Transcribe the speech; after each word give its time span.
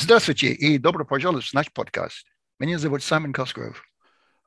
Здравствуйте 0.00 0.52
и 0.52 0.78
добро 0.78 1.04
пожаловать 1.04 1.46
в 1.46 1.54
наш 1.54 1.72
подкаст. 1.72 2.24
Меня 2.60 2.78
зовут 2.78 3.02
Саймон 3.02 3.32
Косгров. 3.32 3.82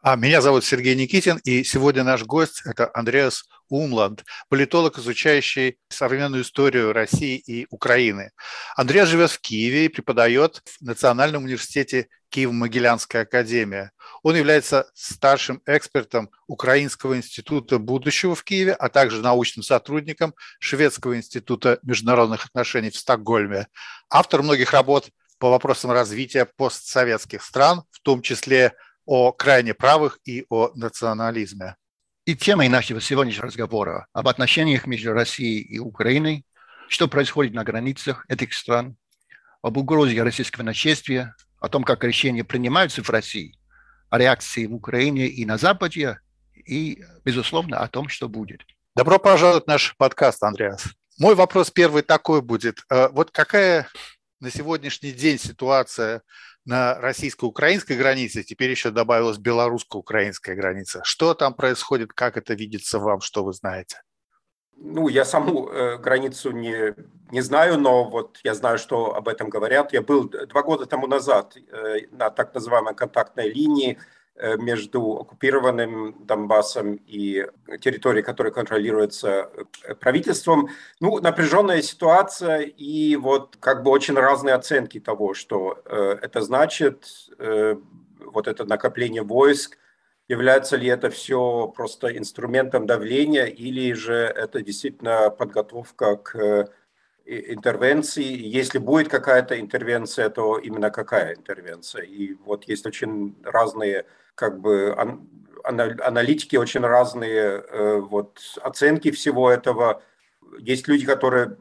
А 0.02 0.16
меня 0.16 0.40
зовут 0.40 0.64
Сергей 0.64 0.96
Никитин, 0.96 1.42
и 1.44 1.66
сегодня 1.66 2.06
наш 2.06 2.24
гость– 2.24 2.62
это 2.66 2.90
Андреас 2.94 3.44
Умланд, 3.68 4.24
политолог, 4.48 4.98
изучающий 4.98 5.78
современную 5.90 6.44
историю 6.44 6.94
России 6.94 7.38
и 7.38 7.68
Украины. 7.70 8.32
Андреас 8.78 9.10
живет 9.10 9.30
в 9.30 9.42
Киеве 9.42 9.86
и 9.86 9.90
преподает 9.90 10.62
в 10.66 10.82
Национальном 10.82 11.44
университете 11.44 12.08
Киево-Могилянская 12.34 13.24
академия. 13.24 13.92
Он 14.24 14.38
является 14.38 14.90
старшим 14.94 15.62
экспертом 15.66 16.30
Украинского 16.48 17.18
института 17.18 17.78
будущего 17.78 18.36
в 18.36 18.44
Киеве, 18.46 18.72
а 18.74 18.88
также 18.88 19.22
научным 19.22 19.64
сотрудником 19.64 20.34
Шведского 20.60 21.18
института 21.18 21.78
международных 21.84 22.46
отношений 22.46 22.90
в 22.90 22.96
Стокгольме. 22.96 23.68
Автор 24.10 24.44
многих 24.44 24.72
работ 24.72 25.10
по 25.42 25.50
вопросам 25.50 25.90
развития 25.90 26.46
постсоветских 26.46 27.42
стран, 27.42 27.82
в 27.90 28.00
том 28.02 28.22
числе 28.22 28.74
о 29.08 29.32
крайне 29.32 29.74
правых 29.74 30.20
и 30.24 30.46
о 30.50 30.70
национализме. 30.76 31.78
И 32.26 32.36
темой 32.36 32.70
нашего 32.70 33.02
сегодняшнего 33.02 33.48
разговора 33.48 34.06
об 34.14 34.28
отношениях 34.28 34.86
между 34.86 35.14
Россией 35.14 35.62
и 35.62 35.80
Украиной, 35.80 36.46
что 36.90 37.08
происходит 37.08 37.56
на 37.56 37.64
границах 37.64 38.24
этих 38.30 38.54
стран, 38.54 38.96
об 39.64 39.78
угрозе 39.78 40.22
российского 40.22 40.62
нашествия, 40.62 41.36
о 41.60 41.70
том, 41.70 41.84
как 41.84 42.04
решения 42.04 42.44
принимаются 42.44 43.04
в 43.04 43.10
России, 43.10 43.58
о 44.12 44.20
реакции 44.20 44.68
в 44.68 44.76
Украине 44.76 45.26
и 45.26 45.44
на 45.46 45.58
Западе, 45.58 46.20
и, 46.54 47.04
безусловно, 47.26 47.80
о 47.80 47.88
том, 47.88 48.10
что 48.10 48.30
будет. 48.30 48.62
Добро 48.96 49.18
пожаловать 49.18 49.64
в 49.64 49.68
наш 49.68 49.96
подкаст, 49.98 50.44
Андреас. 50.44 50.86
Мой 51.18 51.34
вопрос 51.34 51.72
первый 51.72 52.04
такой 52.04 52.44
будет. 52.44 52.84
Э, 52.92 53.08
вот 53.10 53.32
какая 53.32 53.88
на 54.42 54.50
сегодняшний 54.50 55.12
день 55.12 55.38
ситуация 55.38 56.24
на 56.66 56.96
российско-украинской 57.00 57.94
границе, 57.94 58.44
теперь 58.44 58.72
еще 58.72 58.92
добавилась 58.92 59.38
белорусско-украинская 59.38 60.56
граница. 60.56 61.02
Что 61.04 61.34
там 61.34 61.54
происходит, 61.54 62.12
как 62.14 62.38
это 62.38 62.54
видится 62.54 63.00
вам, 63.00 63.22
что 63.22 63.44
вы 63.44 63.54
знаете? 63.54 64.02
Ну, 64.76 65.10
я 65.10 65.26
саму 65.26 65.70
э, 65.70 65.98
границу 65.98 66.52
не, 66.52 66.96
не 67.32 67.42
знаю, 67.42 67.78
но 67.80 68.10
вот 68.10 68.40
я 68.44 68.56
знаю, 68.56 68.80
что 68.80 69.16
об 69.16 69.28
этом 69.28 69.50
говорят. 69.50 69.94
Я 69.94 70.02
был 70.02 70.28
два 70.28 70.64
года 70.64 70.88
тому 70.88 71.06
назад 71.06 71.56
э, 71.56 72.08
на 72.12 72.32
так 72.32 72.54
называемой 72.56 72.96
контактной 72.96 73.52
линии 73.52 74.00
между 74.58 75.18
оккупированным 75.18 76.26
Донбассом 76.26 77.00
и 77.06 77.46
территорией, 77.80 78.24
которая 78.24 78.52
контролируется 78.52 79.50
э, 79.84 79.96
правительством. 79.96 80.70
Ну, 81.00 81.20
напряженная 81.20 81.82
ситуация 81.82 82.62
и 82.62 83.16
вот 83.16 83.58
как 83.60 83.84
бы 83.84 83.92
очень 83.92 84.16
разные 84.16 84.56
оценки 84.56 85.00
того, 85.00 85.34
что 85.34 85.82
э, 85.86 86.18
это 86.22 86.42
значит, 86.42 87.06
э, 87.38 87.76
вот 88.20 88.48
это 88.48 88.66
накопление 88.66 89.24
войск, 89.24 89.78
является 90.28 90.78
ли 90.78 90.88
это 90.88 91.10
все 91.10 91.68
просто 91.76 92.18
инструментом 92.18 92.86
давления 92.86 93.46
или 93.46 93.94
же 93.94 94.16
это 94.16 94.62
действительно 94.62 95.30
подготовка 95.30 96.16
к 96.16 96.70
интервенции. 97.26 98.24
Если 98.24 98.78
будет 98.78 99.08
какая-то 99.08 99.60
интервенция, 99.60 100.30
то 100.30 100.58
именно 100.58 100.90
какая 100.90 101.36
интервенция. 101.36 102.04
И 102.04 102.34
вот 102.34 102.68
есть 102.68 102.86
очень 102.86 103.36
разные 103.44 104.06
как 104.36 104.60
бы 104.60 104.96
аналитики 105.64 106.56
очень 106.56 106.82
разные 106.82 107.38
э, 107.38 108.00
вот, 108.00 108.40
оценки 108.62 109.12
всего 109.12 109.50
этого. 109.52 110.02
Есть 110.58 110.88
люди, 110.88 111.06
которые 111.06 111.58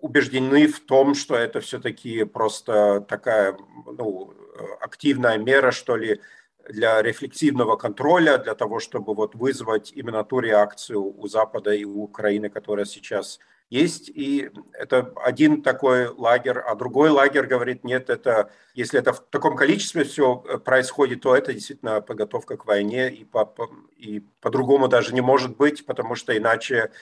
убеждены 0.00 0.66
в 0.66 0.80
том, 0.80 1.14
что 1.14 1.34
это 1.34 1.60
все-таки 1.60 2.24
просто 2.24 3.04
такая 3.08 3.56
ну, 3.86 4.34
активная 4.80 5.38
мера, 5.38 5.70
что 5.70 5.96
ли, 5.96 6.20
для 6.68 7.02
рефлексивного 7.02 7.76
контроля, 7.76 8.38
для 8.38 8.54
того, 8.54 8.80
чтобы 8.80 9.14
вот 9.14 9.34
вызвать 9.34 9.92
именно 9.94 10.24
ту 10.24 10.40
реакцию 10.40 11.02
у 11.02 11.26
Запада 11.28 11.72
и 11.72 11.84
у 11.84 12.02
Украины, 12.02 12.48
которая 12.48 12.86
сейчас 12.86 13.38
есть 13.74 14.08
и 14.08 14.50
это 14.72 15.12
один 15.16 15.62
такой 15.62 16.06
лагерь, 16.06 16.58
а 16.58 16.76
другой 16.76 17.10
лагерь 17.10 17.46
говорит, 17.46 17.82
нет, 17.82 18.08
это 18.08 18.50
если 18.74 19.00
это 19.00 19.12
в 19.12 19.20
таком 19.30 19.56
количестве 19.56 20.04
все 20.04 20.44
э, 20.46 20.58
происходит, 20.58 21.22
то 21.22 21.34
это 21.34 21.52
действительно 21.52 22.00
подготовка 22.00 22.56
к 22.56 22.66
войне, 22.66 23.10
и, 23.10 23.24
по, 23.24 23.52
и 23.96 24.20
по-другому 24.40 24.86
даже 24.86 25.12
не 25.12 25.20
может 25.20 25.56
быть, 25.56 25.86
потому 25.86 26.14
что 26.14 26.36
иначе 26.36 26.92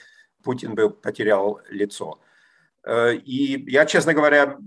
Путин 0.43 0.73
бы 0.73 0.89
потерял 0.89 1.61
лицо. 1.69 2.19
Э, 2.83 3.13
и 3.13 3.71
я, 3.71 3.85
честно 3.85 4.15
говоря, 4.15 4.57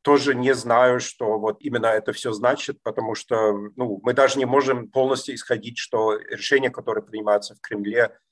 тоже 0.00 0.34
не 0.34 0.54
знаю, 0.54 1.00
что 1.00 1.38
вот 1.38 1.58
именно 1.60 1.86
это 1.86 2.12
все 2.12 2.32
значит, 2.32 2.82
потому 2.82 3.14
что 3.14 3.52
ну, 3.76 4.00
мы 4.02 4.14
даже 4.14 4.38
не 4.38 4.46
можем 4.46 4.88
полностью 4.88 5.34
исходить, 5.34 5.76
что 5.76 6.16
решения, 6.16 6.70
которые 6.70 7.04
принимаются 7.04 7.54
в 7.54 7.60
Кремле, 7.60 8.04
Э, 8.04 8.25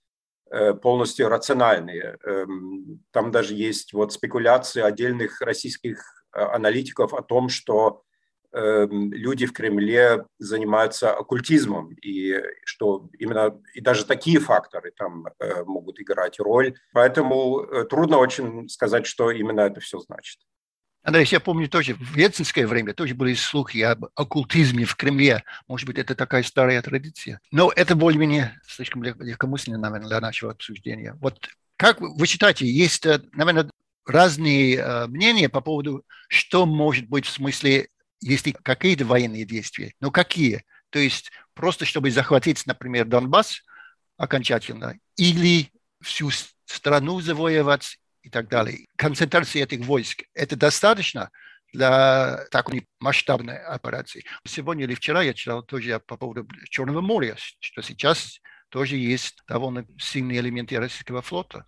полностью 0.83 1.29
рациональные. 1.29 2.17
Эм, 2.25 3.03
там 3.11 3.31
даже 3.31 3.55
есть 3.55 3.93
вот 3.93 4.13
спекуляции 4.13 4.83
отдельных 4.83 5.41
российских 5.41 6.27
э, 6.33 6.41
аналитиков 6.41 7.15
о 7.15 7.23
том, 7.23 7.49
что 7.49 8.03
эм, 8.53 9.13
люди 9.13 9.47
в 9.47 9.53
Кремле 9.53 10.27
занимаются 10.39 11.13
оккультизмом, 11.13 11.93
и 11.95 12.41
что 12.65 13.09
именно 13.19 13.61
и 13.75 13.81
даже 13.81 14.05
такие 14.05 14.39
факторы 14.39 14.93
там 14.97 15.27
э, 15.39 15.65
могут 15.65 16.01
играть 16.01 16.39
роль. 16.39 16.75
Поэтому 16.93 17.67
трудно 17.91 18.19
очень 18.19 18.69
сказать, 18.69 19.07
что 19.07 19.31
именно 19.31 19.63
это 19.63 19.81
все 19.81 19.99
значит. 19.99 20.39
Андрей, 21.05 21.27
я 21.31 21.39
помню 21.39 21.69
тоже 21.69 21.95
в 21.95 22.17
ельцинское 22.17 22.67
время 22.67 22.95
тоже 22.95 23.15
были 23.15 23.35
слухи 23.35 23.79
об 23.83 24.07
оккультизме 24.15 24.87
в 24.87 24.97
Кремле. 24.97 25.45
Может 25.69 25.87
быть, 25.87 25.99
это 25.99 26.15
такая 26.15 26.43
старая 26.43 26.81
традиция. 26.81 27.41
Но 27.53 27.71
это 27.77 27.95
более-менее 27.95 28.59
слишком 28.67 29.03
легкомысленно, 29.03 29.77
наверное, 29.77 30.09
для 30.09 30.21
нашего 30.21 30.53
обсуждения. 30.53 31.15
Вот 31.21 31.47
как 31.77 32.01
вы 32.01 32.27
считаете, 32.27 32.67
есть, 32.67 33.05
э, 33.05 33.21
наверное, 33.33 33.71
разные 34.07 34.77
э, 34.77 35.07
мнения 35.07 35.51
по 35.51 35.61
поводу, 35.61 36.05
что 36.29 36.65
может 36.65 37.07
быть 37.07 37.27
в 37.27 37.31
смысле, 37.31 37.89
если 38.23 38.53
какие-то 38.53 39.05
военные 39.05 39.45
действия, 39.45 39.93
но 40.01 40.11
какие? 40.11 40.65
То 40.89 40.99
есть 40.99 41.31
просто 41.53 41.85
чтобы 41.85 42.11
захватить, 42.13 42.65
например, 42.65 43.05
Донбасс 43.05 43.61
окончательно, 44.17 44.99
или 45.17 45.71
всю 46.01 46.31
страну 46.65 47.21
завоевать, 47.21 47.99
и 48.25 48.31
так 48.31 48.49
далее. 48.49 48.87
Концентрация 48.97 49.63
этих 49.63 49.81
войск– 49.87 50.23
это 50.35 50.57
достаточно 50.57 51.31
для 51.73 52.47
такой 52.51 52.87
масштабной 53.01 53.59
операции. 53.59 54.25
Сегодня 54.47 54.85
или 54.85 54.95
вчера 54.95 55.23
я 55.23 55.35
читал 55.35 55.63
тоже 55.63 56.01
по 56.07 56.17
поводу 56.17 56.49
Черного 56.71 57.01
моря, 57.01 57.37
что 57.61 57.83
сейчас 57.83 58.41
тоже 58.71 58.97
есть 58.97 59.37
довольно 59.47 59.87
сильные 59.99 60.41
элементы 60.41 60.79
российского 60.79 61.21
флота. 61.21 61.67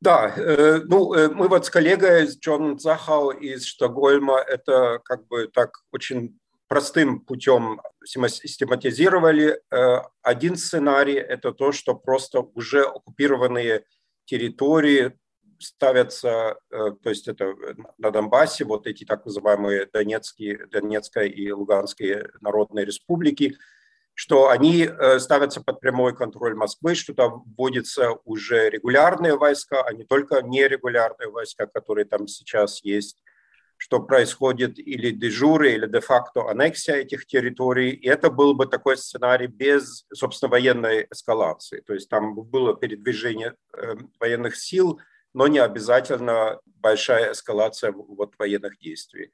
Да, 0.00 0.34
э, 0.36 0.80
ну, 0.84 1.14
э, 1.14 1.28
мы 1.30 1.48
вот 1.48 1.64
с 1.64 1.70
коллегой 1.70 2.26
Джоном 2.26 2.78
Захау 2.78 3.30
из 3.30 3.70
Стокгольма 3.70 4.38
это 4.38 5.00
как 5.02 5.26
бы 5.28 5.48
так 5.48 5.70
очень 5.92 6.38
простым 6.68 7.20
путем 7.20 7.80
систематизировали. 8.04 9.60
Э, 9.70 10.02
один 10.22 10.56
сценарий– 10.56 11.14
это 11.14 11.52
то, 11.52 11.72
что 11.72 11.94
просто 11.94 12.40
уже 12.40 12.82
оккупированные 12.82 13.84
территории 14.26 15.16
ставятся, 15.64 16.56
э, 16.70 16.92
то 17.02 17.10
есть 17.10 17.28
это 17.28 17.44
э, 17.44 17.74
на 17.98 18.10
Донбассе, 18.10 18.64
вот 18.64 18.86
эти 18.86 19.04
так 19.04 19.24
называемые 19.24 19.88
Донецкие, 19.92 20.66
Донецкая 20.66 21.26
и 21.26 21.50
Луганские 21.50 22.30
народные 22.40 22.84
республики, 22.84 23.56
что 24.14 24.48
они 24.48 24.84
э, 24.84 25.18
ставятся 25.18 25.60
под 25.60 25.80
прямой 25.80 26.14
контроль 26.14 26.54
Москвы, 26.54 26.94
что 26.94 27.14
там 27.14 27.42
вводятся 27.56 28.12
уже 28.24 28.70
регулярные 28.70 29.36
войска, 29.36 29.82
а 29.82 29.92
не 29.92 30.04
только 30.04 30.42
нерегулярные 30.42 31.30
войска, 31.30 31.66
которые 31.66 32.04
там 32.04 32.28
сейчас 32.28 32.84
есть, 32.84 33.22
что 33.76 34.00
происходит 34.00 34.78
или 34.78 35.10
дежуры, 35.10 35.72
или 35.72 35.86
де-факто 35.86 36.48
аннексия 36.48 36.96
этих 36.96 37.26
территорий. 37.26 37.90
И 37.90 38.06
это 38.06 38.30
был 38.30 38.54
бы 38.54 38.66
такой 38.66 38.96
сценарий 38.96 39.48
без, 39.48 40.06
собственно, 40.12 40.50
военной 40.50 41.08
эскалации. 41.10 41.80
То 41.80 41.92
есть 41.92 42.08
там 42.08 42.34
было 42.34 42.76
передвижение 42.76 43.54
военных 44.20 44.56
сил– 44.56 45.00
но 45.34 45.48
не 45.48 45.58
обязательно 45.58 46.60
большая 46.64 47.32
эскалация 47.32 47.92
вот 47.92 48.34
военных 48.38 48.78
действий. 48.78 49.32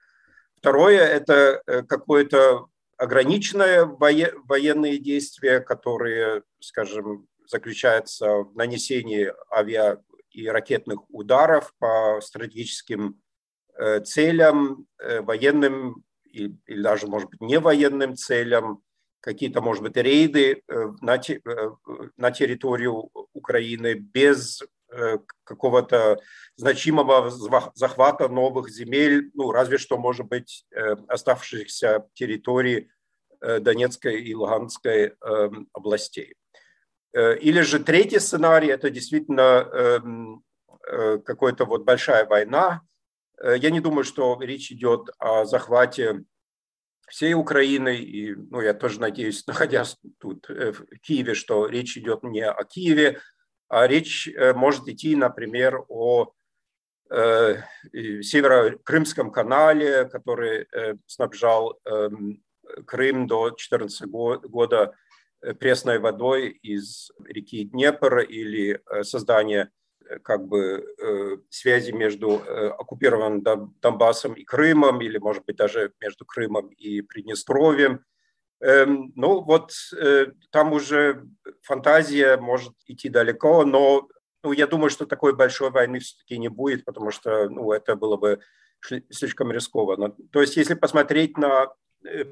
Второе– 0.56 1.00
это 1.06 1.62
э, 1.66 1.82
какое-то 1.82 2.66
ограниченное 2.96 3.84
военные 3.84 4.98
действия, 4.98 5.60
которые, 5.60 6.42
скажем, 6.60 7.28
заключаются 7.46 8.42
в 8.42 8.54
нанесении 8.54 9.32
авиа 9.50 10.02
и 10.30 10.46
ракетных 10.48 11.08
ударов 11.08 11.74
по 11.78 12.20
стратегическим 12.22 13.20
э, 13.76 14.00
целям, 14.00 14.86
э, 14.98 15.20
военным 15.20 16.04
или 16.24 16.82
даже, 16.82 17.06
может 17.08 17.28
быть, 17.30 17.40
не 17.40 17.58
военным 17.58 18.14
целям, 18.14 18.82
какие-то, 19.20 19.60
может 19.60 19.82
быть, 19.82 19.96
рейды 19.96 20.62
на, 21.00 21.20
на 22.16 22.30
территорию 22.30 23.10
Украины 23.32 23.94
без 23.94 24.62
какого-то 25.44 26.18
значимого 26.56 27.30
захвата 27.74 28.28
новых 28.28 28.70
земель, 28.70 29.30
ну, 29.34 29.52
разве 29.52 29.78
что, 29.78 29.98
может 29.98 30.26
быть, 30.26 30.66
оставшихся 31.08 32.06
территорий 32.14 32.90
Донецкой 33.40 34.22
и 34.22 34.34
Луганской 34.34 35.14
эм, 35.24 35.68
областей. 35.72 36.34
Или 37.14 37.62
же 37.62 37.78
третий 37.78 38.18
сценарий– 38.18 38.68
это 38.68 38.90
действительно 38.90 39.66
эм, 39.72 40.44
какая-то 41.24 41.64
вот 41.64 41.84
большая 41.84 42.26
война. 42.26 42.82
Я 43.42 43.70
не 43.70 43.80
думаю, 43.80 44.04
что 44.04 44.38
речь 44.42 44.70
идет 44.70 45.08
о 45.18 45.46
захвате 45.46 46.24
всей 47.10 47.34
Украины. 47.34 47.96
И 47.96 48.34
ну, 48.34 48.62
я 48.62 48.72
тоже 48.72 49.00
надеюсь, 49.00 49.46
находясь 49.46 49.96
тут 50.18 50.48
э, 50.48 50.72
в 50.72 50.86
Киеве, 51.02 51.34
что 51.34 51.66
речь 51.66 51.98
идет 51.98 52.22
не 52.22 52.46
о 52.46 52.64
Киеве, 52.64 53.20
а 53.70 53.86
речь 53.86 54.28
э, 54.28 54.52
может 54.52 54.88
идти, 54.88 55.14
например, 55.14 55.84
о 55.88 56.32
э, 57.08 57.56
Северо-Крымском 57.92 59.30
канале, 59.30 60.06
который 60.06 60.66
э, 60.72 60.96
снабжал 61.06 61.78
э, 61.84 62.10
Крым 62.84 63.28
до 63.28 63.50
2014 63.50 64.06
года 64.50 64.96
э, 65.40 65.54
пресной 65.54 66.00
водой 66.00 66.48
из 66.48 67.12
реки 67.24 67.64
Днепр 67.64 68.18
или 68.18 68.80
создание 69.02 69.70
как 70.24 70.48
бы 70.48 71.44
связи 71.50 71.92
между 71.92 72.42
оккупированным 72.76 73.44
Донбассом 73.80 74.32
и 74.32 74.42
Крымом, 74.42 75.00
или, 75.00 75.18
может 75.18 75.44
быть, 75.44 75.54
даже 75.54 75.92
между 76.00 76.26
Крымом 76.26 76.66
и 76.70 77.00
Приднестровьем. 77.00 78.04
Эм, 78.60 79.12
ну, 79.16 79.40
вот 79.40 79.72
э, 79.96 80.26
там 80.50 80.72
уже 80.72 81.26
фантазия 81.62 82.36
может 82.36 82.74
идти 82.86 83.08
далеко, 83.08 83.64
но 83.64 84.08
ну, 84.42 84.52
я 84.52 84.66
думаю, 84.66 84.90
что 84.90 85.06
такой 85.06 85.34
большой 85.34 85.70
войны 85.70 85.98
все-таки 85.98 86.38
не 86.38 86.48
будет, 86.48 86.84
потому 86.84 87.10
что 87.10 87.48
ну, 87.48 87.72
это 87.72 87.96
было 87.96 88.16
бы 88.16 88.40
слишком 89.10 89.52
рискованно. 89.52 90.14
То 90.32 90.40
есть, 90.40 90.56
если 90.56 90.74
посмотреть 90.74 91.36
на 91.36 91.72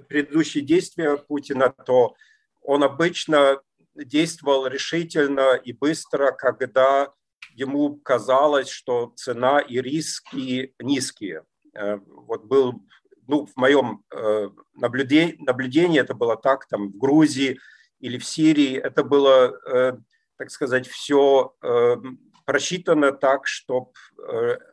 предыдущие 0.08 0.64
действия 0.64 1.16
Путина, 1.16 1.70
то 1.70 2.14
он 2.62 2.82
обычно 2.82 3.60
действовал 3.94 4.66
решительно 4.66 5.54
и 5.56 5.72
быстро, 5.72 6.32
когда 6.32 7.12
ему 7.54 7.96
казалось, 7.96 8.69
что 8.69 9.12
цена 9.16 9.60
и 9.60 9.80
риски 9.80 10.75
низкие. 10.78 11.44
Э, 11.75 11.98
вот 12.06 12.44
был, 12.44 12.82
ну, 13.28 13.46
в 13.46 13.56
моем 13.56 14.02
э, 14.10 14.48
наблюдении, 14.75 15.36
наблюдении 15.38 16.00
это 16.00 16.14
было 16.14 16.36
так, 16.36 16.66
там, 16.66 16.90
в 16.90 16.96
Грузии 16.96 17.60
или 18.00 18.19
в 18.19 18.25
Сирии, 18.25 18.76
это 18.76 19.04
было, 19.04 19.56
э, 19.66 19.92
так 20.36 20.50
сказать, 20.50 20.86
все 20.86 21.54
просчитано 22.44 23.12
так, 23.12 23.46
чтобы, 23.46 23.90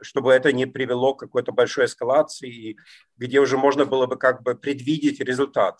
чтобы 0.01 0.31
это 0.31 0.53
не 0.53 0.65
привело 0.65 1.13
к 1.13 1.19
какой-то 1.19 1.51
большой 1.51 1.85
эскалации, 1.85 2.77
где 3.17 3.39
уже 3.39 3.57
можно 3.57 3.85
было 3.85 4.05
бы 4.05 4.15
как 4.15 4.43
бы 4.43 4.55
предвидеть 4.55 5.19
результат. 5.19 5.79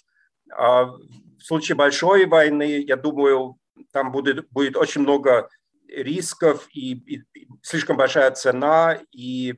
А 0.51 0.85
в 0.85 1.41
случае 1.41 1.75
большой 1.75 2.25
войны, 2.25 2.83
я 2.85 2.97
думаю, 2.97 3.57
там 3.91 4.11
будет, 4.11 4.49
будет 4.49 4.75
очень 4.75 5.01
много 5.01 5.49
рисков 5.87 6.67
и, 6.73 6.93
и, 6.93 7.23
и 7.33 7.47
слишком 7.61 7.97
большая 7.97 8.31
цена, 8.31 8.99
и 9.11 9.55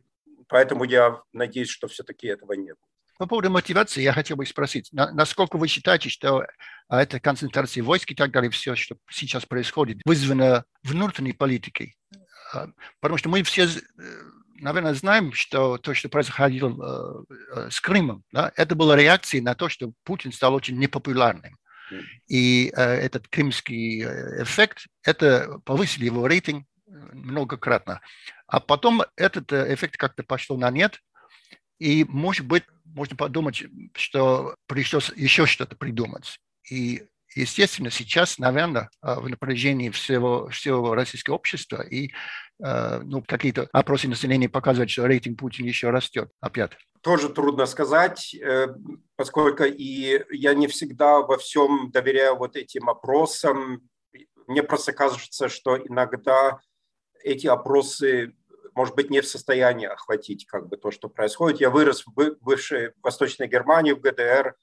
поэтому 0.47 0.83
я 0.83 1.21
надеюсь, 1.33 1.69
что 1.69 1.87
все-таки 1.87 2.27
этого 2.27 2.53
не 2.53 2.73
будет. 2.73 2.86
По 3.17 3.25
поводу 3.25 3.49
мотивации 3.49 4.01
я 4.01 4.13
хотел 4.13 4.37
бы 4.37 4.45
спросить, 4.45 4.89
насколько 4.91 5.57
вы 5.57 5.67
считаете, 5.67 6.09
что 6.09 6.45
а, 6.87 7.01
эта 7.01 7.19
концентрация 7.19 7.83
войск 7.83 8.11
и 8.11 8.15
так 8.15 8.31
далее, 8.31 8.51
все, 8.51 8.75
что 8.75 8.97
сейчас 9.09 9.45
происходит, 9.45 10.01
вызвано 10.05 10.65
внутренней 10.83 11.33
политикой? 11.33 11.97
А, 12.53 12.67
потому 12.99 13.17
что 13.17 13.29
мы 13.29 13.41
все, 13.43 13.65
э, 13.65 13.69
наверное, 14.59 14.93
знаем, 14.93 15.33
что 15.33 15.77
то, 15.77 15.93
что 15.95 16.09
происходило 16.09 16.69
э, 16.69 17.33
э, 17.55 17.69
с 17.71 17.81
Крымом, 17.81 18.23
да, 18.31 18.51
это 18.55 18.75
была 18.75 18.95
реакцией 18.95 19.41
на 19.41 19.55
то, 19.55 19.67
что 19.67 19.91
Путин 20.03 20.31
стал 20.31 20.53
очень 20.53 20.77
непопулярным. 20.77 21.57
И 22.27 22.71
э, 22.75 22.81
этот 22.81 23.27
крымский 23.29 24.03
эффект, 24.43 24.87
это 25.03 25.59
повысили 25.65 26.05
его 26.05 26.27
рейтинг 26.27 26.67
многократно. 26.85 28.01
А 28.45 28.59
потом 28.59 29.03
этот 29.15 29.51
эффект 29.51 29.97
как-то 29.97 30.23
пошел 30.23 30.57
на 30.57 30.69
нет, 30.69 30.99
и, 31.79 32.05
может 32.05 32.45
быть, 32.45 32.63
можно 32.97 33.15
подумать, 33.15 33.63
что 33.95 34.55
пришлось 34.67 35.11
еще 35.15 35.45
что-то 35.45 35.75
придумать. 35.75 36.39
И, 36.69 37.03
естественно, 37.35 37.91
сейчас, 37.91 38.39
наверное, 38.39 38.89
в 39.01 39.29
напряжении 39.29 39.89
всего, 39.89 40.49
всего 40.49 40.95
российского 40.95 41.35
общества 41.35 41.81
и 41.81 42.11
ну, 42.59 43.23
какие-то 43.25 43.69
опросы 43.71 44.07
населения 44.07 44.49
показывают, 44.49 44.89
что 44.89 45.05
рейтинг 45.05 45.39
Путина 45.39 45.67
еще 45.67 45.91
растет 45.91 46.31
опять 46.41 46.71
тоже 47.07 47.29
трудно 47.29 47.65
сказать, 47.67 48.35
э, 48.35 48.67
поскольку 49.15 49.63
и 49.63 50.25
я 50.29 50.53
не 50.53 50.67
всегда 50.67 51.19
во 51.19 51.37
всем 51.37 51.89
доверяю 51.91 52.35
вот 52.35 52.57
этим 52.57 52.89
опросам. 52.89 53.87
Мне 54.47 54.61
просто 54.61 54.91
кажется, 54.91 55.47
что 55.47 55.77
иногда 55.77 56.59
эти 57.23 57.47
опросы, 57.47 58.33
может 58.77 58.95
быть, 58.95 59.09
не 59.09 59.21
в 59.21 59.27
состоянии 59.27 59.87
охватить 59.87 60.45
как 60.45 60.69
бы 60.69 60.77
то, 60.77 60.91
что 60.91 61.09
происходит. 61.09 61.59
Я 61.59 61.69
вырос 61.71 62.05
в 62.05 62.13
бывшей 62.41 62.91
Восточной 63.01 63.47
Германии, 63.47 63.91
в 63.91 63.99
ГДР. 63.99 64.55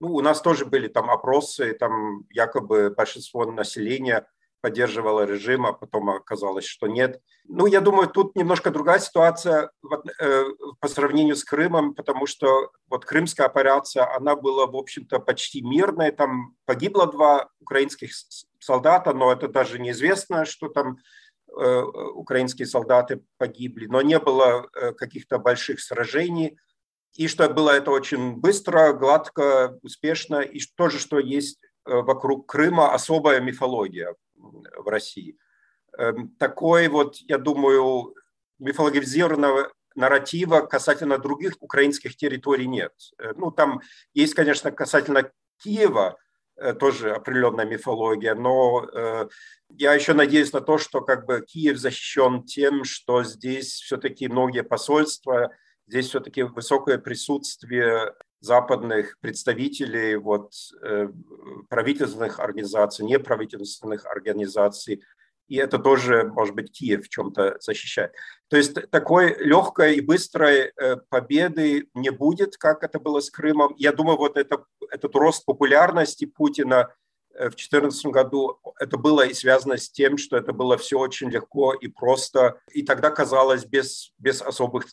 Ну, 0.00 0.14
у 0.14 0.20
нас 0.20 0.42
тоже 0.42 0.66
были 0.66 0.88
там 0.88 1.08
опросы, 1.08 1.72
там 1.72 2.24
якобы 2.30 2.90
большинство 2.90 3.44
населения– 3.44 4.26
поддерживала 4.60 5.24
режим, 5.24 5.66
а 5.66 5.72
потом 5.72 6.10
оказалось, 6.10 6.64
что 6.64 6.86
нет. 6.86 7.20
Ну, 7.44 7.66
я 7.66 7.80
думаю, 7.80 8.08
тут 8.08 8.36
немножко 8.36 8.70
другая 8.70 8.98
ситуация 8.98 9.70
э, 10.18 10.44
по 10.78 10.88
сравнению 10.88 11.36
с 11.36 11.44
Крымом, 11.44 11.94
потому 11.94 12.26
что 12.26 12.70
вот 12.88 13.04
крымская 13.04 13.46
операция, 13.46 14.14
она 14.14 14.36
была, 14.36 14.66
в 14.66 14.76
общем-то, 14.76 15.18
почти 15.18 15.62
мирной. 15.62 16.12
Там 16.12 16.56
погибло 16.66 17.10
два 17.10 17.48
украинских 17.60 18.12
солдата, 18.58 19.12
но 19.12 19.32
это 19.32 19.48
даже 19.48 19.78
неизвестно, 19.78 20.44
что 20.44 20.68
там 20.68 20.98
украинские 21.52 22.66
солдаты 22.66 23.22
погибли, 23.38 23.86
но 23.86 24.02
не 24.02 24.18
было 24.18 24.68
э, 24.72 24.92
каких-то 24.92 25.38
больших 25.38 25.80
сражений. 25.80 26.58
И 27.14 27.26
что 27.26 27.48
было 27.48 27.70
это 27.70 27.90
очень 27.90 28.36
быстро, 28.36 28.92
гладко, 28.92 29.78
успешно, 29.82 30.40
и 30.40 30.60
тоже, 30.76 30.98
что 30.98 31.18
есть 31.18 31.60
вокруг 31.84 32.46
Крыма 32.46 32.94
особая 32.94 33.40
мифология 33.40 34.14
в 34.36 34.86
России. 34.86 35.36
Эм, 35.98 36.28
такой 36.38 36.88
вот, 36.88 37.16
я 37.16 37.38
думаю, 37.38 38.14
мифологизированного 38.58 39.72
нарратива 39.94 40.60
касательно 40.60 41.18
других 41.18 41.54
украинских 41.60 42.16
территорий 42.16 42.66
нет. 42.66 42.92
Э, 43.18 43.32
ну, 43.36 43.50
там 43.50 43.80
есть, 44.14 44.34
конечно, 44.34 44.70
касательно 44.70 45.30
Киева 45.58 46.16
э, 46.16 46.29
тоже 46.78 47.12
определенная 47.12 47.64
мифология, 47.64 48.34
но 48.34 48.86
э, 48.92 49.28
я 49.70 49.94
еще 49.94 50.14
надеюсь 50.14 50.52
на 50.52 50.60
то, 50.60 50.78
что 50.78 51.00
как 51.00 51.26
бы 51.26 51.44
Киев 51.46 51.78
защищен 51.78 52.44
тем, 52.44 52.84
что 52.84 53.24
здесь 53.24 53.72
все-таки 53.72 54.28
многие 54.28 54.62
посольства, 54.62 55.52
здесь 55.86 56.08
все-таки 56.08 56.42
высокое 56.42 56.98
присутствие 56.98 58.14
западных 58.40 59.18
представителей 59.20 60.16
вот, 60.16 60.52
э, 60.82 61.08
правительственных 61.68 62.40
организаций, 62.40 63.04
неправительственных 63.04 64.06
организаций. 64.06 65.02
И 65.50 65.56
это 65.56 65.80
тоже, 65.80 66.30
может 66.32 66.54
быть, 66.54 66.70
Киев 66.70 67.04
в 67.04 67.08
чем-то 67.08 67.56
защищает. 67.58 68.12
То 68.48 68.56
есть 68.56 68.88
такой 68.90 69.36
легкой 69.40 69.96
и 69.96 70.00
быстрой 70.00 70.70
э, 70.76 70.96
победы 71.08 71.88
не 71.92 72.10
будет, 72.10 72.56
как 72.56 72.84
это 72.84 73.00
было 73.00 73.18
с 73.18 73.30
Крымом. 73.30 73.74
Я 73.76 73.92
думаю, 73.92 74.16
вот 74.16 74.36
это, 74.36 74.64
этот 74.92 75.12
рост 75.16 75.44
популярности 75.44 76.24
Путина 76.24 76.94
э, 77.34 77.46
в 77.48 77.56
2014 77.56 78.06
году, 78.06 78.60
это 78.78 78.96
было 78.96 79.26
и 79.26 79.34
связано 79.34 79.76
с 79.76 79.90
тем, 79.90 80.18
что 80.18 80.36
это 80.36 80.52
было 80.52 80.78
все 80.78 81.00
очень 81.00 81.30
легко 81.30 81.74
и 81.74 81.88
просто. 81.88 82.60
И 82.70 82.84
тогда 82.84 83.10
казалось 83.10 83.64
без, 83.64 84.12
без, 84.18 84.42
особых, 84.42 84.84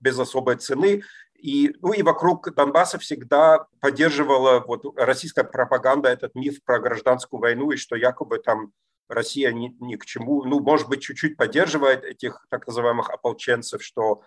без 0.00 0.18
особой 0.18 0.56
цены. 0.56 1.04
И, 1.36 1.72
ну 1.82 1.92
и 1.92 2.02
вокруг 2.02 2.52
Донбасса 2.52 2.98
всегда 2.98 3.68
поддерживала 3.80 4.58
вот 4.66 4.82
российская 4.96 5.44
пропаганда 5.44 6.08
этот 6.08 6.34
миф 6.34 6.64
про 6.64 6.80
гражданскую 6.80 7.40
войну, 7.40 7.70
и 7.70 7.76
что 7.76 7.94
якобы 7.94 8.38
там 8.38 8.72
Россия 9.10 9.52
ни, 9.52 9.76
ни 9.80 9.96
к 9.96 10.06
чему, 10.06 10.44
ну, 10.44 10.60
может 10.60 10.88
быть, 10.88 11.02
чуть-чуть 11.02 11.36
поддерживает 11.36 12.04
этих 12.04 12.46
так 12.50 12.66
называемых 12.66 13.10
ополченцев, 13.10 13.82
что... 13.82 14.22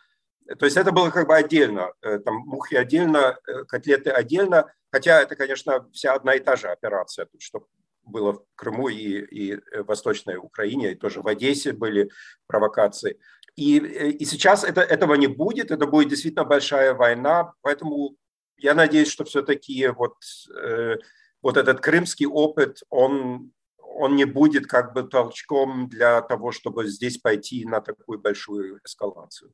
То 0.60 0.66
есть 0.66 0.78
это 0.78 0.92
было 0.92 1.10
как 1.10 1.28
бы 1.28 1.36
отдельно, 1.36 1.94
э, 2.02 2.20
там 2.20 2.36
мухи 2.36 2.76
отдельно, 2.76 3.38
э, 3.48 3.64
котлеты 3.64 4.10
отдельно, 4.10 4.72
хотя 4.92 5.22
это, 5.22 5.36
конечно, 5.36 5.90
вся 5.94 6.14
одна 6.14 6.36
и 6.36 6.40
та 6.40 6.56
же 6.56 6.68
операция, 6.68 7.28
что 7.40 7.66
было 8.06 8.34
в 8.34 8.44
Крыму 8.56 8.90
и, 8.90 9.22
и 9.22 9.56
в 9.56 9.86
Восточной 9.86 10.36
Украине, 10.36 10.92
и 10.92 10.96
тоже 10.96 11.22
в 11.22 11.28
Одессе 11.28 11.72
были 11.72 12.12
провокации. 12.48 13.18
И, 13.56 13.80
э, 13.80 14.10
и 14.10 14.26
сейчас 14.26 14.64
это, 14.64 14.82
этого 14.82 15.14
не 15.16 15.28
будет, 15.28 15.72
это 15.72 15.86
будет 15.86 16.10
действительно 16.10 16.44
большая 16.44 16.94
война, 16.94 17.54
поэтому 17.62 18.18
я 18.58 18.74
надеюсь, 18.74 19.10
что 19.10 19.26
все-таки 19.26 19.88
вот, 19.88 20.16
э, 20.56 20.96
вот 21.42 21.58
этот 21.58 21.82
крымский 21.82 22.26
опыт, 22.26 22.82
он, 22.90 23.52
он 23.96 24.16
не 24.16 24.26
будет 24.26 24.68
как 24.68 24.94
бы 24.94 25.04
толчком 25.04 25.88
для 25.90 26.22
того, 26.22 26.52
чтобы 26.52 26.88
здесь 26.88 27.18
пойти 27.18 27.66
на 27.66 27.82
такую 27.82 28.20
большую 28.20 28.80
эскалацию. 28.84 29.52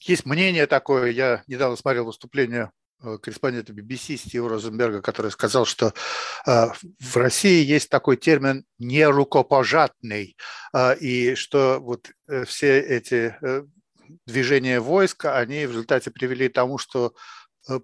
Есть 0.00 0.26
мнение 0.26 0.66
такое, 0.66 1.10
я 1.10 1.42
недавно 1.46 1.76
смотрел 1.76 2.04
выступление 2.04 2.70
э, 3.02 3.18
корреспондента 3.18 3.72
BBC 3.72 4.16
Стива 4.16 4.48
Розенберга, 4.48 5.00
который 5.00 5.30
сказал, 5.30 5.64
что 5.64 5.94
э, 6.46 6.66
в 7.00 7.16
России 7.16 7.64
есть 7.64 7.88
такой 7.88 8.16
термин 8.16 8.64
«нерукопожатный», 8.78 10.36
э, 10.74 10.96
и 10.98 11.34
что 11.34 11.78
вот 11.80 12.10
все 12.46 12.80
эти 12.80 13.36
движения 14.26 14.80
войска, 14.80 15.38
они 15.38 15.66
в 15.66 15.70
результате 15.70 16.10
привели 16.10 16.48
к 16.48 16.54
тому, 16.54 16.76
что 16.76 17.14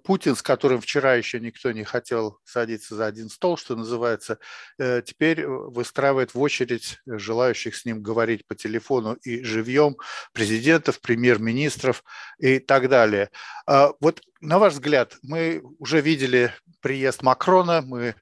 Путин, 0.05 0.37
с 0.37 0.43
которым 0.43 0.81
вчера 0.81 1.15
еще 1.15 1.41
никто 1.41 1.73
не 1.73 1.85
хотел 1.85 2.39
садиться 2.45 2.95
за 2.95 3.07
один 3.07 3.31
стол, 3.31 3.57
что 3.57 3.77
называется, 3.77 4.39
э, 4.79 5.03
теперь 5.05 5.47
выстраивает 5.47 6.35
в 6.35 6.41
очередь 6.41 6.99
желающих 7.07 7.75
с 7.75 7.85
ним 7.85 8.03
говорить 8.03 8.47
по 8.47 8.55
телефону 8.55 9.15
и 9.15 9.43
живьем 9.43 9.97
президентов, 10.33 11.01
премьер-министров 11.01 12.05
и 12.39 12.59
так 12.59 12.89
далее. 12.89 13.31
А 13.67 13.93
вот 14.01 14.21
на 14.41 14.59
ваш 14.59 14.75
взгляд, 14.75 15.17
мы 15.23 15.63
уже 15.79 16.01
видели 16.01 16.55
приезд 16.81 17.23
Макрона, 17.23 17.83
мы 17.83 18.15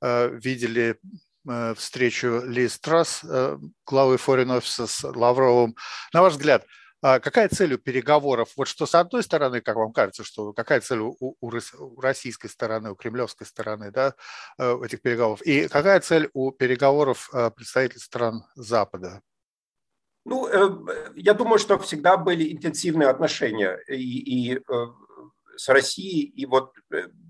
э, 0.00 0.38
видели 0.42 0.98
встречу 1.76 2.40
Ли 2.46 2.68
Страс, 2.68 3.24
главы 3.84 4.14
Foreign 4.14 4.60
Office 4.60 4.86
с 4.86 5.02
Лавровым. 5.02 5.74
На 6.12 6.22
ваш 6.22 6.34
взгляд, 6.34 6.64
какая 7.02 7.48
цель 7.48 7.74
у 7.74 7.78
переговоров? 7.78 8.50
Вот 8.56 8.68
что 8.68 8.86
с 8.86 8.94
одной 8.94 9.24
стороны, 9.24 9.60
как 9.60 9.76
вам 9.76 9.92
кажется, 9.92 10.22
что 10.22 10.52
какая 10.52 10.80
цель 10.80 11.00
у, 11.00 11.16
у 11.40 12.00
российской 12.00 12.48
стороны, 12.48 12.92
у 12.92 12.94
кремлевской 12.94 13.46
стороны 13.46 13.90
да, 13.90 14.14
э, 14.58 14.78
этих 14.84 15.02
переговоров? 15.02 15.42
И 15.42 15.66
какая 15.68 15.98
цель 16.00 16.30
у 16.32 16.52
переговоров 16.52 17.28
э, 17.32 17.50
представителей 17.50 18.00
стран 18.00 18.44
Запада? 18.54 19.20
Ну, 20.24 20.46
э, 20.46 21.10
я 21.16 21.34
думаю, 21.34 21.58
что 21.58 21.76
всегда 21.80 22.16
были 22.16 22.52
интенсивные 22.52 23.08
отношения 23.08 23.80
и, 23.88 24.52
и 24.54 24.60
с 25.56 25.68
Россией. 25.68 26.26
И 26.26 26.46
вот, 26.46 26.72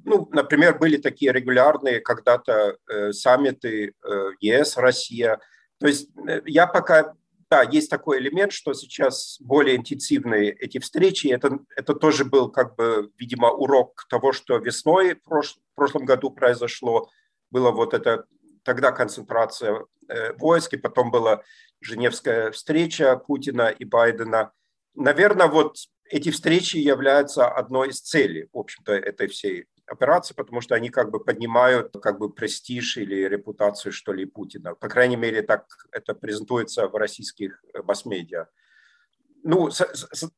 ну, 0.05 0.29
например, 0.33 0.79
были 0.79 0.99
такие 0.99 1.33
регулярные 1.33 2.01
когда-то 2.01 2.77
саммиты 3.13 3.95
ЕС-Россия. 4.41 5.41
То 5.81 5.87
есть 5.87 6.11
я 6.45 6.67
пока 6.67 7.15
да, 7.53 7.63
есть 7.65 7.91
такой 7.91 8.19
элемент, 8.19 8.51
что 8.51 8.73
сейчас 8.73 9.37
более 9.39 9.77
интенсивные 9.77 10.53
эти 10.53 10.79
встречи. 10.79 11.27
Это, 11.27 11.59
это 11.77 11.93
тоже 11.93 12.25
был, 12.25 12.51
как 12.51 12.77
бы, 12.77 13.13
видимо, 13.19 13.51
урок 13.51 14.07
того, 14.09 14.33
что 14.33 14.57
весной 14.57 15.17
в, 15.17 15.23
прош, 15.23 15.57
в 15.57 15.75
прошлом 15.75 16.07
году 16.07 16.31
произошло. 16.31 17.11
Было 17.51 17.71
вот 17.71 17.93
это 17.93 18.25
тогда 18.65 18.91
концентрация 18.91 19.85
э, 20.09 20.33
войск, 20.39 20.73
и 20.73 20.79
потом 20.79 21.11
была 21.11 21.43
Женевская 21.83 22.53
встреча 22.53 23.19
Путина 23.19 23.69
и 23.69 23.85
Байдена. 23.85 24.53
Наверное, 24.95 25.49
вот 25.49 25.77
эти 26.07 26.31
встречи 26.31 26.79
являются 26.79 27.47
одной 27.47 27.91
из 27.91 28.01
целей, 28.01 28.49
в 28.51 28.59
общем-то, 28.59 28.95
этой 28.95 29.27
всей 29.27 29.67
операции, 29.87 30.35
потому 30.35 30.61
что 30.61 30.75
они 30.75 30.89
как 30.89 31.11
бы 31.11 31.21
поднимают 31.21 31.95
как 32.03 32.19
бы 32.19 32.33
престиж 32.33 32.97
или 32.97 33.29
репутацию, 33.29 33.93
что 33.93 34.13
ли, 34.13 34.25
Путина. 34.25 34.75
По 34.75 34.89
крайней 34.89 35.17
мере, 35.17 35.43
так 35.43 35.67
это 35.91 36.15
презентуется 36.15 36.89
в 36.89 36.95
российских 36.95 37.63
э, 37.75 37.83
масс-медиа. 37.83 38.47
Ну, 39.45 39.71
со, 39.71 39.89
со, 39.93 40.31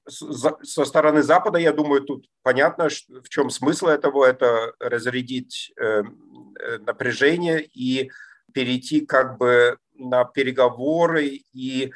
со 0.62 0.84
стороны 0.84 1.22
Запада, 1.22 1.58
я 1.58 1.72
думаю, 1.72 2.00
тут 2.00 2.26
понятно, 2.42 2.88
в 2.88 3.28
чем 3.28 3.50
смысл 3.50 3.88
этого. 3.88 4.24
Это 4.24 4.72
разрядить 4.80 5.72
э, 5.76 6.02
э, 6.02 6.78
напряжение 6.78 7.62
и 7.62 8.10
перейти 8.54 9.04
как 9.04 9.36
бы 9.36 9.76
на 9.94 10.24
переговоры 10.24 11.42
и 11.52 11.92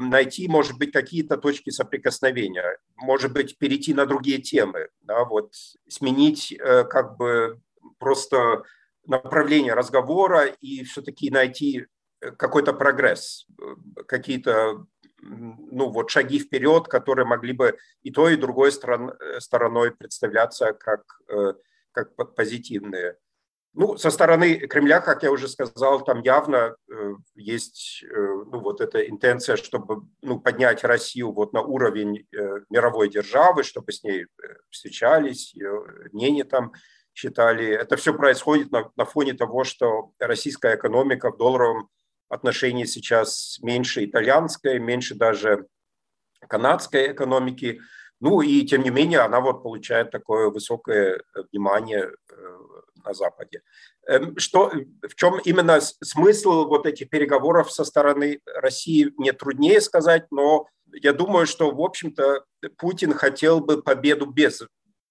найти, 0.00 0.48
может 0.48 0.78
быть, 0.78 0.92
какие-то 0.92 1.36
точки 1.36 1.70
соприкосновения, 1.70 2.78
может 2.96 3.32
быть, 3.32 3.58
перейти 3.58 3.94
на 3.94 4.06
другие 4.06 4.38
темы, 4.38 4.88
да, 5.02 5.24
вот, 5.24 5.52
сменить 5.88 6.52
э, 6.52 6.84
как 6.84 7.16
бы 7.16 7.60
просто 7.98 8.64
направление 9.06 9.74
разговора 9.74 10.46
и 10.46 10.84
все-таки 10.84 11.30
найти 11.30 11.86
э, 12.20 12.32
какой-то 12.32 12.72
прогресс, 12.72 13.46
какие-то 14.06 14.86
ну, 15.22 15.88
вот 15.88 16.10
шаги 16.10 16.38
вперед, 16.38 16.88
которые 16.88 17.26
могли 17.26 17.52
бы 17.52 17.78
и 18.02 18.10
той, 18.10 18.34
и 18.34 18.36
другой 18.36 18.70
сторон, 18.70 19.14
стороной 19.38 19.90
представляться 19.92 20.72
как, 20.74 21.20
как 21.90 22.34
позитивные. 22.34 23.16
Ну, 23.78 23.98
со 23.98 24.10
стороны 24.10 24.56
Кремля, 24.56 25.00
как 25.02 25.22
я 25.22 25.30
уже 25.30 25.48
сказал, 25.48 26.02
там 26.02 26.22
явно 26.22 26.76
э, 26.90 27.14
есть 27.34 28.02
э, 28.04 28.16
ну, 28.16 28.60
вот 28.60 28.80
эта 28.80 29.06
интенция, 29.06 29.56
чтобы 29.56 30.06
ну, 30.22 30.40
поднять 30.40 30.82
Россию 30.82 31.32
вот 31.32 31.52
на 31.52 31.60
уровень 31.60 32.26
э, 32.34 32.60
мировой 32.70 33.10
державы, 33.10 33.64
чтобы 33.64 33.92
с 33.92 34.02
ней 34.02 34.22
э, 34.22 34.26
встречались, 34.70 35.52
ее 35.54 35.84
мнение 36.12 36.44
там 36.44 36.72
считали. 37.12 37.66
Это 37.66 37.98
все 37.98 38.14
происходит 38.14 38.72
на, 38.72 38.90
на 38.96 39.04
фоне 39.04 39.34
того, 39.34 39.64
что 39.64 40.12
российская 40.18 40.76
экономика 40.76 41.30
в 41.30 41.36
долларовом 41.36 41.90
отношении 42.30 42.86
сейчас 42.86 43.58
меньше 43.60 44.06
итальянской, 44.06 44.78
меньше 44.78 45.14
даже 45.14 45.66
канадской 46.48 47.12
экономики. 47.12 47.82
Ну 48.20 48.40
и 48.40 48.64
тем 48.64 48.84
не 48.84 48.90
менее 48.90 49.18
она 49.20 49.40
вот 49.42 49.62
получает 49.62 50.10
такое 50.10 50.48
высокое 50.48 51.22
внимание 51.52 52.10
э, 52.30 52.56
на 53.06 53.14
Западе. 53.14 53.62
Эм, 54.06 54.36
что, 54.38 54.72
в 55.02 55.14
чем 55.14 55.38
именно 55.44 55.80
смысл 55.80 56.66
вот 56.66 56.86
этих 56.86 57.08
переговоров 57.08 57.72
со 57.72 57.84
стороны 57.84 58.40
России, 58.44 59.12
мне 59.16 59.32
труднее 59.32 59.80
сказать, 59.80 60.26
но 60.30 60.66
я 60.92 61.12
думаю, 61.12 61.46
что, 61.46 61.70
в 61.70 61.80
общем-то, 61.80 62.44
Путин 62.76 63.14
хотел 63.14 63.60
бы 63.60 63.82
победу 63.82 64.26
без, 64.26 64.62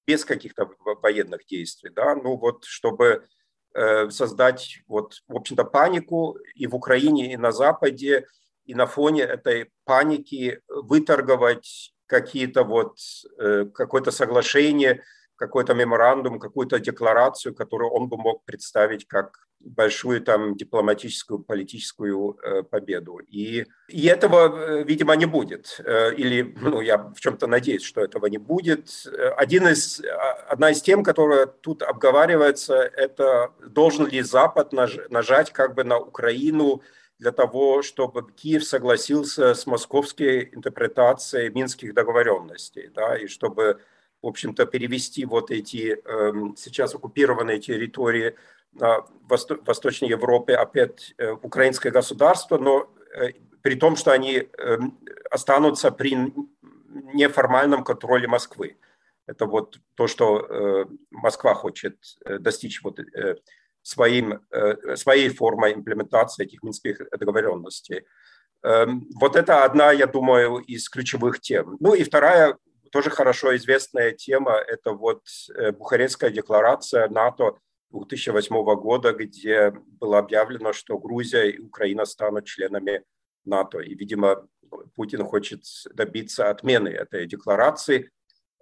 без 0.05 0.25
каких-то 0.25 0.69
военных 1.01 1.45
действий, 1.45 1.89
да, 1.89 2.15
ну 2.15 2.37
вот, 2.37 2.65
чтобы 2.65 3.25
э, 3.73 4.09
создать, 4.09 4.79
вот, 4.87 5.21
в 5.27 5.35
общем-то, 5.35 5.63
панику 5.63 6.37
и 6.55 6.67
в 6.67 6.75
Украине, 6.75 7.33
и 7.33 7.37
на 7.37 7.51
Западе, 7.51 8.27
и 8.65 8.73
на 8.73 8.87
фоне 8.87 9.23
этой 9.23 9.71
паники 9.85 10.61
выторговать 10.67 11.93
какие-то 12.07 12.63
вот, 12.63 12.97
э, 13.39 13.65
какое-то 13.73 14.11
соглашение– 14.11 15.01
какой-то 15.35 15.73
меморандум, 15.73 16.39
какую-то 16.39 16.79
декларацию, 16.79 17.55
которую 17.55 17.91
он 17.91 18.07
бы 18.07 18.17
мог 18.17 18.45
представить 18.45 19.07
как 19.07 19.45
большую 19.65 20.21
там 20.21 20.55
дипломатическую, 20.55 21.39
политическую 21.39 22.37
э, 22.43 22.63
победу. 22.63 23.19
И, 23.27 23.65
и 23.87 24.05
этого, 24.05 24.79
э, 24.79 24.83
видимо, 24.83 25.15
не 25.15 25.25
будет. 25.25 25.81
Э, 25.83 26.13
или, 26.13 26.55
ну, 26.61 26.81
я 26.81 26.97
в 26.97 27.19
чем-то 27.19 27.47
надеюсь, 27.47 27.83
что 27.83 28.01
этого 28.01 28.27
не 28.27 28.37
будет. 28.37 28.89
Один 29.37 29.67
из, 29.67 30.01
а, 30.01 30.33
одна 30.49 30.69
из 30.71 30.81
тем, 30.81 31.03
которая 31.03 31.47
тут 31.47 31.81
обговаривается, 31.81 32.75
это 32.75 33.51
должен 33.67 34.07
ли 34.07 34.21
Запад 34.21 34.71
наж, 34.71 34.99
нажать 35.09 35.51
как 35.51 35.73
бы 35.73 35.83
на 35.83 35.97
Украину 35.97 36.81
для 37.17 37.31
того, 37.31 37.81
чтобы 37.81 38.31
Киев 38.33 38.63
согласился 38.63 39.55
с 39.55 39.65
московской 39.65 40.49
интерпретацией 40.53 41.49
минских 41.49 41.93
договоренностей, 41.93 42.89
да, 42.93 43.17
и 43.17 43.27
чтобы 43.27 43.79
в 44.25 44.27
общем-то, 44.27 44.65
перевести 44.65 45.23
вот 45.23 45.51
эти 45.51 46.01
эм, 46.03 46.55
сейчас 46.57 46.95
оккупированные 46.95 47.59
территории 47.59 48.35
Восточной 49.67 50.09
Европе 50.09 50.55
опять 50.55 51.13
э, 51.17 51.29
украинское 51.29 51.91
государство, 51.91 52.57
но 52.57 52.89
э, 53.15 53.33
при 53.61 53.75
том, 53.75 53.95
что 53.95 54.11
они 54.11 54.49
эм, 54.57 54.97
останутся 55.29 55.91
при 55.91 56.33
неформальном 57.13 57.83
контроле 57.83 58.27
Москвы. 58.27 58.77
Это 59.27 59.45
вот 59.45 59.77
то, 59.93 60.07
что 60.07 60.39
э, 60.39 60.85
Москва 61.11 61.53
хочет 61.53 61.95
достичь 62.39 62.81
вот 62.83 62.99
своим, 63.83 64.39
своей 64.95 65.29
формой 65.29 65.73
имплементации 65.73 66.45
этих 66.45 66.63
минских 66.63 66.97
договоренностей. 67.11 68.05
Эм, 68.63 69.07
вот 69.21 69.35
это 69.35 69.63
одна, 69.63 69.91
я 69.91 70.07
думаю, 70.07 70.57
из 70.57 70.89
ключевых 70.89 71.39
тем. 71.39 71.77
Ну 71.79 71.93
и 71.93 72.03
вторая 72.03 72.57
тоже 72.91 73.09
хорошо 73.09 73.55
известная 73.55 74.11
тема– 74.11 74.53
это 74.67 74.91
вот 74.91 75.23
э, 75.55 75.71
Бухарестская 75.71 76.29
декларация 76.29 77.07
НАТО 77.09 77.57
2008 77.91 78.75
года, 78.75 79.13
где 79.13 79.71
было 79.71 80.19
объявлено, 80.19 80.73
что 80.73 80.97
Грузия 80.97 81.49
и 81.49 81.59
Украина 81.59 82.05
станут 82.05 82.45
членами 82.45 83.03
НАТО. 83.45 83.79
И, 83.79 83.95
видимо, 83.95 84.47
Путин 84.95 85.23
хочет 85.23 85.63
добиться 85.93 86.49
отмены 86.49 86.89
этой 86.89 87.27
декларации. 87.27 88.11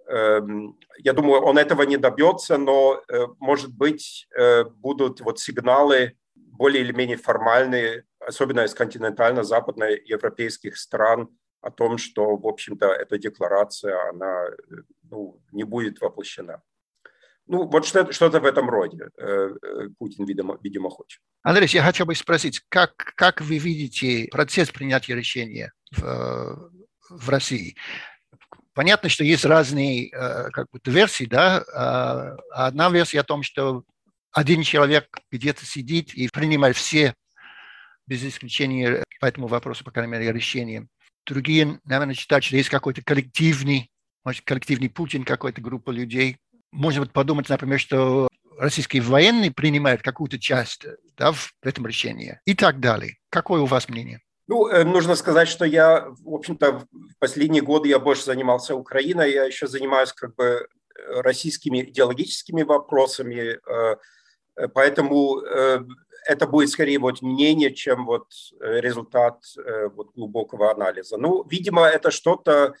Эм, 0.06 0.78
я 0.98 1.12
думаю, 1.12 1.42
он 1.42 1.58
этого 1.58 1.82
не 1.82 1.96
добьется, 1.96 2.58
но, 2.58 3.02
э, 3.08 3.26
может 3.40 3.74
быть, 3.74 4.28
э, 4.36 4.64
будут 4.64 5.20
вот 5.20 5.40
сигналы 5.40 6.16
более 6.34 6.82
или 6.82 6.92
менее 6.92 7.16
формальные, 7.16 8.04
особенно 8.20 8.64
из 8.64 8.74
континентально-западноевропейских 8.74 10.76
стран– 10.76 11.28
о 11.64 11.70
том, 11.70 11.98
что, 11.98 12.36
в 12.36 12.46
общем-то, 12.46 12.86
эта 12.86 13.18
декларация, 13.18 14.10
она 14.10 14.46
ну, 15.10 15.40
не 15.52 15.64
будет 15.64 16.00
воплощена. 16.00 16.62
Ну, 17.46 17.66
вот 17.66 17.86
что-то, 17.86 18.40
в 18.40 18.44
этом 18.44 18.70
роде 18.70 19.08
э, 19.18 19.24
э, 19.26 19.88
Путин, 19.98 20.24
видимо, 20.24 20.58
видимо, 20.62 20.88
хочет. 20.90 21.20
Андрей, 21.42 21.68
я 21.68 21.82
хотел 21.82 22.06
бы 22.06 22.14
спросить, 22.14 22.62
как, 22.68 22.94
как 23.16 23.40
вы 23.40 23.58
видите 23.58 24.28
процесс 24.30 24.70
принятия 24.70 25.14
решения 25.14 25.72
в, 25.92 26.70
в 27.10 27.28
России? 27.28 27.76
Понятно, 28.72 29.08
что 29.08 29.24
есть 29.24 29.44
разные 29.44 30.10
как 30.10 30.66
бы, 30.70 30.80
версии, 30.86 31.26
да. 31.26 31.64
А, 31.74 32.36
одна 32.66 32.90
версия 32.90 33.20
о 33.20 33.24
том, 33.24 33.42
что 33.42 33.84
один 34.32 34.62
человек 34.62 35.06
где-то 35.30 35.64
сидит 35.64 36.12
и 36.14 36.28
принимает 36.28 36.76
все, 36.76 37.14
без 38.06 38.24
исключения 38.24 39.04
по 39.20 39.26
этому 39.26 39.46
вопросу, 39.46 39.84
по 39.84 39.90
крайней 39.90 40.12
мере, 40.12 40.32
решения. 40.32 40.88
Другие, 41.26 41.80
наверное, 41.84 42.14
считают, 42.14 42.44
что 42.44 42.56
есть 42.56 42.68
какой-то 42.68 43.02
коллективный, 43.02 43.90
может, 44.24 44.44
коллективный 44.44 44.90
Путин, 44.90 45.24
какая-то 45.24 45.60
группа 45.60 45.90
людей, 45.90 46.38
можно 46.70 47.02
вот 47.02 47.12
подумать, 47.12 47.48
например, 47.48 47.78
что 47.78 48.28
российские 48.58 49.02
военные 49.02 49.50
принимают 49.50 50.02
какую-то 50.02 50.38
часть 50.38 50.86
да, 51.16 51.32
в 51.32 51.52
этом 51.62 51.86
решении 51.86 52.40
и 52.44 52.54
так 52.54 52.80
далее. 52.80 53.16
Какое 53.30 53.60
у 53.60 53.66
вас 53.66 53.88
мнение? 53.88 54.20
Ну, 54.46 54.68
э, 54.68 54.84
нужно 54.84 55.14
сказать, 55.14 55.48
что 55.48 55.64
я, 55.64 56.06
в 56.08 56.34
общем-то, 56.34 56.86
в 56.90 57.18
последние 57.18 57.62
годы 57.62 57.88
я 57.88 57.98
больше 57.98 58.24
занимался 58.24 58.74
Украиной, 58.74 59.32
я 59.32 59.44
еще 59.44 59.66
занимаюсь 59.66 60.12
как 60.12 60.34
бы 60.34 60.66
российскими 61.08 61.82
идеологическими 61.82 62.62
вопросами, 62.62 63.58
э, 63.58 63.96
поэтому 64.74 65.40
э, 65.40 65.80
это 66.26 66.46
будет 66.46 66.70
скорее 66.70 66.98
вот 66.98 67.22
мнение, 67.22 67.72
чем 67.72 68.06
вот 68.06 68.28
результат 68.60 69.42
вот 69.94 70.12
глубокого 70.14 70.70
анализа. 70.70 71.16
Ну, 71.16 71.44
видимо, 71.48 71.86
это 71.86 72.10
что-то 72.10 72.74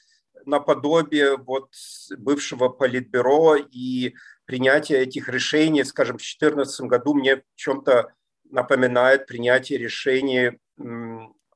наподобие 0.46 1.36
вот 1.36 1.70
бывшего 2.18 2.68
политбюро 2.68 3.56
и 3.56 4.14
принятие 4.44 5.00
этих 5.00 5.28
решений, 5.28 5.84
скажем, 5.84 6.16
в 6.16 6.20
2014 6.20 6.80
году 6.82 7.14
мне 7.14 7.42
чем-то 7.54 8.12
напоминает 8.50 9.26
принятие 9.26 9.78
решений 9.78 10.58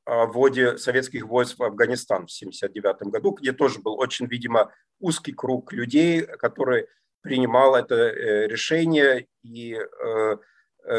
о 0.05 0.25
вводе 0.25 0.77
советских 0.77 1.25
войск 1.25 1.59
в 1.59 1.63
Афганистан 1.63 2.25
в 2.25 2.33
1979 2.33 3.11
году, 3.11 3.31
где 3.31 3.53
тоже 3.53 3.79
был 3.79 3.99
очень, 3.99 4.25
видимо, 4.25 4.73
узкий 4.99 5.33
круг 5.33 5.71
людей, 5.71 6.23
который 6.23 6.87
принимал 7.21 7.75
это 7.75 7.95
э, 7.95 8.47
решение, 8.47 9.27
и 9.43 9.75
э, 9.75 9.79
Э, 10.09 10.37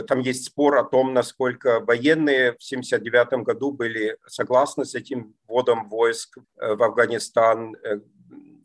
там 0.06 0.20
есть 0.20 0.44
спор 0.44 0.76
о 0.76 0.85
том, 0.85 1.12
насколько 1.12 1.80
военные 1.80 2.52
в 2.52 2.62
1979 2.62 3.44
году 3.44 3.73
были 3.73 4.16
согласны 4.26 4.85
с 4.85 4.94
этим 4.94 5.35
вводом 5.49 5.88
войск 5.88 6.38
э, 6.38 6.75
в 6.75 6.82
Афганистан. 6.82 7.75
Э, 7.82 8.00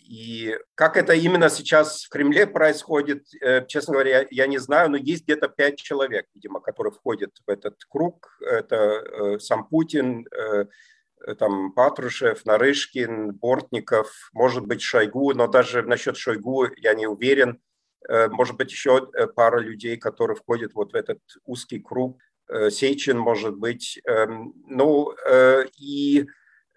и 0.07 0.55
как 0.75 0.97
это 0.97 1.13
именно 1.13 1.49
сейчас 1.49 2.03
в 2.03 2.09
Кремле 2.09 2.45
происходит, 2.45 3.25
честно 3.67 3.93
говоря, 3.93 4.27
я 4.29 4.45
не 4.45 4.59
знаю, 4.59 4.91
но 4.91 4.97
есть 4.97 5.23
где-то 5.23 5.47
пять 5.47 5.77
человек, 5.79 6.27
видимо, 6.35 6.59
которые 6.59 6.93
входят 6.93 7.31
в 7.43 7.49
этот 7.49 7.83
круг. 7.89 8.37
Это 8.39 9.39
сам 9.39 9.67
Путин, 9.67 10.27
там 11.39 11.71
Патрушев, 11.71 12.45
Нарышкин, 12.45 13.31
Бортников, 13.31 14.29
может 14.31 14.67
быть, 14.67 14.83
Шойгу, 14.83 15.33
но 15.33 15.47
даже 15.47 15.81
насчет 15.81 16.17
Шойгу 16.17 16.67
я 16.77 16.93
не 16.93 17.07
уверен. 17.07 17.59
Э, 18.07 18.27
может 18.29 18.55
быть, 18.57 18.71
еще 18.71 19.09
э, 19.13 19.27
пара 19.27 19.59
людей, 19.59 19.97
которые 19.97 20.37
входят 20.37 20.73
вот 20.73 20.93
в 20.93 20.95
этот 20.95 21.19
узкий 21.45 21.79
круг. 21.79 22.19
Э, 22.47 22.69
Сечин, 22.69 23.17
может 23.17 23.57
быть. 23.57 23.99
Эм, 24.05 24.53
ну, 24.67 25.13
и 25.77 26.27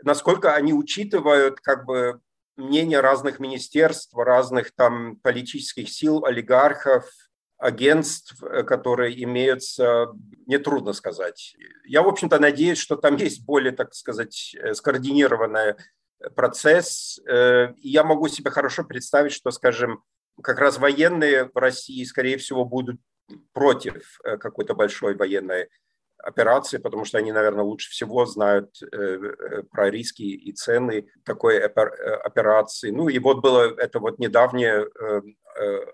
насколько 0.03 0.55
они 0.55 0.73
учитывают 0.73 1.61
как 1.61 1.85
бы 1.85 2.21
мнение 2.57 3.01
разных 3.01 3.39
министерств, 3.39 4.15
разных 4.17 4.75
там 4.75 5.17
политических 5.17 5.89
сил, 5.89 6.25
олигархов, 6.25 7.11
агентств, 7.59 8.41
которые 8.67 9.23
имеются, 9.25 10.13
нетрудно 10.47 10.93
сказать. 10.93 11.57
Я, 11.85 12.03
в 12.03 12.09
общем-то, 12.09 12.39
надеюсь, 12.39 12.79
что 12.79 12.97
там 12.97 13.17
есть 13.17 13.45
более, 13.45 13.73
так 13.73 13.95
сказать, 13.95 14.57
скоординированный 14.75 15.75
процесс. 16.37 17.19
И 17.29 17.89
я 17.89 18.05
могу 18.05 18.29
себе 18.29 18.51
хорошо 18.51 18.85
представить, 18.85 19.33
что, 19.33 19.51
скажем, 19.51 20.03
как 20.43 20.59
раз 20.59 20.79
военные 20.79 21.45
в 21.45 21.57
России, 21.57 22.05
скорее 22.05 22.37
всего, 22.39 22.65
будут 22.65 23.01
против 23.53 24.21
э, 24.25 24.37
какой-то 24.37 24.75
большой 24.75 25.15
военной 25.15 25.69
операции, 26.19 26.79
потому 26.79 27.05
что 27.05 27.19
они, 27.19 27.31
наверное, 27.31 27.65
лучше 27.65 27.91
всего 27.91 28.27
знают 28.27 28.71
э, 28.83 28.87
э, 28.97 29.63
про 29.71 29.91
риски 29.91 30.23
и 30.23 30.53
цены 30.53 31.09
такой 31.25 31.61
операции. 31.61 32.91
Ну 32.91 33.09
и 33.09 33.19
вот 33.19 33.41
было 33.41 33.75
это 33.79 34.01
вот 34.01 34.19
недавнее 34.19 34.87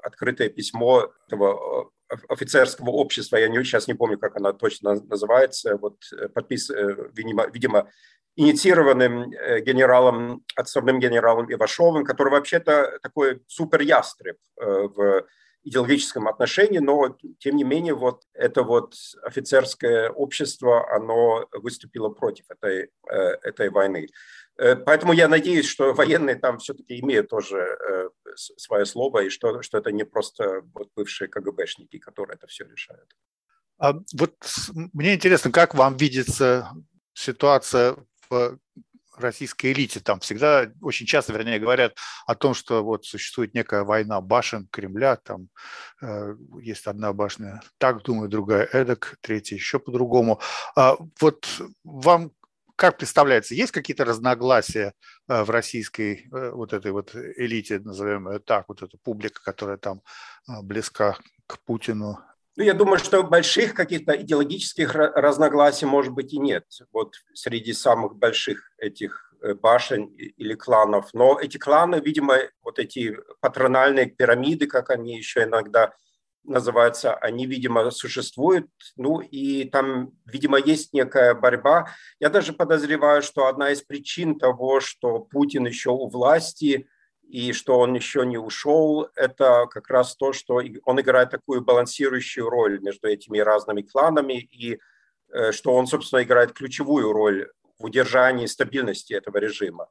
открытое 0.02 0.48
письмо 0.48 1.10
этого 1.26 1.90
офицерского 2.28 2.90
общества, 2.90 3.36
я 3.36 3.48
не, 3.48 3.62
сейчас 3.64 3.88
не 3.88 3.94
помню, 3.94 4.18
как 4.18 4.36
она 4.36 4.52
точно 4.52 4.94
называется, 4.94 5.76
вот 5.76 5.98
подпис, 6.34 6.70
видимо, 7.14 7.46
видимо 7.46 7.88
инициированным 8.36 9.32
э, 9.32 9.60
генералом, 9.60 10.44
отставным 10.56 10.98
генералом 10.98 11.52
Ивашовым, 11.52 12.04
который 12.04 12.30
вообще-то 12.30 12.98
такой 13.02 13.42
супер 13.46 13.82
ястреб 13.82 14.36
э, 14.60 14.64
в 14.64 15.26
идеологическом 15.62 16.28
отношении, 16.28 16.78
но 16.78 17.16
тем 17.38 17.56
не 17.56 17.64
менее 17.64 17.94
вот 17.94 18.22
это 18.34 18.62
вот 18.62 18.94
офицерское 19.22 20.10
общество, 20.10 20.92
оно 20.94 21.48
выступило 21.52 22.10
против 22.10 22.44
этой, 22.50 22.90
э, 23.10 23.16
этой 23.42 23.70
войны. 23.70 24.08
Поэтому 24.56 25.12
я 25.12 25.28
надеюсь, 25.28 25.66
что 25.66 25.92
военные 25.94 26.36
там 26.36 26.58
все-таки 26.58 27.00
имеют 27.00 27.28
тоже 27.28 27.78
свое 28.36 28.86
слово, 28.86 29.24
и 29.24 29.30
что, 29.30 29.62
что 29.62 29.78
это 29.78 29.90
не 29.92 30.04
просто 30.04 30.62
вот 30.74 30.90
бывшие 30.94 31.28
КГБшники, 31.28 31.98
которые 31.98 32.36
это 32.36 32.46
все 32.46 32.64
решают. 32.64 33.10
А 33.78 33.94
вот 34.16 34.34
мне 34.92 35.14
интересно, 35.14 35.50
как 35.50 35.74
вам 35.74 35.96
видится 35.96 36.70
ситуация 37.12 37.96
в 38.30 38.58
российской 39.16 39.72
элите 39.72 40.00
там 40.00 40.20
всегда, 40.20 40.70
очень 40.80 41.06
часто, 41.06 41.32
вернее, 41.32 41.58
говорят 41.58 41.96
о 42.26 42.34
том, 42.34 42.54
что 42.54 42.82
вот 42.82 43.04
существует 43.04 43.54
некая 43.54 43.84
война 43.84 44.20
башен 44.20 44.66
Кремля, 44.70 45.16
там 45.16 45.48
э, 46.02 46.34
есть 46.60 46.86
одна 46.86 47.12
башня 47.12 47.62
так 47.78 48.02
думает, 48.02 48.30
другая 48.30 48.68
эдак, 48.72 49.16
третья 49.20 49.56
еще 49.56 49.78
по-другому. 49.78 50.40
А 50.76 50.96
вот 51.20 51.46
вам 51.84 52.32
как 52.76 52.98
представляется, 52.98 53.54
есть 53.54 53.72
какие-то 53.72 54.04
разногласия 54.04 54.94
э, 55.28 55.42
в 55.42 55.50
российской 55.50 56.28
э, 56.32 56.50
вот 56.50 56.72
этой 56.72 56.92
вот 56.92 57.14
элите, 57.14 57.78
назовем 57.78 58.30
ее 58.30 58.38
так, 58.40 58.64
вот 58.68 58.82
эта 58.82 58.96
публика, 59.02 59.42
которая 59.42 59.76
там 59.76 60.02
э, 60.48 60.62
близка 60.62 61.16
к 61.46 61.58
Путину, 61.64 62.18
ну, 62.56 62.62
я 62.62 62.72
думаю, 62.72 62.98
что 63.00 63.24
больших 63.24 63.74
каких-то 63.74 64.12
идеологических 64.12 64.94
разногласий, 64.94 65.86
может 65.86 66.12
быть, 66.12 66.32
и 66.32 66.38
нет. 66.38 66.64
Вот 66.92 67.16
среди 67.34 67.72
самых 67.72 68.14
больших 68.14 68.70
этих 68.78 69.34
башен 69.60 70.04
или 70.04 70.54
кланов. 70.54 71.08
Но 71.14 71.40
эти 71.40 71.58
кланы, 71.58 71.96
видимо, 71.96 72.36
вот 72.62 72.78
эти 72.78 73.18
патрональные 73.40 74.06
пирамиды, 74.06 74.68
как 74.68 74.90
они 74.90 75.16
еще 75.16 75.42
иногда 75.42 75.94
называются, 76.44 77.14
они, 77.14 77.46
видимо, 77.46 77.90
существуют. 77.90 78.68
Ну 78.96 79.20
и 79.20 79.64
там, 79.64 80.12
видимо, 80.26 80.58
есть 80.58 80.92
некая 80.92 81.34
борьба. 81.34 81.88
Я 82.20 82.30
даже 82.30 82.52
подозреваю, 82.52 83.22
что 83.22 83.46
одна 83.46 83.70
из 83.70 83.82
причин 83.82 84.38
того, 84.38 84.80
что 84.80 85.18
Путин 85.20 85.66
еще 85.66 85.90
у 85.90 86.08
власти– 86.08 86.88
и 87.28 87.52
что 87.52 87.78
он 87.78 87.94
еще 87.94 88.24
не 88.24 88.38
ушел, 88.38 89.08
это 89.16 89.66
как 89.70 89.88
раз 89.88 90.16
то, 90.16 90.32
что 90.32 90.60
он 90.84 91.00
играет 91.00 91.30
такую 91.30 91.62
балансирующую 91.62 92.48
роль 92.48 92.80
между 92.80 93.08
этими 93.08 93.38
разными 93.38 93.82
кланами, 93.82 94.40
и 94.52 94.78
э, 95.32 95.52
что 95.52 95.74
он, 95.74 95.86
собственно, 95.86 96.22
играет 96.22 96.52
ключевую 96.52 97.12
роль 97.12 97.50
в 97.78 97.84
удержании 97.84 98.46
стабильности 98.46 99.14
этого 99.14 99.38
режима. 99.38 99.88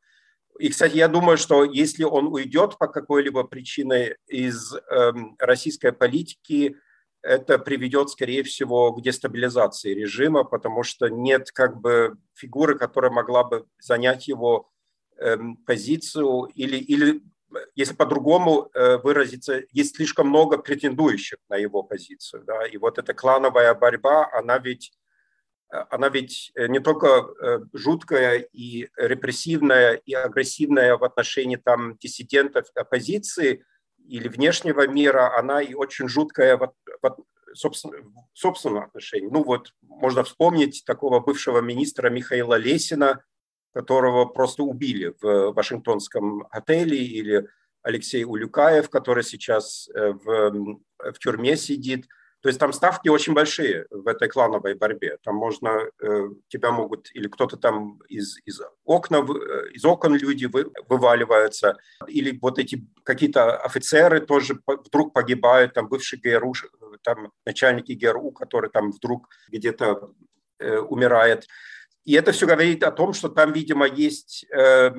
И, 0.60 0.70
кстати, 0.70 0.98
я 0.98 1.08
думаю, 1.08 1.38
что 1.38 1.64
если 1.64 2.04
он 2.04 2.28
уйдет 2.28 2.78
по 2.78 2.88
какой-либо 2.88 3.44
причине 3.44 4.18
из 4.28 4.74
э, 4.74 5.12
российской 5.40 5.92
политики, 5.92 6.76
это 7.24 7.58
приведет, 7.58 8.10
скорее 8.10 8.44
всего, 8.44 8.92
к 8.92 9.02
дестабилизации 9.02 9.94
режима, 9.94 10.44
потому 10.44 10.84
что 10.84 11.08
нет 11.08 11.52
как 11.52 11.80
бы 11.80 12.18
фигуры, 12.34 12.78
которая 12.78 13.12
могла 13.12 13.46
бы 13.46 13.66
занять 13.80 14.28
его 14.28 14.70
эм, 15.18 15.56
позицию 15.56 16.50
или, 16.54 16.78
или 16.78 17.24
если 17.76 17.94
по-другому 17.94 18.70
э, 18.74 18.98
выразиться, 18.98 19.62
есть 19.72 19.96
слишком 19.96 20.28
много 20.28 20.58
претендующих 20.58 21.38
на 21.50 21.56
его 21.56 21.84
позицию. 21.84 22.44
Да? 22.46 22.66
И 22.66 22.78
вот 22.78 22.98
эта 22.98 23.14
клановая 23.14 23.74
борьба, 23.74 24.30
она 24.34 24.58
ведь, 24.58 24.92
э, 24.92 25.03
она 25.90 26.10
ведь 26.10 26.52
э, 26.56 26.68
не 26.68 26.80
только 26.80 27.30
жуткая 27.74 28.40
и 28.40 28.90
репрессивная 28.98 29.94
и 29.94 30.14
агрессивная 30.14 30.98
в 30.98 31.04
отношении 31.04 31.56
там, 31.56 31.98
диссидентов 31.98 32.68
оппозиции 32.76 33.66
или 33.98 34.28
внешнего 34.28 34.88
мира, 34.88 35.38
она 35.38 35.62
и 35.62 35.74
очень 35.74 36.08
жуткая 36.08 36.58
в, 36.58 36.74
в, 37.02 37.18
собственно, 37.54 37.98
в 38.34 38.38
собственном 38.38 38.84
отношении. 38.84 39.30
Ну 39.30 39.44
вот 39.44 39.74
можно 39.82 40.24
вспомнить 40.24 40.84
такого 40.86 41.20
бывшего 41.20 41.60
министра 41.60 42.10
Михаила 42.10 42.56
Лесина, 42.56 43.24
которого 43.74 44.26
просто 44.26 44.64
убили 44.64 45.16
в 45.22 45.54
Вашингтонском 45.54 46.48
отеле 46.52 46.98
или 46.98 47.48
Алексей 47.82 48.24
Улюкаев, 48.24 48.90
который 48.90 49.24
сейчас 49.24 49.90
в, 49.94 50.78
в 51.00 51.20
тюрьме 51.20 51.58
сидит. 51.58 52.08
То 52.44 52.50
есть 52.50 52.60
там 52.60 52.74
ставки 52.74 53.08
очень 53.08 53.34
большие 53.34 53.86
в 53.90 54.06
этой 54.06 54.28
клановой 54.28 54.76
борьбе. 54.76 55.18
Там 55.24 55.36
можно, 55.36 55.80
тебя 56.50 56.72
могут, 56.72 57.10
или 57.14 57.30
кто-то 57.30 57.56
там 57.56 58.02
из, 58.10 58.38
из, 58.44 58.60
окна, 58.84 59.20
из 59.72 59.86
окон 59.86 60.14
люди 60.16 60.48
вы, 60.48 60.70
вываливаются, 60.90 61.78
или 62.06 62.38
вот 62.42 62.60
эти 62.60 62.86
какие-то 63.04 63.56
офицеры 63.56 64.20
тоже 64.20 64.60
вдруг 64.68 65.14
погибают, 65.14 65.74
там 65.74 65.88
бывший 65.88 66.20
ГРУ, 66.20 66.54
там 67.02 67.32
начальники 67.46 67.94
ГРУ, 67.94 68.32
который 68.32 68.70
там 68.70 68.92
вдруг 68.92 69.30
где-то 69.48 70.12
э, 70.60 70.80
умирает. 70.80 71.48
И 72.04 72.12
это 72.14 72.34
все 72.34 72.46
говорит 72.46 72.84
о 72.84 72.92
том, 72.92 73.14
что 73.14 73.30
там, 73.30 73.54
видимо, 73.54 73.88
есть 73.88 74.46
э, 74.52 74.92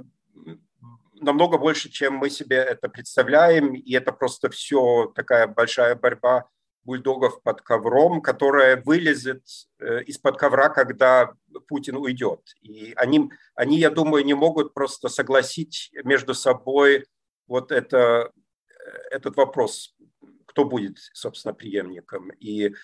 намного 1.13 1.59
больше, 1.59 1.91
чем 1.91 2.15
мы 2.15 2.31
себе 2.31 2.57
это 2.57 2.89
представляем, 2.89 3.75
и 3.75 3.93
это 3.93 4.13
просто 4.13 4.49
все 4.49 5.13
такая 5.15 5.47
большая 5.47 5.95
борьба 5.95 6.49
бульдогов 6.85 7.43
под 7.43 7.63
ковром, 7.63 8.21
которая 8.21 8.83
вылезет 8.83 9.43
э, 9.79 10.03
из-под 10.05 10.39
ковра, 10.39 10.69
когда 10.69 11.35
Путин 11.69 11.97
уйдет. 11.97 12.41
И 12.61 12.93
они, 12.97 13.31
они, 13.55 13.79
я 13.79 13.91
думаю, 13.91 14.25
не 14.25 14.35
могут 14.35 14.75
просто 14.75 15.09
согласить 15.09 15.91
между 16.05 16.35
собой 16.35 17.07
вот 17.47 17.73
это, 17.73 18.33
этот 19.11 19.37
вопрос, 19.37 19.95
кто 20.47 20.65
будет, 20.65 20.99
собственно, 21.13 21.55
преемником 21.55 22.31
и 22.39 22.75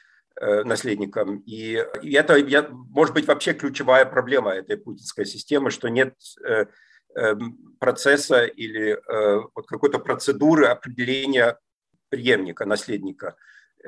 э, 0.40 0.64
наследником. 0.64 1.38
И, 1.46 1.84
и 2.02 2.12
это, 2.12 2.36
я, 2.36 2.68
может 2.68 3.14
быть, 3.14 3.26
вообще 3.26 3.52
ключевая 3.52 4.04
проблема 4.06 4.52
этой 4.52 4.76
путинской 4.76 5.26
системы, 5.26 5.70
что 5.70 5.88
нет 5.88 6.14
э, 6.44 6.66
э, 7.14 7.34
процесса 7.78 8.44
или 8.44 8.92
э, 8.92 9.40
вот 9.54 9.66
какой-то 9.66 9.98
процедуры 9.98 10.66
определения 10.66 11.58
преемника, 12.08 12.66
наследника. 12.66 13.36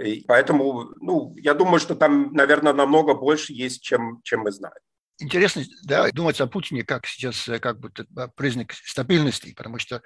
И 0.00 0.24
поэтому, 0.26 0.90
ну, 1.00 1.34
я 1.36 1.54
думаю, 1.54 1.80
что 1.80 1.94
там, 1.94 2.32
наверное, 2.32 2.72
намного 2.72 3.14
больше 3.14 3.52
есть, 3.52 3.82
чем, 3.82 4.20
чем 4.22 4.40
мы 4.40 4.52
знаем. 4.52 4.76
Интересно, 5.18 5.62
да, 5.84 6.10
думать 6.10 6.40
о 6.40 6.46
Путине 6.46 6.84
как 6.84 7.06
сейчас 7.06 7.46
э, 7.48 7.58
как 7.58 7.78
бы 7.78 7.90
признак 8.34 8.72
стабильности, 8.72 9.54
потому 9.54 9.78
что 9.78 10.02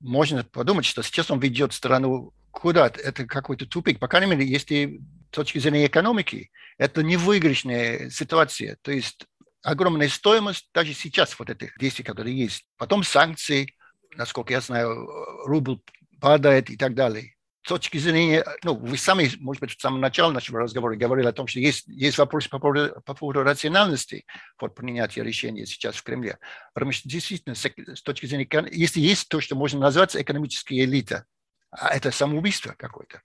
можно 0.00 0.42
подумать, 0.44 0.84
что 0.84 1.02
сейчас 1.02 1.30
он 1.30 1.38
ведет 1.38 1.72
страну 1.72 2.32
куда? 2.50 2.86
Это 2.88 3.26
какой-то 3.26 3.66
тупик. 3.66 4.00
По 4.00 4.08
крайней 4.08 4.32
мере, 4.32 4.46
если 4.46 5.00
с 5.30 5.34
точки 5.34 5.58
зрения 5.58 5.86
экономики, 5.86 6.50
это 6.78 7.02
невыигрышная 7.02 8.10
ситуация. 8.10 8.76
То 8.82 8.90
есть 8.90 9.24
огромная 9.62 10.08
стоимость 10.08 10.68
даже 10.74 10.92
сейчас 10.94 11.38
вот 11.38 11.50
этих 11.50 11.78
действий, 11.78 12.04
которые 12.04 12.36
есть. 12.36 12.66
Потом 12.76 13.04
санкции, 13.04 13.74
насколько 14.16 14.52
я 14.52 14.60
знаю, 14.60 15.06
рубль 15.46 15.78
падает 16.20 16.70
и 16.70 16.76
так 16.76 16.94
далее 16.94 17.34
точки 17.62 17.98
зрения, 17.98 18.44
ну, 18.64 18.74
вы 18.74 18.96
сами, 18.96 19.30
может 19.38 19.60
быть, 19.60 19.76
в 19.76 19.80
самом 19.80 20.00
начале 20.00 20.32
нашего 20.32 20.60
разговора 20.60 20.96
говорили 20.96 21.26
о 21.26 21.32
том, 21.32 21.46
что 21.46 21.60
есть, 21.60 21.86
есть 21.88 22.18
вопрос 22.18 22.48
по 22.48 22.58
поводу, 22.58 23.00
по 23.04 23.14
поводу 23.14 23.42
рациональности 23.42 24.24
вот, 24.60 24.74
принятия 24.74 25.22
решения 25.22 25.66
сейчас 25.66 25.96
в 25.96 26.02
Кремле. 26.02 26.38
Потому 26.74 26.92
что 26.92 27.08
действительно, 27.08 27.54
с, 27.54 28.02
точки 28.02 28.26
зрения, 28.26 28.48
если 28.72 29.00
есть 29.00 29.28
то, 29.28 29.40
что 29.40 29.56
можно 29.56 29.80
назвать 29.80 30.16
экономическая 30.16 30.84
элита, 30.84 31.26
а 31.70 31.94
это 31.94 32.10
самоубийство 32.10 32.74
какое-то. 32.76 33.22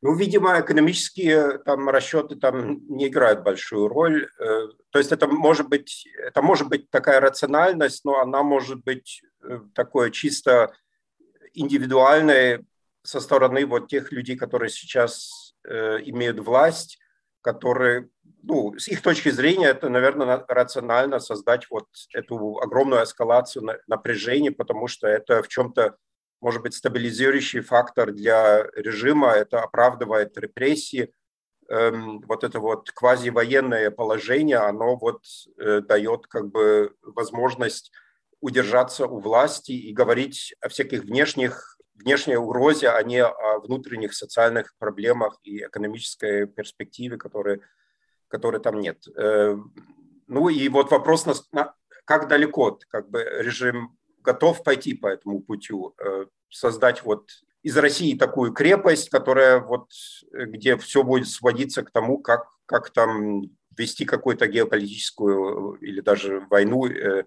Ну, 0.00 0.16
видимо, 0.16 0.60
экономические 0.60 1.58
там 1.58 1.88
расчеты 1.88 2.34
там 2.34 2.84
не 2.88 3.06
играют 3.06 3.42
большую 3.42 3.86
роль. 3.86 4.28
Э, 4.40 4.68
то 4.90 4.98
есть 4.98 5.12
это 5.12 5.28
может 5.28 5.68
быть, 5.68 6.08
это 6.18 6.42
может 6.42 6.68
быть 6.68 6.90
такая 6.90 7.20
рациональность, 7.20 8.04
но 8.04 8.18
она 8.18 8.42
может 8.42 8.82
быть 8.82 9.22
э, 9.42 9.60
такое 9.74 10.10
чисто 10.10 10.72
индивидуальное 11.54 12.64
со 13.02 13.20
стороны 13.20 13.66
вот 13.66 13.88
тех 13.88 14.12
людей, 14.12 14.36
которые 14.36 14.70
сейчас 14.70 15.54
э, 15.64 15.98
имеют 16.04 16.40
власть, 16.40 16.98
которые, 17.40 18.08
ну, 18.42 18.78
с 18.78 18.88
их 18.88 19.02
точки 19.02 19.30
зрения, 19.30 19.68
это, 19.68 19.88
наверное, 19.88 20.44
рационально 20.48 21.18
создать 21.18 21.68
вот 21.70 21.88
эту 22.14 22.58
огромную 22.58 23.02
эскалацию 23.04 23.80
напряжения, 23.86 24.52
потому 24.52 24.86
что 24.86 25.08
это 25.08 25.42
в 25.42 25.48
чем-то 25.48 25.96
может 26.40 26.62
быть 26.62 26.74
стабилизирующий 26.74 27.60
фактор 27.60 28.12
для 28.12 28.64
режима, 28.74 29.30
это 29.30 29.60
оправдывает 29.60 30.36
репрессии, 30.36 31.12
эм, 31.68 32.20
вот 32.22 32.42
это 32.42 32.58
вот 32.58 32.90
квазивоенное 32.90 33.90
положение, 33.92 34.56
оно 34.56 34.96
вот 34.96 35.22
э, 35.58 35.80
дает 35.80 36.26
как 36.26 36.50
бы 36.50 36.94
возможность 37.02 37.92
удержаться 38.40 39.06
у 39.06 39.20
власти 39.20 39.70
и 39.70 39.92
говорить 39.92 40.54
о 40.60 40.68
всяких 40.68 41.04
внешних 41.04 41.71
внешней 42.02 42.36
угрозе, 42.36 42.88
а 42.88 43.02
не 43.02 43.22
о 43.24 43.58
внутренних 43.60 44.14
социальных 44.14 44.74
проблемах 44.78 45.38
и 45.42 45.64
экономической 45.64 46.46
перспективе, 46.46 47.16
которые, 47.16 47.60
которые 48.28 48.60
там 48.60 48.80
нет. 48.80 49.06
Э, 49.16 49.56
ну 50.26 50.48
и 50.48 50.68
вот 50.68 50.90
вопрос, 50.90 51.26
как 52.04 52.28
далеко 52.28 52.78
как 52.88 53.10
бы 53.10 53.22
режим 53.22 53.96
готов 54.22 54.62
пойти 54.62 54.94
по 54.94 55.06
этому 55.08 55.40
путю, 55.40 55.94
э, 55.98 56.26
создать 56.48 57.04
вот 57.04 57.28
из 57.62 57.76
России 57.76 58.18
такую 58.18 58.52
крепость, 58.52 59.08
которая 59.08 59.60
вот, 59.60 59.88
где 60.32 60.76
все 60.76 61.02
будет 61.04 61.28
сводиться 61.28 61.82
к 61.82 61.90
тому, 61.90 62.18
как, 62.18 62.46
как 62.66 62.90
там 62.90 63.42
вести 63.76 64.04
какую-то 64.04 64.46
геополитическую 64.48 65.74
или 65.80 66.00
даже 66.00 66.40
войну 66.50 66.86
э, 66.86 67.24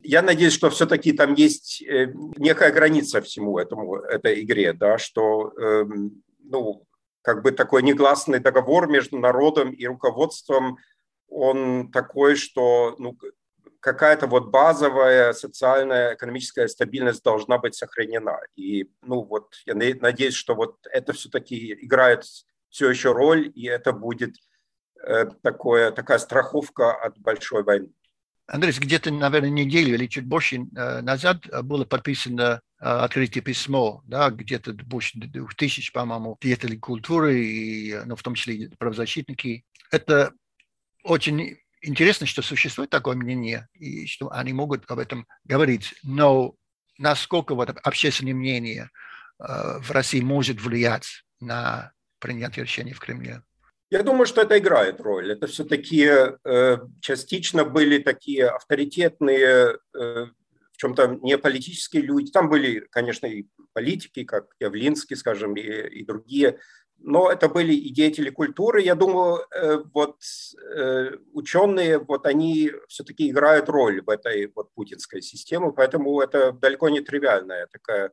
я 0.00 0.22
надеюсь, 0.22 0.52
что 0.52 0.70
все-таки 0.70 1.12
там 1.12 1.34
есть 1.34 1.82
э, 1.82 2.12
некая 2.36 2.72
граница 2.72 3.20
всему 3.20 3.58
этому, 3.58 3.96
этой 3.96 4.42
игре, 4.42 4.72
да, 4.72 4.98
что, 4.98 5.52
эм, 5.58 6.22
ну, 6.44 6.86
как 7.22 7.42
бы 7.42 7.52
такой 7.52 7.82
негласный 7.82 8.38
договор 8.38 8.88
между 8.88 9.18
народом 9.18 9.72
и 9.72 9.86
руководством, 9.86 10.78
он 11.28 11.90
такой, 11.90 12.36
что 12.36 12.94
ну, 12.98 13.18
какая-то 13.80 14.26
вот 14.26 14.48
базовая 14.48 15.32
социальная, 15.32 16.14
экономическая 16.14 16.68
стабильность 16.68 17.22
должна 17.22 17.58
быть 17.58 17.74
сохранена. 17.74 18.40
И, 18.56 18.90
ну, 19.02 19.22
вот 19.22 19.54
я 19.66 19.74
надеюсь, 19.74 20.34
что 20.34 20.54
вот 20.54 20.76
это 20.90 21.12
все-таки 21.12 21.74
играет 21.84 22.24
все 22.70 22.90
еще 22.90 23.12
роль, 23.12 23.50
и 23.54 23.66
это 23.66 23.92
будет 23.92 24.36
э, 25.02 25.26
такое, 25.42 25.90
такая 25.90 26.18
страховка 26.18 26.92
от 26.92 27.18
большой 27.18 27.62
войны. 27.62 27.92
Андрей, 28.48 28.72
где-то, 28.72 29.10
наверное, 29.10 29.50
неделю 29.50 29.94
или 29.94 30.06
чуть 30.06 30.24
больше 30.24 30.56
э, 30.56 31.00
назад 31.02 31.46
было 31.64 31.84
подписано 31.84 32.62
э, 32.80 32.84
открытие 32.84 33.42
письмо, 33.42 34.02
да, 34.06 34.30
где-то 34.30 34.72
больше 34.72 35.18
двух 35.18 35.54
тысяч, 35.54 35.92
по-моему, 35.92 36.38
деятелей 36.40 36.78
культуры, 36.78 37.44
и, 37.44 38.00
ну, 38.06 38.16
в 38.16 38.22
том 38.22 38.34
числе 38.34 38.70
правозащитники. 38.78 39.64
Это 39.90 40.32
очень 41.04 41.58
интересно, 41.82 42.26
что 42.26 42.40
существует 42.40 42.88
такое 42.88 43.16
мнение, 43.16 43.68
и 43.74 44.06
что 44.06 44.32
они 44.32 44.54
могут 44.54 44.90
об 44.90 44.98
этом 44.98 45.26
говорить. 45.44 45.94
Но 46.02 46.54
насколько 46.96 47.54
вот 47.54 47.68
общественное 47.68 48.34
мнение 48.34 48.88
э, 49.40 49.78
в 49.78 49.90
России 49.90 50.22
может 50.22 50.58
влиять 50.62 51.22
на 51.38 51.92
принятие 52.18 52.64
решений 52.64 52.94
в 52.94 53.00
Кремле? 53.00 53.42
Я 53.90 54.02
думаю, 54.02 54.26
что 54.26 54.42
это 54.42 54.58
играет 54.58 55.00
роль. 55.00 55.32
Это 55.32 55.46
все-таки 55.46 56.06
э, 56.06 56.78
частично 57.00 57.64
были 57.64 57.98
такие 58.02 58.48
авторитетные, 58.48 59.78
э, 59.94 60.26
в 60.72 60.76
чем-то 60.76 61.18
не 61.22 61.38
политические 61.38 62.02
люди. 62.02 62.30
Там 62.30 62.50
были, 62.50 62.80
конечно, 62.90 63.26
и 63.26 63.46
политики, 63.72 64.24
как 64.24 64.48
Явлинский, 64.60 65.16
скажем, 65.16 65.56
и, 65.56 65.62
и 65.62 66.04
другие. 66.04 66.58
Но 66.98 67.30
это 67.30 67.48
были 67.48 67.72
и 67.72 67.90
деятели 67.90 68.28
культуры. 68.28 68.82
Я 68.82 68.94
думаю, 68.94 69.46
э, 69.50 69.78
вот 69.94 70.16
э, 70.74 71.12
ученые, 71.32 71.98
вот 71.98 72.26
они 72.26 72.72
все-таки 72.88 73.30
играют 73.30 73.68
роль 73.68 74.02
в 74.02 74.10
этой 74.10 74.52
вот 74.54 74.70
путинской 74.74 75.22
системе, 75.22 75.72
поэтому 75.74 76.20
это 76.20 76.52
далеко 76.52 76.90
не 76.90 77.00
тривиальная 77.00 77.68
такая 77.68 78.12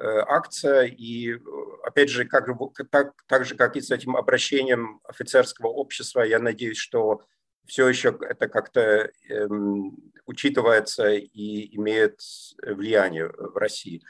акция, 0.00 0.84
и 0.84 1.36
опять 1.84 2.08
же, 2.08 2.24
как, 2.24 2.46
так, 2.90 3.12
так 3.26 3.44
же, 3.44 3.54
как 3.54 3.76
и 3.76 3.80
с 3.80 3.90
этим 3.90 4.16
обращением 4.16 5.00
офицерского 5.04 5.68
общества, 5.68 6.22
я 6.22 6.38
надеюсь, 6.38 6.78
что 6.78 7.22
все 7.66 7.88
еще 7.88 8.18
это 8.20 8.48
как-то 8.48 9.10
эм, 9.28 9.96
учитывается 10.26 11.10
и 11.10 11.76
имеет 11.76 12.20
влияние 12.62 13.28
в 13.28 13.56
России. 13.56 14.02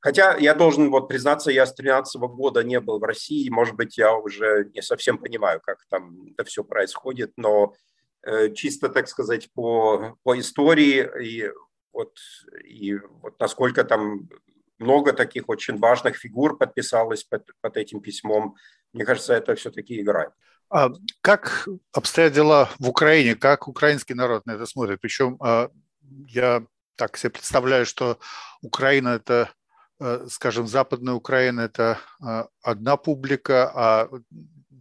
Хотя 0.00 0.36
я 0.36 0.54
должен 0.54 0.90
вот 0.90 1.08
признаться, 1.08 1.50
я 1.50 1.66
с 1.66 1.74
13 1.74 2.20
года 2.20 2.62
не 2.62 2.78
был 2.78 2.98
в 2.98 3.04
России, 3.04 3.48
может 3.48 3.74
быть, 3.74 3.98
я 3.98 4.14
уже 4.14 4.70
не 4.74 4.82
совсем 4.82 5.18
понимаю, 5.18 5.60
как 5.60 5.78
там 5.88 6.26
это 6.32 6.44
все 6.44 6.62
происходит, 6.62 7.32
но 7.36 7.74
э, 8.22 8.52
чисто, 8.52 8.88
так 8.88 9.08
сказать, 9.08 9.50
по, 9.52 10.16
по 10.22 10.38
истории 10.38 11.08
и 11.22 11.50
вот, 11.92 12.18
и 12.62 12.94
вот 13.22 13.40
насколько 13.40 13.82
там 13.82 14.28
много 14.78 15.12
таких 15.12 15.48
очень 15.48 15.78
важных 15.78 16.16
фигур 16.16 16.58
подписалось 16.58 17.24
под, 17.24 17.50
под 17.60 17.76
этим 17.76 18.00
письмом. 18.00 18.56
Мне 18.92 19.04
кажется, 19.04 19.34
это 19.34 19.54
все-таки 19.54 20.00
играет. 20.00 20.30
А 20.68 20.90
как 21.20 21.68
обстоят 21.92 22.32
дела 22.32 22.68
в 22.78 22.88
Украине? 22.88 23.34
Как 23.34 23.68
украинский 23.68 24.14
народ 24.14 24.46
на 24.46 24.52
это 24.52 24.66
смотрит? 24.66 25.00
Причем 25.00 25.36
а, 25.40 25.70
я 26.28 26.64
так 26.96 27.16
себе 27.16 27.30
представляю, 27.30 27.86
что 27.86 28.18
Украина– 28.62 29.08
это 29.16 29.50
скажем, 30.28 30.66
Западная 30.66 31.14
Украина– 31.14 31.60
это 31.62 31.98
одна 32.62 32.96
публика, 32.96 33.70
а 33.74 34.08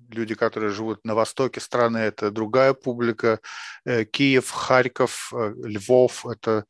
люди, 0.10 0.36
которые 0.36 0.72
живут 0.72 1.06
на 1.06 1.16
востоке 1.16 1.60
страны, 1.60 2.00
это 2.00 2.32
другая 2.32 2.74
публика. 2.74 3.40
Киев, 3.86 4.50
Харьков, 4.52 5.32
Львов– 5.34 6.26
это 6.28 6.66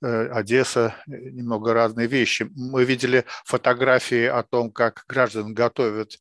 Одесса, 0.00 0.94
немного 1.06 1.74
разные 1.74 2.06
вещи. 2.06 2.48
Мы 2.54 2.84
видели 2.84 3.24
фотографии 3.44 4.24
о 4.26 4.42
том, 4.42 4.70
как 4.70 5.04
граждан 5.08 5.54
готовят 5.54 6.18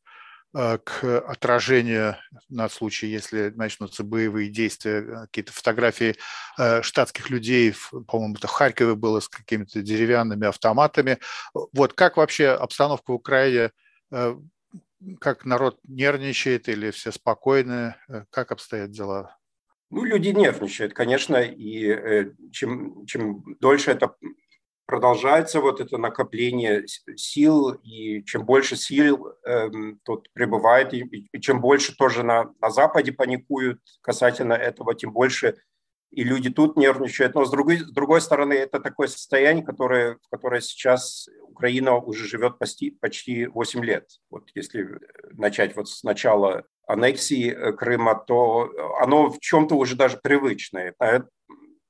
Э, 0.53 0.79
к 0.79 1.19
отражению 1.19 2.15
на 2.49 2.67
случай, 2.69 3.07
если 3.07 3.49
начнутся 3.55 4.03
боевые 4.03 4.49
действия, 4.49 5.01
э, 5.01 5.21
какие-то 5.25 5.51
фотографии 5.51 6.15
э, 6.57 6.81
штатских 6.81 7.29
людей, 7.29 7.75
по-моему, 8.07 8.35
это 8.35 8.47
в 8.47 8.51
Харькове 8.51 8.95
было 8.95 9.19
с 9.19 9.27
какими-то 9.27 9.81
деревянными 9.81 10.47
автоматами. 10.47 11.19
Вот 11.53 11.93
как 11.93 12.17
вообще 12.17 12.49
обстановка 12.49 13.11
в 13.11 13.15
Украине, 13.15 13.71
как 15.19 15.45
народ 15.45 15.79
нервничает 15.83 16.69
или 16.69 16.91
все 16.91 17.11
спокойны, 17.11 17.95
как 18.31 18.51
обстоят 18.51 18.89
дела? 18.89 19.37
Ну, 19.89 20.03
люди 20.03 20.29
нервничают, 20.29 20.93
конечно, 20.93 21.37
и 21.37 22.29
чем, 22.51 23.05
чем 23.05 23.43
дольше 23.59 23.91
это 23.91 24.15
продолжается 24.85 25.59
вот 25.59 25.81
это 25.81 25.97
накопление 25.97 26.85
сил, 26.87 27.71
и 27.83 28.23
чем 28.23 28.45
больше 28.45 28.75
сил 28.77 29.33
э, 29.45 29.69
тут 30.03 30.31
пребывает, 30.33 30.93
и, 30.93 31.27
и 31.31 31.41
чем 31.41 31.59
больше 31.59 31.95
тоже 31.95 32.23
на, 32.23 32.53
на 32.61 32.69
Западе 32.69 33.11
паникуют 33.11 33.81
касательно 34.01 34.53
этого, 34.53 34.95
тем 34.95 35.11
больше 35.11 35.55
и 36.11 36.23
люди 36.23 36.49
тут 36.49 36.77
нервничают. 36.77 37.35
Но 37.35 37.43
с 37.43 37.51
другой, 37.51 37.79
с 37.79 37.91
другой 37.91 38.21
стороны, 38.21 38.53
это 38.53 38.79
такое 38.79 39.07
состояние, 39.07 39.65
которое, 39.65 40.15
в 40.15 40.29
которое 40.29 40.61
сейчас 40.61 41.27
Украина 41.43 41.97
уже 41.97 42.25
живет 42.25 42.57
почти, 42.57 42.91
почти 42.91 43.45
8 43.45 43.83
лет. 43.83 44.09
Вот 44.29 44.49
если 44.55 44.99
начать 45.33 45.75
вот 45.75 45.89
с 45.89 46.03
начала 46.03 46.63
аннексии 46.87 47.51
э, 47.51 47.73
Крыма, 47.73 48.15
то 48.15 48.71
оно 48.99 49.29
в 49.29 49.39
чем-то 49.39 49.75
уже 49.75 49.95
даже 49.95 50.17
привычное. 50.17 50.95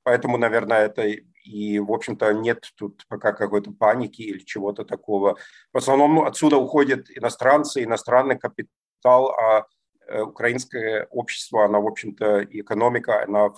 Поэтому, 0.02 0.38
наверное, 0.38 0.86
это 0.86 1.02
и, 1.48 1.78
в 1.78 1.92
общем-то, 1.92 2.32
нет 2.34 2.66
тут 2.76 3.04
пока 3.08 3.32
какой-то 3.32 3.72
паники 3.72 4.22
или 4.22 4.40
чего-то 4.40 4.84
такого. 4.84 5.38
В 5.72 5.78
основном 5.78 6.24
отсюда 6.24 6.58
уходят 6.58 7.10
иностранцы, 7.10 7.84
иностранный 7.84 8.38
капитал, 8.38 9.30
а 9.30 9.66
э, 10.06 10.20
украинское 10.20 11.06
общество, 11.10 11.64
она, 11.64 11.80
в 11.80 11.86
общем-то, 11.86 12.40
и 12.40 12.60
экономика, 12.60 13.22
она 13.22 13.48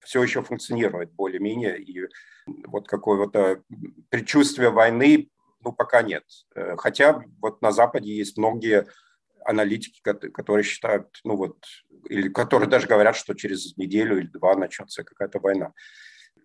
все 0.00 0.22
еще 0.22 0.42
функционирует 0.42 1.12
более-менее, 1.12 1.78
и 1.78 2.08
вот 2.66 2.88
какое-то 2.88 3.62
предчувствие 4.08 4.70
войны, 4.70 5.28
ну, 5.62 5.72
пока 5.72 6.02
нет. 6.02 6.24
Э, 6.54 6.76
хотя 6.76 7.22
вот 7.42 7.60
на 7.60 7.72
Западе 7.72 8.14
есть 8.14 8.38
многие 8.38 8.86
аналитики, 9.48 10.00
которые 10.02 10.62
считают, 10.62 11.20
ну 11.24 11.36
вот, 11.36 11.56
или 12.08 12.28
которые 12.28 12.68
даже 12.68 12.86
говорят, 12.86 13.16
что 13.16 13.34
через 13.34 13.76
неделю 13.76 14.18
или 14.18 14.26
два 14.26 14.54
начнется 14.54 15.04
какая-то 15.04 15.40
война. 15.40 15.72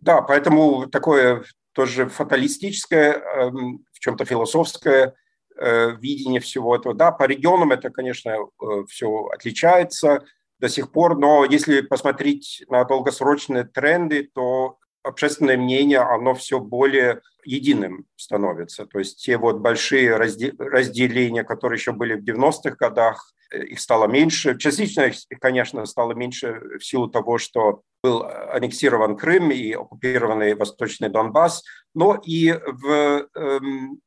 Да, 0.01 0.21
поэтому 0.21 0.87
такое 0.87 1.43
тоже 1.73 2.07
фаталистическое, 2.07 3.13
эм, 3.13 3.85
в 3.91 3.99
чем-то 3.99 4.25
философское 4.25 5.15
э, 5.57 5.91
видение 5.99 6.39
всего 6.39 6.75
этого. 6.75 6.95
Да, 6.95 7.11
по 7.11 7.25
регионам 7.25 7.71
это, 7.71 7.89
конечно, 7.89 8.29
э, 8.29 8.65
все 8.87 9.27
отличается 9.33 10.23
до 10.59 10.69
сих 10.69 10.91
пор, 10.91 11.17
но 11.17 11.43
если 11.43 11.81
посмотреть 11.81 12.63
на 12.69 12.85
долгосрочные 12.85 13.65
тренды, 13.65 14.29
то 14.33 14.62
общественное 15.03 15.57
мнение, 15.57 15.99
оно 15.99 16.33
все 16.33 16.59
более 16.59 17.21
единым 17.45 18.05
становится. 18.15 18.85
То 18.85 18.99
есть 18.99 19.23
те 19.23 19.37
вот 19.37 19.57
большие 19.57 20.15
разделения, 20.15 21.43
которые 21.43 21.77
еще 21.77 21.91
были 21.91 22.15
в 22.15 22.23
90-х 22.23 22.75
годах, 22.77 23.33
э, 23.51 23.63
их 23.65 23.79
стало 23.79 24.07
меньше. 24.07 24.57
Частично 24.57 25.01
их, 25.01 25.15
конечно, 25.39 25.85
стало 25.85 26.13
меньше 26.13 26.61
в 26.79 26.85
силу 26.85 27.07
того, 27.07 27.37
что 27.37 27.81
был 28.01 28.23
аннексирован 28.23 29.17
Крым 29.17 29.51
и 29.51 29.73
оккупированный 29.73 30.55
Восточный 30.55 31.09
Донбасс, 31.09 31.63
но 31.93 32.19
и 32.23 32.53
в, 32.53 33.27
эм, 33.35 34.01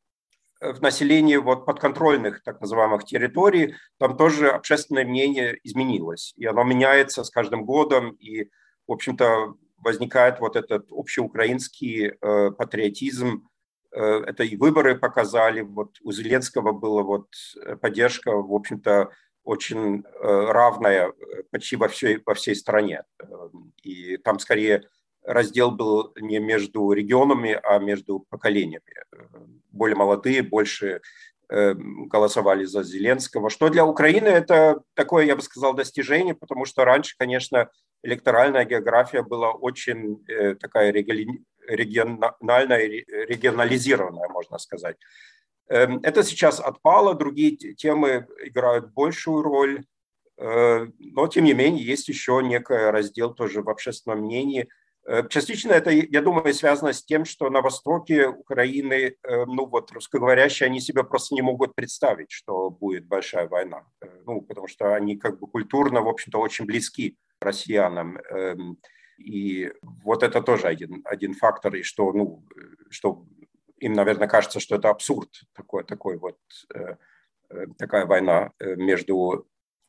в 0.60 0.80
населении 0.80 1.36
вот 1.36 1.66
подконтрольных 1.66 2.42
так 2.42 2.60
называемых 2.60 3.04
территорий 3.04 3.74
там 3.98 4.16
тоже 4.16 4.50
общественное 4.50 5.04
мнение 5.04 5.58
изменилось. 5.62 6.32
И 6.36 6.46
оно 6.46 6.64
меняется 6.64 7.24
с 7.24 7.30
каждым 7.30 7.64
годом. 7.64 8.12
И, 8.12 8.44
в 8.86 8.92
общем-то, 8.92 9.54
возникает 9.86 10.40
вот 10.40 10.56
этот 10.56 10.88
общеукраинский 10.90 12.08
э, 12.08 12.50
патриотизм. 12.50 13.48
Э, 13.92 14.24
это 14.26 14.42
и 14.42 14.56
выборы 14.56 14.96
показали. 14.96 15.60
Вот 15.60 15.98
у 16.02 16.10
Зеленского 16.10 16.72
была 16.72 17.02
вот 17.04 17.28
э, 17.64 17.76
поддержка, 17.76 18.32
в 18.32 18.52
общем-то, 18.52 19.10
очень 19.44 20.02
э, 20.02 20.50
равная 20.50 21.06
э, 21.06 21.42
почти 21.52 21.76
во 21.76 21.86
всей, 21.86 22.20
во 22.26 22.34
всей 22.34 22.56
стране. 22.56 23.04
И 23.84 24.16
там 24.16 24.40
скорее 24.40 24.82
раздел 25.22 25.70
был 25.70 26.12
не 26.20 26.40
между 26.40 26.90
регионами, 26.90 27.58
а 27.62 27.78
между 27.78 28.26
поколениями. 28.28 28.92
Более 29.70 29.96
молодые, 29.96 30.42
больше 30.42 31.00
голосовали 31.48 32.64
за 32.64 32.82
Зеленского, 32.82 33.50
что 33.50 33.68
для 33.68 33.84
Украины 33.84 34.26
это 34.26 34.80
такое, 34.94 35.26
я 35.26 35.36
бы 35.36 35.42
сказал, 35.42 35.74
достижение, 35.74 36.34
потому 36.34 36.64
что 36.64 36.84
раньше, 36.84 37.14
конечно, 37.16 37.70
электоральная 38.06 38.64
география 38.64 39.22
была 39.22 39.52
очень 39.52 40.24
э, 40.28 40.54
такая 40.54 40.92
региональная, 40.92 42.78
регионализированная, 42.78 44.28
можно 44.28 44.58
сказать. 44.58 44.96
Эм, 45.68 45.98
это 46.02 46.22
сейчас 46.22 46.60
отпало, 46.60 47.14
другие 47.14 47.56
темы 47.56 48.28
играют 48.44 48.92
большую 48.92 49.42
роль, 49.42 49.84
э, 50.38 50.86
но 50.98 51.26
тем 51.26 51.44
не 51.44 51.54
менее 51.54 51.84
есть 51.84 52.08
еще 52.08 52.40
некий 52.42 52.90
раздел 52.90 53.34
тоже 53.34 53.62
в 53.62 53.68
общественном 53.68 54.20
мнении. 54.20 54.68
Э, 55.04 55.24
частично 55.28 55.72
это, 55.72 55.90
я 55.90 56.22
думаю, 56.22 56.54
связано 56.54 56.92
с 56.92 57.04
тем, 57.04 57.24
что 57.24 57.50
на 57.50 57.60
востоке 57.60 58.28
Украины, 58.28 59.16
ну 59.24 59.66
вот 59.66 59.90
русскоговорящие, 59.90 60.68
они 60.68 60.80
себе 60.80 61.02
просто 61.02 61.34
не 61.34 61.42
могут 61.42 61.74
представить, 61.74 62.30
что 62.30 62.70
будет 62.70 63.06
большая 63.06 63.48
война. 63.48 63.82
Ну, 64.24 64.42
потому 64.42 64.68
что 64.68 64.94
они 64.94 65.16
как 65.16 65.40
бы 65.40 65.48
культурно, 65.48 66.02
в 66.02 66.08
общем-то, 66.08 66.38
очень 66.38 66.66
близки 66.66 67.16
россиянам. 67.40 68.18
Эм, 68.30 68.78
и 69.18 69.72
вот 69.82 70.22
это 70.22 70.42
тоже 70.42 70.66
один, 70.66 71.02
один 71.04 71.34
фактор, 71.34 71.74
и 71.74 71.82
что, 71.82 72.12
ну, 72.12 72.44
что 72.90 73.24
им, 73.78 73.92
наверное, 73.92 74.28
кажется, 74.28 74.60
что 74.60 74.76
это 74.76 74.90
абсурд, 74.90 75.30
такой, 75.54 75.84
такой 75.84 76.18
вот, 76.18 76.38
э, 76.74 76.96
э, 77.50 77.66
такая 77.78 78.06
война 78.06 78.52
э, 78.58 78.76
между 78.76 79.46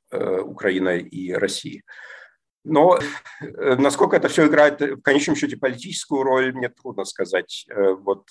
Украиной 0.10 1.02
и 1.02 1.34
Россией. 1.34 1.84
Но 2.64 2.98
насколько 3.42 4.16
это 4.16 4.30
все 4.30 4.48
играет 4.48 4.80
в 4.80 5.02
конечном 5.02 5.36
счете 5.36 5.58
политическую 5.58 6.24
роль, 6.24 6.54
мне 6.54 6.70
трудно 6.70 7.04
сказать. 7.04 7.68
Вот 7.76 8.30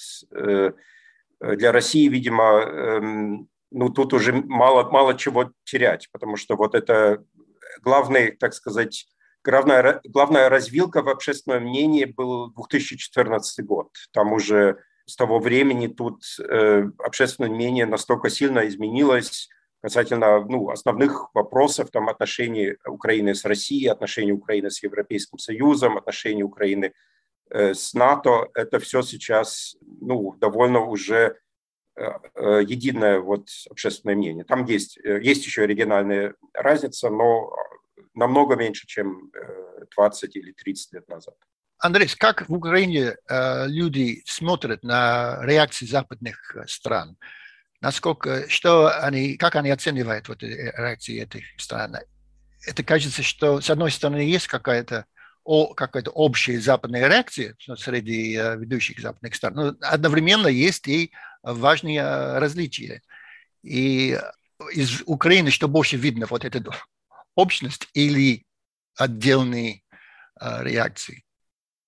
для 1.38 1.72
России, 1.72 2.08
видимо, 2.08 2.62
эм, 2.62 3.48
ну 3.70 3.90
тут 3.90 4.14
уже 4.14 4.32
мало, 4.32 4.88
мало 4.90 5.18
чего 5.18 5.52
терять, 5.64 6.08
потому 6.12 6.36
что 6.36 6.56
вот 6.56 6.74
это 6.74 7.22
главный, 7.82 8.32
так 8.32 8.54
сказать, 8.54 9.06
главная, 9.44 10.00
главная 10.04 10.48
развилка 10.48 11.02
в 11.02 11.08
общественном 11.08 11.64
мнении 11.64 12.04
был 12.04 12.50
2014 12.52 13.64
год. 13.64 13.90
Там 14.12 14.32
уже 14.32 14.78
с 15.06 15.16
того 15.16 15.38
времени 15.38 15.86
тут 15.86 16.22
э, 16.38 16.84
общественное 16.98 17.50
мнение 17.50 17.86
настолько 17.86 18.28
сильно 18.28 18.66
изменилось 18.66 19.48
касательно 19.80 20.44
ну, 20.44 20.70
основных 20.70 21.30
вопросов 21.32 21.90
там, 21.92 22.08
отношений 22.08 22.76
Украины 22.86 23.36
с 23.36 23.44
Россией, 23.44 23.86
отношений 23.86 24.32
Украины 24.32 24.68
с 24.68 24.82
Европейским 24.82 25.38
Союзом, 25.38 25.96
отношений 25.96 26.42
Украины 26.42 26.92
э, 27.50 27.72
с 27.72 27.94
НАТО. 27.94 28.48
Это 28.54 28.80
все 28.80 29.02
сейчас 29.02 29.76
ну, 29.80 30.34
довольно 30.40 30.80
уже 30.80 31.36
единое 31.96 33.20
вот 33.20 33.48
общественное 33.70 34.16
мнение. 34.16 34.44
Там 34.44 34.64
есть, 34.64 34.98
э, 34.98 35.20
есть 35.22 35.44
еще 35.46 35.66
региональная 35.66 36.34
разница, 36.52 37.08
но 37.10 37.50
намного 38.16 38.56
меньше, 38.56 38.86
чем 38.86 39.30
20 39.94 40.36
э, 40.36 40.38
или 40.40 40.52
30 40.52 40.92
лет 40.94 41.08
назад. 41.08 41.34
Андрей, 41.78 42.08
как 42.18 42.48
в 42.48 42.52
Украине 42.54 43.16
э, 43.28 43.66
люди 43.68 44.22
смотрят 44.26 44.82
на 44.82 45.38
реакции 45.42 45.86
западных 45.86 46.56
э, 46.56 46.66
стран? 46.66 47.16
Насколько, 47.82 48.48
что 48.48 48.88
они, 49.02 49.36
как 49.36 49.54
они 49.56 49.70
оценивают 49.70 50.28
вот 50.28 50.42
реакции 50.42 51.22
этих 51.22 51.44
стран? 51.58 51.96
Это 52.66 52.82
кажется, 52.82 53.22
что 53.22 53.60
с 53.60 53.68
одной 53.68 53.90
стороны 53.90 54.20
есть 54.20 54.48
какая-то 54.48 55.04
о, 55.44 55.74
какая-то 55.74 56.10
общая 56.10 56.58
западная 56.58 57.06
реакция 57.06 57.54
среди 57.76 58.32
ведущих 58.32 58.98
западных 58.98 59.34
стран, 59.36 59.54
но 59.54 59.74
одновременно 59.80 60.48
есть 60.48 60.88
и 60.88 61.12
важные 61.54 62.38
различия. 62.38 63.02
И 63.62 64.18
из 64.72 65.02
Украины 65.06 65.50
что 65.50 65.68
больше 65.68 65.96
видно, 65.96 66.26
вот 66.28 66.44
это 66.44 66.62
общность 67.34 67.88
или 67.94 68.44
отдельные 68.96 69.82
э, 70.40 70.64
реакции? 70.64 71.22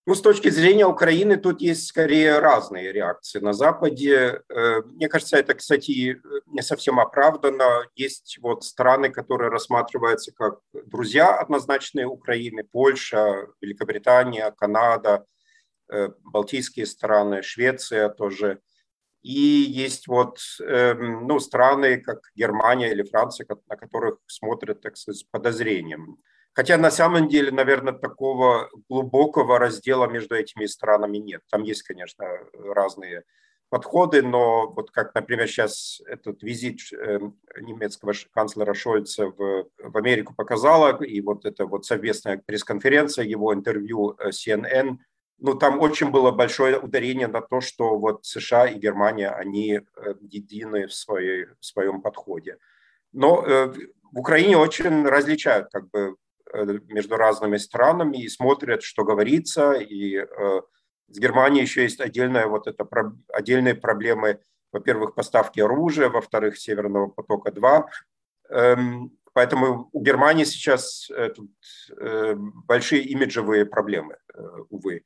Ну, 0.08 0.14
с 0.14 0.22
точки 0.22 0.48
зрения 0.48 0.86
Украины 0.86 1.36
тут 1.36 1.60
есть 1.60 1.86
скорее 1.86 2.38
разные 2.38 2.92
реакции. 2.92 3.40
На 3.40 3.52
Западе, 3.52 4.40
э, 4.48 4.82
мне 4.86 5.06
кажется, 5.06 5.36
это, 5.36 5.52
кстати, 5.52 6.18
не 6.46 6.62
совсем 6.62 6.98
оправдано. 6.98 7.84
Есть 7.94 8.38
вот 8.40 8.64
страны, 8.64 9.10
которые 9.10 9.50
рассматриваются 9.50 10.32
как 10.32 10.60
друзья 10.72 11.36
однозначные 11.36 12.06
Украины. 12.06 12.64
Польша, 12.64 13.48
Великобритания, 13.60 14.50
Канада, 14.52 15.26
э, 15.92 16.08
Балтийские 16.22 16.86
страны, 16.86 17.42
Швеция 17.42 18.08
тоже. 18.08 18.60
И 19.22 19.30
есть 19.30 20.06
вот 20.06 20.38
эм, 20.60 21.26
ну, 21.26 21.40
страны, 21.40 22.00
как 22.00 22.20
Германия 22.34 22.92
или 22.92 23.02
Франция, 23.02 23.46
на 23.68 23.76
которых 23.76 24.18
смотрят, 24.26 24.80
так 24.80 24.96
сказать, 24.96 25.20
с 25.20 25.24
подозрением. 25.24 26.18
Хотя 26.54 26.76
на 26.76 26.90
самом 26.90 27.28
деле, 27.28 27.50
наверное, 27.50 27.92
такого 27.92 28.68
глубокого 28.88 29.58
раздела 29.58 30.06
между 30.06 30.34
этими 30.34 30.66
странами 30.66 31.18
нет. 31.18 31.42
Там 31.50 31.62
есть, 31.62 31.82
конечно, 31.82 32.26
разные 32.52 33.24
подходы, 33.68 34.22
но 34.22 34.70
вот 34.70 34.90
как, 34.90 35.14
например, 35.14 35.46
сейчас 35.46 36.00
этот 36.06 36.42
визит 36.42 36.80
эм, 36.92 37.38
немецкого 37.60 38.12
канцлера 38.32 38.74
Шольца 38.74 39.26
в, 39.26 39.66
в 39.78 39.96
Америку 39.96 40.34
показала, 40.34 41.02
и 41.02 41.20
вот 41.20 41.44
эта 41.44 41.66
вот 41.66 41.84
совместная 41.84 42.42
пресс-конференция, 42.44 43.24
его 43.24 43.52
интервью 43.52 44.16
э, 44.18 44.30
CNN, 44.30 44.98
ну, 45.38 45.54
там 45.54 45.80
очень 45.80 46.10
было 46.10 46.30
большое 46.30 46.78
ударение 46.78 47.28
на 47.28 47.40
то, 47.40 47.60
что 47.60 47.98
вот 47.98 48.24
США 48.24 48.66
и 48.66 48.78
Германия, 48.78 49.30
они 49.30 49.74
э, 49.74 50.14
едины 50.20 50.86
в, 50.86 50.94
своей, 50.94 51.46
в 51.60 51.64
своем 51.64 52.02
подходе. 52.02 52.58
Но 53.12 53.44
э, 53.44 53.72
в 54.12 54.18
Украине 54.18 54.56
очень 54.56 55.04
различают 55.04 55.70
как 55.70 55.90
бы 55.90 56.16
Э, 56.52 56.64
между 56.88 57.16
разными 57.16 57.58
странами 57.58 58.18
и 58.18 58.28
смотрят, 58.28 58.82
что 58.82 59.04
говорится. 59.04 59.72
И 59.72 60.16
э, 60.16 60.60
с 61.08 61.18
Германией 61.18 61.62
еще 61.62 61.82
есть 61.82 62.00
отдельная 62.00 62.46
вот 62.46 62.66
это, 62.66 62.86
отдельные 63.32 63.74
проблемы, 63.74 64.40
во-первых, 64.72 65.14
поставки 65.14 65.60
оружия, 65.60 66.08
во-вторых, 66.08 66.58
Северного 66.58 67.08
потока-2. 67.08 67.86
Эм, 68.50 69.12
поэтому 69.34 69.90
у 69.92 70.02
Германии 70.02 70.44
сейчас 70.44 71.10
э, 71.10 71.30
тут 71.30 71.50
большие 72.66 73.02
имиджевые 73.02 73.66
проблемы, 73.66 74.16
увы. 74.70 75.04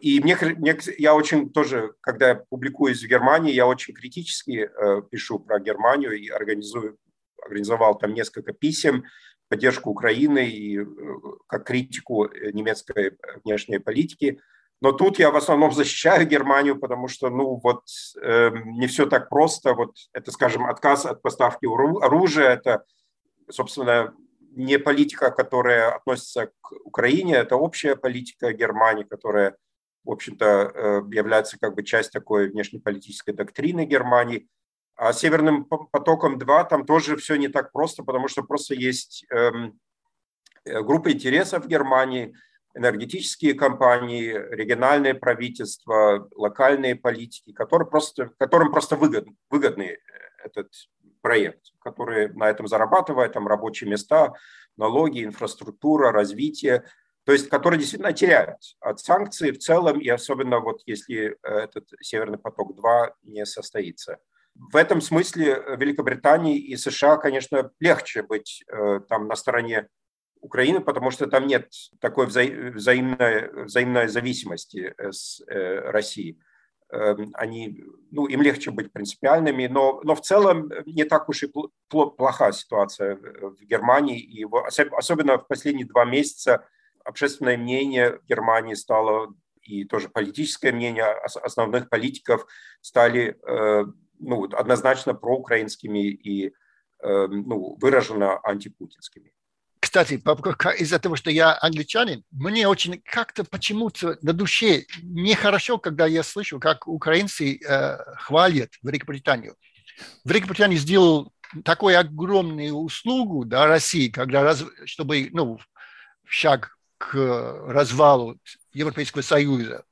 И 0.00 0.20
мне, 0.20 0.36
мне, 0.56 0.78
я 0.98 1.14
очень 1.14 1.50
тоже, 1.50 1.94
когда 2.00 2.28
я 2.30 2.34
публикуюсь 2.36 3.02
в 3.02 3.08
Германии, 3.08 3.52
я 3.52 3.66
очень 3.66 3.94
критически 3.94 4.68
э, 4.70 5.02
пишу 5.10 5.38
про 5.38 5.58
Германию 5.58 6.12
и 6.12 6.28
организую, 6.28 6.98
организовал 7.42 7.98
там 7.98 8.14
несколько 8.14 8.52
писем 8.52 9.04
поддержку 9.48 9.90
Украины 9.90 10.48
и 10.48 10.78
э, 10.78 10.84
как 11.46 11.66
критику 11.66 12.24
э, 12.24 12.52
немецкой 12.52 13.18
внешней 13.44 13.78
политики. 13.78 14.40
Но 14.80 14.92
тут 14.92 15.18
я 15.18 15.30
в 15.30 15.36
основном 15.36 15.72
защищаю 15.74 16.26
Германию, 16.26 16.78
потому 16.78 17.08
что, 17.08 17.28
ну, 17.28 17.60
вот 17.62 17.82
э, 18.22 18.50
не 18.64 18.86
все 18.86 19.06
так 19.06 19.28
просто. 19.28 19.74
Вот 19.74 19.96
это, 20.12 20.30
скажем, 20.30 20.64
отказ 20.64 21.06
от 21.06 21.22
поставки 21.22 21.66
оружия, 21.66 22.50
это, 22.50 22.84
собственно, 23.50 24.14
не 24.56 24.78
политика, 24.78 25.30
которая 25.30 25.94
относится 25.94 26.50
к 26.60 26.72
Украине, 26.84 27.34
это 27.36 27.56
общая 27.56 27.96
политика 27.96 28.52
Германии, 28.52 29.04
которая, 29.04 29.56
в 30.04 30.10
общем-то, 30.10 30.44
э, 30.44 31.02
является 31.12 31.58
как 31.58 31.74
бы 31.74 31.82
часть 31.82 32.12
такой 32.12 32.48
внешнеполитической 32.50 33.32
доктрины 33.32 33.84
Германии. 33.84 34.48
А 34.96 35.12
Северным 35.12 35.64
потоком-2 35.64 36.68
там 36.68 36.84
тоже 36.84 37.16
все 37.16 37.36
не 37.36 37.48
так 37.48 37.72
просто, 37.72 38.02
потому 38.02 38.28
что 38.28 38.42
просто 38.42 38.74
есть 38.74 39.24
эм, 39.30 39.78
э, 40.64 40.82
группа 40.82 41.12
интересов 41.12 41.66
Германии, 41.66 42.34
энергетические 42.74 43.54
компании, 43.54 44.32
региональные 44.32 45.14
правительства, 45.14 46.28
локальные 46.34 46.96
политики, 46.96 47.52
которые 47.52 47.88
просто, 47.88 48.30
которым 48.38 48.70
просто 48.70 48.96
выгодны, 48.96 49.36
выгодный 49.50 49.98
этот 50.44 50.68
проект, 51.20 51.72
которые 51.80 52.32
на 52.32 52.50
этом 52.50 52.66
зарабатывают, 52.66 53.32
там 53.32 53.46
рабочие 53.46 53.88
места, 53.88 54.34
налоги, 54.76 55.24
инфраструктура, 55.24 56.12
развитие, 56.12 56.84
то 57.24 57.32
есть 57.32 57.48
которые 57.48 57.78
действительно 57.78 58.12
теряют 58.12 58.58
от 58.80 59.00
санкций 59.00 59.52
в 59.52 59.58
целом, 59.58 60.00
и 60.00 60.08
особенно 60.08 60.60
вот 60.60 60.82
если 60.86 61.36
э, 61.42 61.48
этот 61.48 61.88
Северный 62.00 62.38
поток-2 62.38 63.12
не 63.22 63.46
состоится. 63.46 64.18
В 64.54 64.76
этом 64.76 65.00
смысле 65.00 65.54
э, 65.54 65.76
Великобритании 65.76 66.58
и 66.58 66.76
США, 66.76 67.16
конечно, 67.16 67.70
легче 67.80 68.22
быть 68.22 68.64
э, 68.68 69.00
там 69.08 69.28
на 69.28 69.36
стороне 69.36 69.88
Украины, 70.40 70.80
потому 70.80 71.10
что 71.10 71.26
там 71.26 71.46
нет 71.46 71.70
такой 72.00 72.26
вза- 72.26 72.70
взаимной, 72.72 73.64
взаимной 73.64 74.08
зависимости 74.08 74.94
э, 74.96 75.12
с 75.12 75.42
Россией. 75.46 76.38
Эм, 76.90 77.30
они, 77.34 77.82
ну, 78.10 78.26
им 78.26 78.42
легче 78.42 78.70
быть 78.70 78.92
принципиальными, 78.92 79.66
но, 79.66 80.02
но 80.04 80.14
в 80.14 80.20
целом 80.20 80.70
не 80.84 81.04
так 81.04 81.28
уж 81.30 81.44
и 81.44 81.52
плохая 81.88 82.52
ситуация 82.52 83.16
в 83.16 83.56
Германии. 83.62 84.20
И 84.20 84.44
особенно 84.44 85.38
в 85.38 85.48
последние 85.48 85.86
два 85.86 86.04
месяца 86.04 86.66
общественное 87.04 87.56
мнение 87.56 88.18
в 88.18 88.26
Германии 88.26 88.74
стало 88.74 89.34
и 89.62 89.84
тоже 89.84 90.08
политическое 90.08 90.72
мнение 90.72 91.04
основных 91.24 91.88
политиков 91.88 92.46
стали 92.80 93.38
ну, 94.18 94.44
однозначно 94.44 95.14
проукраинскими 95.14 96.08
и 96.08 96.52
эм, 97.02 97.48
ну, 97.48 97.76
выраженно 97.80 98.38
антипутинскими. 98.44 99.32
Кстати, 99.80 100.14
из-за 100.78 100.98
того, 101.00 101.16
что 101.16 101.30
я 101.30 101.58
англичанин, 101.60 102.22
мне 102.30 102.68
очень 102.68 103.02
как-то 103.04 103.44
почему-то 103.44 104.16
на 104.22 104.32
душе 104.32 104.84
нехорошо, 105.02 105.78
когда 105.78 106.06
я 106.06 106.22
слышу, 106.22 106.60
как 106.60 106.86
украинцы 106.86 107.56
э, 107.56 107.98
хвалят 108.16 108.70
Великобританию. 108.82 109.56
Великобритания 110.24 110.76
сделал 110.76 111.32
такую 111.64 111.98
огромную 111.98 112.74
услугу 112.74 113.44
да, 113.44 113.66
России, 113.66 114.08
когда 114.08 114.44
раз, 114.44 114.64
чтобы 114.84 115.28
ну, 115.32 115.58
шаг 116.24 116.78
к 117.10 117.16
развалу 117.66 118.38
Европейского 118.72 119.22
Союза, 119.22 119.84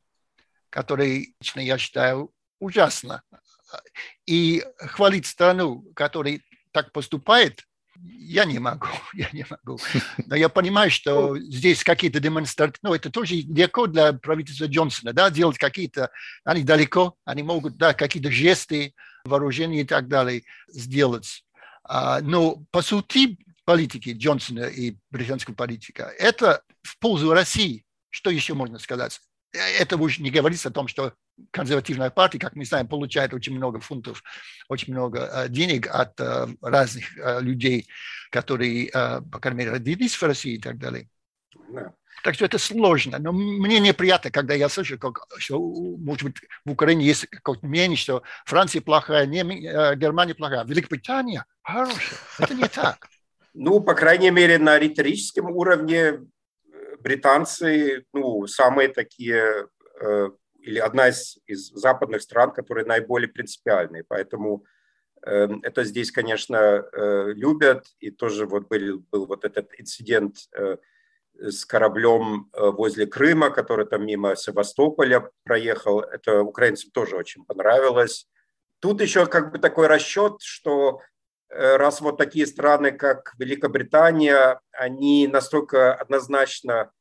который, 0.70 1.34
лично 1.40 1.60
я 1.60 1.76
считаю, 1.76 2.32
ужасно 2.60 3.22
и 4.26 4.64
хвалить 4.78 5.26
страну, 5.26 5.82
которая 5.94 6.40
так 6.70 6.92
поступает, 6.92 7.66
я 7.96 8.44
не 8.44 8.60
могу, 8.60 8.86
я 9.14 9.28
не 9.32 9.44
могу. 9.50 9.78
Но 10.26 10.36
я 10.36 10.48
понимаю, 10.48 10.90
что 10.90 11.36
здесь 11.38 11.82
какие-то 11.82 12.20
демонстрации, 12.20 12.78
ну, 12.82 12.94
это 12.94 13.10
тоже 13.10 13.34
легко 13.34 13.88
для 13.88 14.12
правительства 14.12 14.66
Джонсона, 14.66 15.12
да, 15.12 15.30
делать 15.30 15.58
какие-то, 15.58 16.10
они 16.44 16.62
далеко, 16.62 17.16
они 17.24 17.42
могут, 17.42 17.76
да, 17.76 17.92
какие-то 17.92 18.30
жесты, 18.30 18.94
вооружения 19.24 19.80
и 19.80 19.84
так 19.84 20.06
далее 20.06 20.44
сделать. 20.68 21.44
А, 21.82 22.20
но 22.20 22.62
по 22.70 22.82
сути 22.82 23.36
политики 23.70 24.16
Джонсона 24.18 24.64
и 24.64 24.96
британского 25.10 25.54
политика, 25.54 26.12
это 26.18 26.62
в 26.82 26.98
пользу 26.98 27.32
России. 27.32 27.84
Что 28.10 28.30
еще 28.30 28.54
можно 28.54 28.80
сказать? 28.80 29.20
это 29.52 29.96
уже 29.96 30.22
не 30.22 30.30
говорится 30.30 30.68
о 30.68 30.72
том, 30.72 30.88
что 30.88 31.12
консервативная 31.50 32.10
партия, 32.10 32.38
как 32.38 32.54
мы 32.54 32.64
знаем, 32.64 32.86
получает 32.86 33.34
очень 33.34 33.54
много 33.54 33.80
фунтов, 33.80 34.22
очень 34.68 34.92
много 34.92 35.20
э, 35.20 35.48
денег 35.48 35.88
от 35.88 36.20
э, 36.20 36.46
разных 36.60 37.16
э, 37.18 37.40
людей, 37.40 37.88
которые, 38.30 38.90
по 38.90 39.40
крайней 39.40 39.58
мере, 39.58 39.70
родились 39.72 40.14
в 40.14 40.22
России 40.22 40.54
и 40.54 40.60
так 40.60 40.78
далее. 40.78 41.08
Да. 41.70 41.92
Так 42.22 42.34
что 42.34 42.44
это 42.44 42.58
сложно. 42.58 43.18
Но 43.18 43.32
мне 43.32 43.80
неприятно, 43.80 44.30
когда 44.30 44.54
я 44.54 44.68
слышу, 44.68 44.98
как, 44.98 45.26
что, 45.38 45.58
может 45.58 46.22
быть, 46.22 46.36
в 46.64 46.70
Украине 46.70 47.06
есть 47.06 47.26
какое-то 47.26 47.66
мнение, 47.66 47.96
что 47.96 48.22
Франция 48.44 48.82
плохая, 48.82 49.26
Германия 49.26 50.34
плохая, 50.34 50.64
Великобритания 50.64 51.44
хорошая. 51.62 52.18
Это 52.38 52.54
не 52.54 52.68
так. 52.68 53.08
Ну, 53.54 53.80
по 53.80 53.94
крайней 53.94 54.30
мере, 54.30 54.58
на 54.58 54.78
риторическом 54.78 55.50
уровне 55.50 56.20
британцы, 57.00 58.04
ну, 58.12 58.46
самые 58.46 58.88
такие, 58.88 59.68
э, 60.00 60.30
или 60.60 60.78
одна 60.78 61.08
из, 61.08 61.38
из 61.46 61.70
западных 61.70 62.22
стран, 62.22 62.52
которые 62.52 62.86
наиболее 62.86 63.28
принципиальные. 63.28 64.04
Поэтому 64.04 64.64
э, 65.26 65.48
это 65.62 65.84
здесь, 65.84 66.12
конечно, 66.12 66.56
э, 66.56 67.32
любят. 67.34 67.86
И 67.98 68.10
тоже 68.10 68.46
вот 68.46 68.68
был, 68.68 69.02
был 69.10 69.26
вот 69.26 69.44
этот 69.44 69.70
инцидент 69.78 70.36
э, 70.52 70.76
с 71.34 71.64
кораблем 71.64 72.50
э, 72.52 72.70
возле 72.70 73.06
Крыма, 73.06 73.50
который 73.50 73.86
там 73.86 74.06
мимо 74.06 74.36
Севастополя 74.36 75.30
проехал. 75.42 76.00
Это 76.00 76.42
украинцам 76.42 76.90
тоже 76.92 77.16
очень 77.16 77.44
понравилось. 77.44 78.28
Тут 78.78 79.00
еще 79.00 79.26
как 79.26 79.52
бы 79.52 79.58
такой 79.58 79.88
расчет, 79.88 80.40
что 80.40 81.00
Э, 81.00 81.09
раз 81.50 82.00
вот 82.00 82.16
такие 82.16 82.46
страны, 82.46 82.92
как 82.92 83.34
Великобритания, 83.38 84.60
они 84.72 85.26
настолько 85.26 85.94
однозначно 85.94 86.92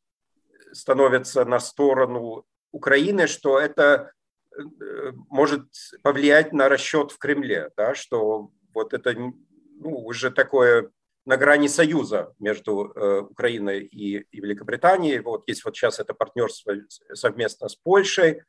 становятся 0.71 1.45
на 1.45 1.59
сторону 1.59 2.45
Украины, 2.71 3.27
что 3.27 3.59
это 3.59 4.11
э, 4.55 5.11
может 5.29 5.67
повлиять 6.03 6.53
на 6.53 6.69
расчет 6.69 7.11
в 7.11 7.17
Кремле, 7.17 7.71
да, 7.77 7.95
что 7.95 8.51
вот 8.73 8.93
это 8.93 9.15
ну, 9.15 9.95
уже 10.05 10.31
такое 10.31 10.91
на 11.25 11.37
грани 11.37 11.67
союза 11.67 12.33
между 12.39 12.91
э, 12.95 13.21
Украиной 13.21 13.81
и, 13.81 14.19
и 14.19 14.41
Великобританией. 14.41 15.19
Вот 15.19 15.47
есть 15.47 15.63
вот 15.65 15.75
сейчас 15.75 15.99
это 15.99 16.13
партнерство 16.13 16.73
совместно 17.13 17.69
с 17.69 17.75
Польшей, 17.75 18.43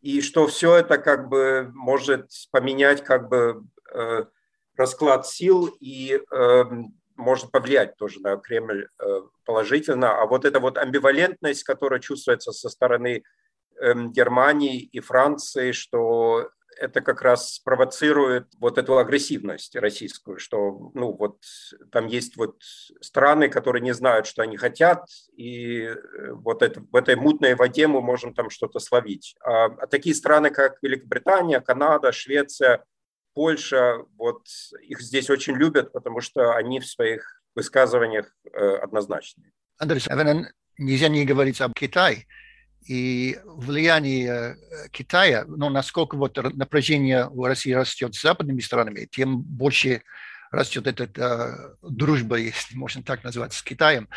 и 0.00 0.20
что 0.20 0.46
все 0.46 0.76
это 0.76 0.98
как 0.98 1.28
бы 1.28 1.70
может 1.74 2.30
поменять 2.50 3.04
как 3.04 3.28
бы 3.28 3.64
э, 3.92 4.24
расклад 4.76 5.26
сил 5.26 5.74
и 5.80 6.20
э, 6.30 6.64
может 7.16 7.50
повлиять 7.50 7.96
тоже 7.96 8.20
на 8.20 8.36
Кремль 8.36 8.88
э, 8.98 9.20
положительно. 9.44 10.20
А 10.20 10.26
вот 10.26 10.44
эта 10.44 10.60
вот 10.60 10.78
амбивалентность, 10.78 11.64
которая 11.64 12.00
чувствуется 12.00 12.52
со 12.52 12.68
стороны 12.68 13.22
э, 13.80 13.94
Германии 14.08 14.78
и 14.78 15.00
Франции, 15.00 15.72
что 15.72 16.50
это 16.78 17.00
как 17.00 17.22
раз 17.22 17.58
провоцирует 17.60 18.48
вот 18.58 18.78
эту 18.78 18.98
агрессивность 18.98 19.76
российскую, 19.76 20.38
что 20.38 20.90
ну 20.94 21.12
вот 21.12 21.38
там 21.90 22.06
есть 22.06 22.36
вот 22.36 22.56
страны, 23.00 23.48
которые 23.48 23.82
не 23.82 23.92
знают, 23.92 24.26
что 24.26 24.42
они 24.42 24.56
хотят, 24.56 25.06
и 25.36 25.82
э, 25.82 25.96
вот 26.32 26.62
это, 26.62 26.80
в 26.80 26.96
этой 26.96 27.16
мутной 27.16 27.54
воде 27.54 27.86
мы 27.86 28.00
можем 28.00 28.34
там 28.34 28.50
что-то 28.50 28.78
словить. 28.78 29.36
А, 29.44 29.66
а 29.66 29.86
такие 29.86 30.14
страны, 30.14 30.50
как 30.50 30.78
Великобритания, 30.82 31.60
Канада, 31.60 32.12
Швеция, 32.12 32.84
Польша, 33.34 34.04
вот 34.16 34.42
их 34.82 35.00
здесь 35.00 35.30
очень 35.30 35.54
любят, 35.54 35.92
потому 35.92 36.20
что 36.20 36.54
они 36.54 36.80
в 36.80 36.86
своих 36.86 37.42
высказываниях 37.54 38.34
э, 38.52 38.76
однозначны. 38.76 39.52
Андрей, 39.78 40.00
нельзя 40.78 41.08
не 41.08 41.24
говорить 41.24 41.60
об 41.60 41.74
Китае 41.74 42.26
и 42.86 43.38
влияние 43.44 44.56
э, 44.56 44.88
Китая, 44.90 45.44
но 45.46 45.70
насколько 45.70 46.16
вот 46.16 46.36
напряжение 46.54 47.28
в 47.28 47.44
России 47.46 47.72
растет 47.72 48.14
с 48.14 48.22
западными 48.22 48.60
странами, 48.60 49.08
тем 49.10 49.40
больше 49.40 50.02
растет 50.50 50.86
эта 50.86 51.08
э, 51.16 51.88
дружба, 51.88 52.36
если 52.36 52.76
можно 52.76 53.02
так 53.02 53.24
назвать, 53.24 53.54
с 53.54 53.62
Китаем. 53.62 54.08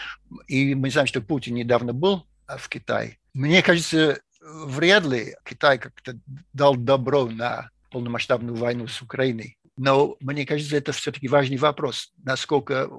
И 0.47 0.75
мы 0.75 0.89
знаем, 0.89 1.07
что 1.07 1.21
Путин 1.21 1.55
недавно 1.55 1.93
был 1.93 2.27
э, 2.47 2.57
в 2.57 2.67
Китае. 2.69 3.19
Мне 3.33 3.61
кажется, 3.61 4.19
вряд 4.41 5.05
ли 5.05 5.35
Китай 5.45 5.77
как-то 5.77 6.17
дал 6.53 6.75
добро 6.75 7.27
на 7.27 7.69
полномасштабную 7.95 8.57
войну 8.57 8.87
с 8.87 9.01
Украиной. 9.01 9.57
Но 9.77 10.17
мне 10.19 10.45
кажется, 10.45 10.75
это 10.75 10.91
все-таки 10.91 11.29
важный 11.29 11.55
вопрос, 11.55 12.11
насколько 12.17 12.89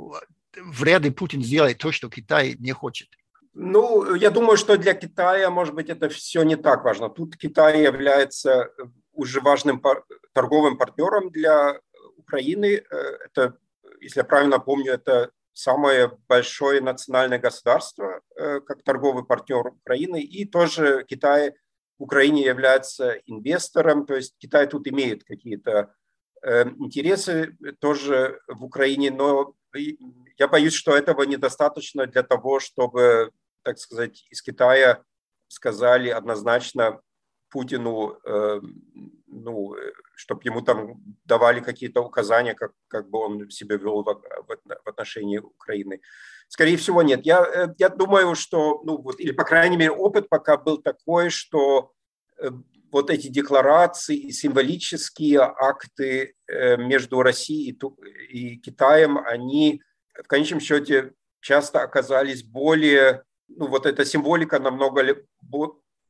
вряд 0.57 1.03
ли 1.03 1.11
Путин 1.11 1.43
сделает 1.43 1.77
то, 1.77 1.93
что 1.93 2.09
Китай 2.09 2.57
не 2.59 2.73
хочет. 2.73 3.09
Ну, 3.53 4.15
я 4.15 4.31
думаю, 4.31 4.57
что 4.57 4.79
для 4.79 4.95
Китая, 4.95 5.51
может 5.51 5.75
быть, 5.75 5.91
это 5.91 6.09
все 6.09 6.45
не 6.45 6.57
так 6.57 6.83
важно. 6.83 7.11
Тут 7.11 7.37
Китай 7.37 7.83
является 7.83 8.51
э, 8.51 8.69
уже 9.13 9.41
важным 9.41 9.83
торговым 10.33 10.79
партнером 10.79 11.31
для 11.31 11.79
Украины. 12.17 12.67
Э, 12.67 12.97
это, 13.27 13.59
если 14.01 14.21
я 14.21 14.25
правильно 14.25 14.59
помню, 14.59 14.93
это 14.93 15.31
самое 15.53 16.11
большое 16.27 16.81
национальное 16.81 17.39
государство 17.39 18.23
э, 18.35 18.61
как 18.61 18.83
торговый 18.83 19.25
партнер 19.25 19.67
Украины. 19.67 20.23
И 20.23 20.47
тоже 20.47 21.05
Китай 21.07 21.53
Украине 21.99 22.45
является 22.45 23.13
инвестором, 23.27 24.07
то 24.07 24.15
есть 24.15 24.37
Китай 24.39 24.67
тут 24.67 24.87
имеет 24.89 25.25
какие-то 25.25 25.95
интересы 26.79 27.57
тоже 27.81 28.41
в 28.47 28.65
Украине, 28.65 29.11
но 29.11 29.55
я 30.39 30.49
боюсь, 30.49 30.75
что 30.75 30.97
этого 30.97 31.23
недостаточно 31.23 32.07
для 32.07 32.23
того, 32.23 32.61
чтобы 32.61 33.33
так 33.67 33.81
сказать, 33.81 34.25
из 34.31 34.43
Китая 34.43 35.03
сказали 35.49 36.09
однозначно 36.09 37.01
Путину, 37.51 38.19
э, 38.25 38.61
ну, 39.27 39.77
чтобы 40.15 40.41
ему 40.45 40.63
там 40.63 40.95
давали 41.25 41.61
какие-то 41.61 42.03
указания, 42.03 42.55
как, 42.55 42.73
как 42.89 43.09
бы 43.11 43.19
он 43.19 43.51
себя 43.51 43.77
вел 43.77 44.03
в, 44.03 44.05
в 44.05 44.89
отношении 44.89 45.39
Украины. 45.39 46.01
Скорее 46.49 46.77
всего, 46.77 47.03
нет. 47.03 47.27
Я, 47.27 47.45
э, 47.45 47.75
я 47.79 47.89
думаю, 47.89 48.35
что, 48.35 48.83
ну, 48.85 48.99
вот, 48.99 49.21
или, 49.21 49.33
по 49.33 49.45
крайней 49.45 49.77
мере, 49.77 49.91
опыт 49.91 50.29
пока 50.29 50.57
был 50.57 50.79
такой, 50.79 51.31
что 51.31 51.93
э, 52.39 52.51
вот 52.93 53.11
эти 53.11 53.29
декларации, 53.29 54.31
символические 54.31 55.41
акты 55.41 56.35
э, 56.47 56.77
между 56.77 57.23
Россией 57.23 57.79
и, 58.31 58.57
Китаем, 58.57 59.19
они 59.19 59.83
в 60.15 60.27
конечном 60.29 60.61
счете 60.61 61.13
часто 61.41 61.83
оказались 61.83 62.43
более 62.43 63.23
ну, 63.49 63.67
вот 63.67 63.87
эта 63.87 64.05
символика 64.05 64.59
намного 64.59 65.17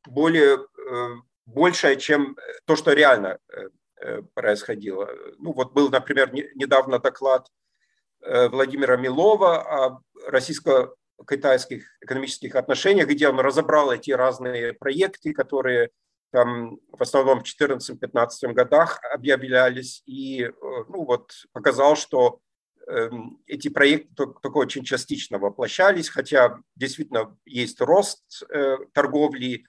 более 0.05 0.55
э, 0.55 1.15
большая, 1.47 1.95
чем 1.95 2.37
то, 2.65 2.75
что 2.75 2.93
реально 2.93 3.39
э, 3.49 3.69
э, 4.01 4.21
происходило. 4.33 5.09
Ну, 5.39 5.53
вот 5.53 5.73
был, 5.73 5.89
например, 5.89 6.31
недавно 6.33 6.99
доклад 6.99 7.47
Владимира 8.19 8.97
Милова 8.97 9.61
о 9.61 9.99
российско-китайских 10.25 11.85
экономических 12.01 12.55
отношениях, 12.55 13.07
где 13.07 13.29
он 13.29 13.39
разобрал 13.39 13.91
эти 13.91 14.11
разные 14.11 14.73
проекты, 14.73 15.33
которые 15.33 15.91
там 16.31 16.79
в 16.91 17.01
основном 17.01 17.41
в 17.41 17.43
2014-2015 17.43 18.53
годах 18.53 18.99
объявлялись, 19.13 20.01
и 20.07 20.51
ну, 20.61 21.05
вот 21.05 21.31
показал, 21.53 21.95
что 21.95 22.41
Эм, 22.87 23.41
эти 23.47 23.67
проекты 23.67 24.13
только 24.15 24.57
очень 24.57 24.85
частично 24.85 25.39
воплощались, 25.39 26.07
хотя 26.07 26.57
действительно 26.77 27.37
есть 27.43 27.81
рост 27.81 28.43
э, 28.49 28.77
торговли 28.93 29.55
э, 29.55 29.63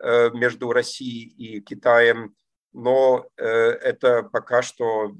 между 0.00 0.72
Россией 0.72 1.28
и 1.28 1.60
Китаем, 1.60 2.34
но 2.72 3.26
э, 3.36 3.44
это 3.46 4.22
пока 4.22 4.62
что 4.62 5.12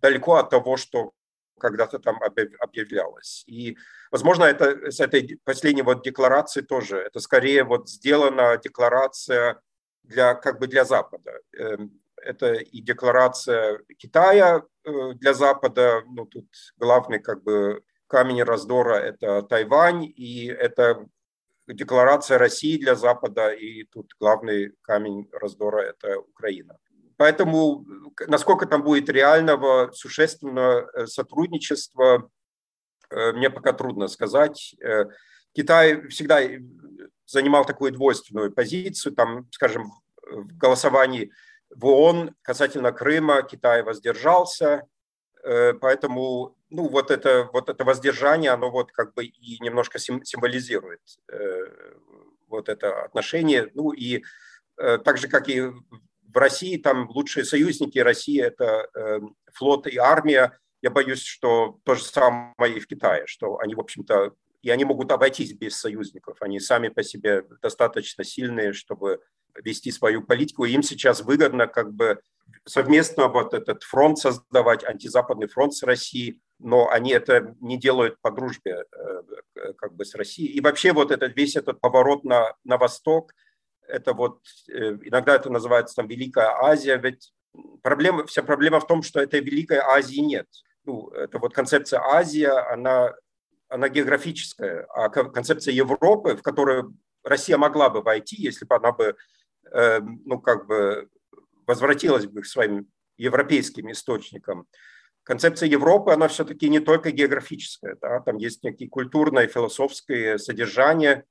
далеко 0.00 0.34
от 0.34 0.50
того, 0.50 0.76
что 0.76 1.12
когда-то 1.58 1.98
там 1.98 2.18
объявлялось. 2.60 3.44
И, 3.46 3.76
возможно, 4.10 4.44
это 4.44 4.90
с 4.90 5.00
этой 5.00 5.40
последней 5.44 5.82
вот 5.82 6.04
декларации 6.04 6.60
тоже, 6.60 6.98
это 6.98 7.20
скорее 7.20 7.64
вот 7.64 7.88
сделана 7.88 8.58
декларация 8.62 9.60
для, 10.02 10.34
как 10.34 10.58
бы 10.60 10.66
для 10.66 10.84
Запада. 10.84 11.32
Эм, 11.56 12.00
это 12.16 12.54
и 12.54 12.80
декларация 12.80 13.80
Китая 13.98 14.62
э, 14.84 15.12
для 15.14 15.34
Запада, 15.34 16.02
ну 16.06 16.26
тут 16.26 16.46
главный 16.76 17.18
как 17.18 17.42
бы 17.42 17.82
камень 18.06 18.42
раздора– 18.42 18.94
это 18.94 19.42
Тайвань, 19.42 20.04
и 20.04 20.46
это 20.46 21.06
декларация 21.66 22.38
России 22.38 22.78
для 22.78 22.94
Запада, 22.94 23.52
и 23.52 23.84
тут 23.84 24.12
главный 24.20 24.72
камень 24.82 25.28
раздора– 25.32 25.80
это 25.82 26.18
Украина. 26.18 26.78
Поэтому 27.16 27.86
насколько 28.26 28.66
там 28.66 28.82
будет 28.82 29.08
реального, 29.08 29.92
существенного 29.92 30.90
э, 30.92 31.06
сотрудничества, 31.06 32.30
э, 33.10 33.32
мне 33.32 33.50
пока 33.50 33.72
трудно 33.72 34.08
сказать. 34.08 34.74
Китай 35.52 36.08
всегда 36.08 36.40
занимал 37.26 37.64
такую 37.64 37.92
двойственную 37.92 38.52
позицию, 38.52 39.14
там, 39.14 39.48
скажем, 39.52 39.92
в 40.22 40.56
голосовании 40.56 41.30
в 41.74 41.86
ООН 41.86 42.34
касательно 42.42 42.92
Крыма 42.92 43.42
Китай 43.42 43.82
воздержался, 43.82 44.86
э, 45.42 45.74
поэтому 45.74 46.56
ну, 46.74 46.88
вот, 46.88 47.10
это, 47.10 47.48
вот 47.52 47.68
это 47.68 47.84
воздержание, 47.84 48.50
оно 48.50 48.70
вот 48.70 48.92
как 48.92 49.14
бы 49.14 49.24
и 49.24 49.58
немножко 49.60 49.98
символизирует 49.98 51.00
э, 51.32 51.94
вот 52.48 52.68
это 52.68 53.04
отношение. 53.04 53.70
Ну 53.74 53.92
и 53.92 54.24
э, 54.76 54.98
так 54.98 55.18
же, 55.18 55.28
как 55.28 55.48
и 55.48 55.62
в 55.62 56.36
России, 56.36 56.76
там 56.76 57.08
лучшие 57.10 57.44
союзники 57.44 57.98
России– 57.98 58.42
это 58.42 58.88
флот 59.52 59.86
и 59.86 59.96
армия. 59.98 60.58
Я 60.82 60.90
боюсь, 60.90 61.22
что 61.22 61.78
то 61.84 61.94
же 61.94 62.02
самое 62.02 62.76
и 62.76 62.80
в 62.80 62.88
Китае, 62.88 63.26
что 63.26 63.58
они, 63.58 63.76
в 63.76 63.80
общем-то, 63.80 64.34
и 64.64 64.70
они 64.70 64.84
могут 64.84 65.12
обойтись 65.12 65.52
без 65.52 65.76
союзников. 65.76 66.38
Они 66.40 66.58
сами 66.58 66.88
по 66.88 67.02
себе 67.02 67.44
достаточно 67.60 68.24
сильные, 68.24 68.72
чтобы 68.72 69.20
вести 69.62 69.92
свою 69.92 70.22
политику. 70.22 70.64
Им 70.64 70.82
сейчас 70.82 71.20
выгодно 71.20 71.66
как 71.66 71.92
бы 71.92 72.18
совместно 72.64 73.28
вот 73.28 73.52
этот 73.52 73.82
фронт 73.82 74.18
создавать, 74.18 74.82
антизападный 74.82 75.48
фронт 75.48 75.74
с 75.74 75.82
Россией, 75.82 76.40
но 76.58 76.88
они 76.88 77.12
это 77.12 77.54
не 77.60 77.78
делают 77.78 78.18
по 78.22 78.30
дружбе 78.30 78.84
э, 78.90 79.72
как 79.76 79.94
бы 79.94 80.06
с 80.06 80.14
Россией. 80.14 80.52
И 80.52 80.60
вообще 80.62 80.92
вот 80.92 81.10
этот 81.10 81.36
весь 81.36 81.56
этот 81.56 81.80
поворот 81.80 82.24
на, 82.24 82.54
на 82.64 82.78
восток, 82.78 83.34
это 83.86 84.14
вот, 84.14 84.40
э, 84.68 84.98
иногда 85.02 85.36
это 85.36 85.50
называется 85.50 85.96
там 85.96 86.08
Великая 86.08 86.48
Азия, 86.62 86.96
ведь 86.96 87.34
проблема, 87.82 88.26
вся 88.26 88.42
проблема 88.42 88.80
в 88.80 88.86
том, 88.86 89.02
что 89.02 89.20
этой 89.20 89.40
Великой 89.40 89.78
Азии 89.78 90.20
нет. 90.20 90.46
Ну, 90.86 91.08
это 91.10 91.38
вот 91.38 91.54
концепция 91.54 92.00
Азия, 92.00 92.50
она, 92.70 93.14
она 93.74 93.88
географическая, 93.88 94.86
а 94.94 95.08
концепция 95.08 95.74
Европы, 95.74 96.36
в 96.36 96.42
которую 96.42 96.96
Россия 97.22 97.58
могла 97.58 97.90
бы 97.90 98.02
войти, 98.02 98.36
если 98.36 98.64
бы 98.64 98.76
она 98.76 98.92
бы 98.92 99.16
Э, 99.72 100.00
ну, 100.00 100.40
как 100.40 100.66
бы 100.66 101.08
возвратилась 101.66 102.26
бы 102.26 102.42
к 102.42 102.46
своим 102.46 102.88
европейским 103.16 103.90
источникам. 103.90 104.66
Концепция 105.22 105.68
Европы, 105.68 106.12
она 106.12 106.28
все-таки 106.28 106.68
не 106.68 106.80
только 106.80 107.10
географическая, 107.10 107.96
да, 108.00 108.20
там 108.20 108.36
есть 108.36 108.62
некие 108.62 108.88
культурное, 108.88 109.46
философское 109.46 110.38
содержание, 110.38 111.24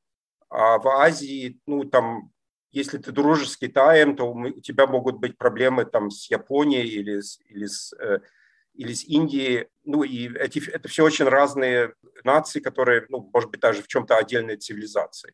а 0.49 0.79
в 0.79 0.87
Азии, 0.87 1.59
ну, 1.67 1.83
там, 1.83 2.31
если 2.71 2.97
ты 2.97 3.11
дружишь 3.11 3.51
с 3.51 3.57
Китаем, 3.57 4.15
то 4.15 4.33
у 4.33 4.59
тебя 4.61 4.87
могут 4.87 5.17
быть 5.17 5.37
проблемы 5.37 5.85
там 5.85 6.09
с 6.09 6.29
Японией 6.31 6.87
или 6.87 7.21
или 7.49 7.65
с, 7.65 7.93
э, 7.93 8.19
или 8.73 8.93
с 8.93 9.03
Индии. 9.05 9.67
Ну 9.83 10.03
и 10.03 10.29
эти, 10.37 10.67
это 10.69 10.87
все 10.87 11.03
очень 11.03 11.25
разные 11.25 11.93
нации, 12.23 12.59
которые, 12.59 13.05
ну, 13.09 13.29
может 13.33 13.51
быть, 13.51 13.61
даже 13.61 13.81
в 13.81 13.87
чем-то 13.87 14.17
отдельной 14.17 14.57
цивилизации. 14.57 15.33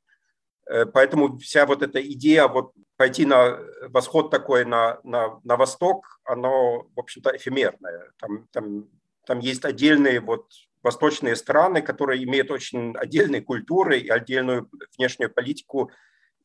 Э, 0.69 0.85
поэтому 0.85 1.37
вся 1.37 1.65
вот 1.65 1.81
эта 1.81 2.01
идея 2.01 2.47
вот 2.47 2.73
пойти 2.97 3.25
на 3.25 3.59
восход 3.89 4.29
такой, 4.29 4.65
на, 4.65 4.99
на, 5.03 5.39
на 5.43 5.57
восток, 5.57 6.19
оно, 6.23 6.83
в 6.95 6.99
общем-то, 6.99 7.35
эфемерное. 7.35 8.11
Там, 8.17 8.47
там, 8.51 8.89
там 9.25 9.39
есть 9.39 9.65
отдельные 9.65 10.19
вот 10.19 10.51
восточные 10.83 11.35
страны, 11.35 11.81
которые 11.81 12.23
имеют 12.23 12.51
очень 12.51 12.95
отдельные 12.95 13.41
культуры 13.41 13.99
и 13.99 14.09
отдельную 14.09 14.69
внешнюю 14.97 15.33
политику, 15.33 15.91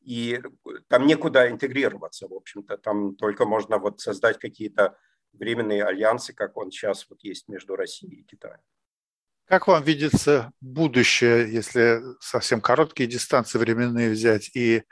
и 0.01 0.41
там 0.87 1.07
некуда 1.07 1.49
интегрироваться, 1.49 2.27
в 2.27 2.33
общем-то. 2.33 2.77
Там 2.77 3.15
только 3.15 3.45
можно 3.45 3.77
вот 3.77 3.99
создать 3.99 4.39
какие-то 4.39 4.97
временные 5.37 5.83
альянсы, 5.83 6.33
как 6.33 6.57
он 6.57 6.71
сейчас 6.71 7.05
вот 7.09 7.23
есть 7.23 7.47
между 7.47 7.75
Россией 7.75 8.21
и 8.21 8.23
Китаем. 8.23 8.59
Как 9.47 9.67
вам 9.67 9.83
видится 9.83 10.51
будущее, 10.59 11.51
если 11.51 12.01
совсем 12.19 12.61
короткие 12.61 13.07
дистанции 13.07 13.59
временные 13.59 14.09
взять 14.09 14.49
и 14.55 14.83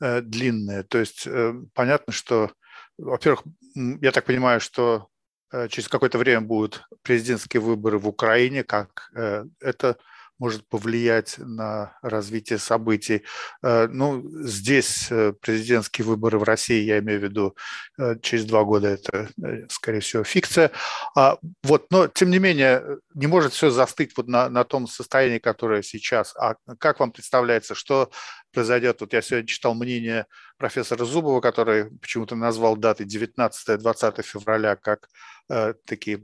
э, 0.00 0.20
длинные? 0.20 0.82
То 0.82 0.98
есть 0.98 1.26
э, 1.26 1.54
понятно, 1.74 2.12
что, 2.12 2.50
во-первых, 2.98 3.44
я 3.74 4.10
так 4.10 4.24
понимаю, 4.24 4.60
что 4.60 5.08
э, 5.52 5.68
через 5.68 5.88
какое-то 5.88 6.18
время 6.18 6.40
будут 6.40 6.82
президентские 7.02 7.60
выборы 7.60 7.98
в 7.98 8.08
Украине, 8.08 8.64
как 8.64 9.10
э, 9.14 9.44
это 9.60 9.96
может 10.40 10.66
повлиять 10.68 11.36
на 11.38 11.96
развитие 12.02 12.58
событий. 12.58 13.22
Э, 13.62 13.86
ну, 13.88 14.24
здесь 14.42 15.08
э, 15.10 15.34
президентские 15.40 16.06
выборы 16.06 16.38
в 16.38 16.42
России, 16.42 16.82
я 16.82 16.98
имею 16.98 17.20
в 17.20 17.22
виду, 17.22 17.56
э, 17.98 18.16
через 18.22 18.46
два 18.46 18.64
года 18.64 18.88
это, 18.88 19.28
скорее 19.68 20.00
всего, 20.00 20.24
фикция. 20.24 20.72
А, 21.14 21.36
вот, 21.62 21.86
но, 21.90 22.08
тем 22.08 22.30
не 22.30 22.38
менее, 22.38 22.82
не 23.14 23.26
может 23.26 23.52
все 23.52 23.70
застыть 23.70 24.16
вот 24.16 24.28
на, 24.28 24.48
на 24.48 24.64
том 24.64 24.88
состоянии, 24.88 25.38
которое 25.38 25.82
сейчас. 25.82 26.34
А 26.36 26.56
как 26.78 27.00
вам 27.00 27.12
представляется, 27.12 27.74
что 27.74 28.10
произойдет? 28.52 29.02
Вот 29.02 29.12
я 29.12 29.20
сегодня 29.20 29.46
читал 29.46 29.74
мнение 29.74 30.26
профессора 30.56 31.04
Зубова, 31.04 31.42
который 31.42 31.90
почему-то 31.98 32.34
назвал 32.34 32.76
даты 32.76 33.04
19-20 33.04 34.22
февраля 34.22 34.76
как 34.76 35.08
э, 35.50 35.74
такие 35.84 36.22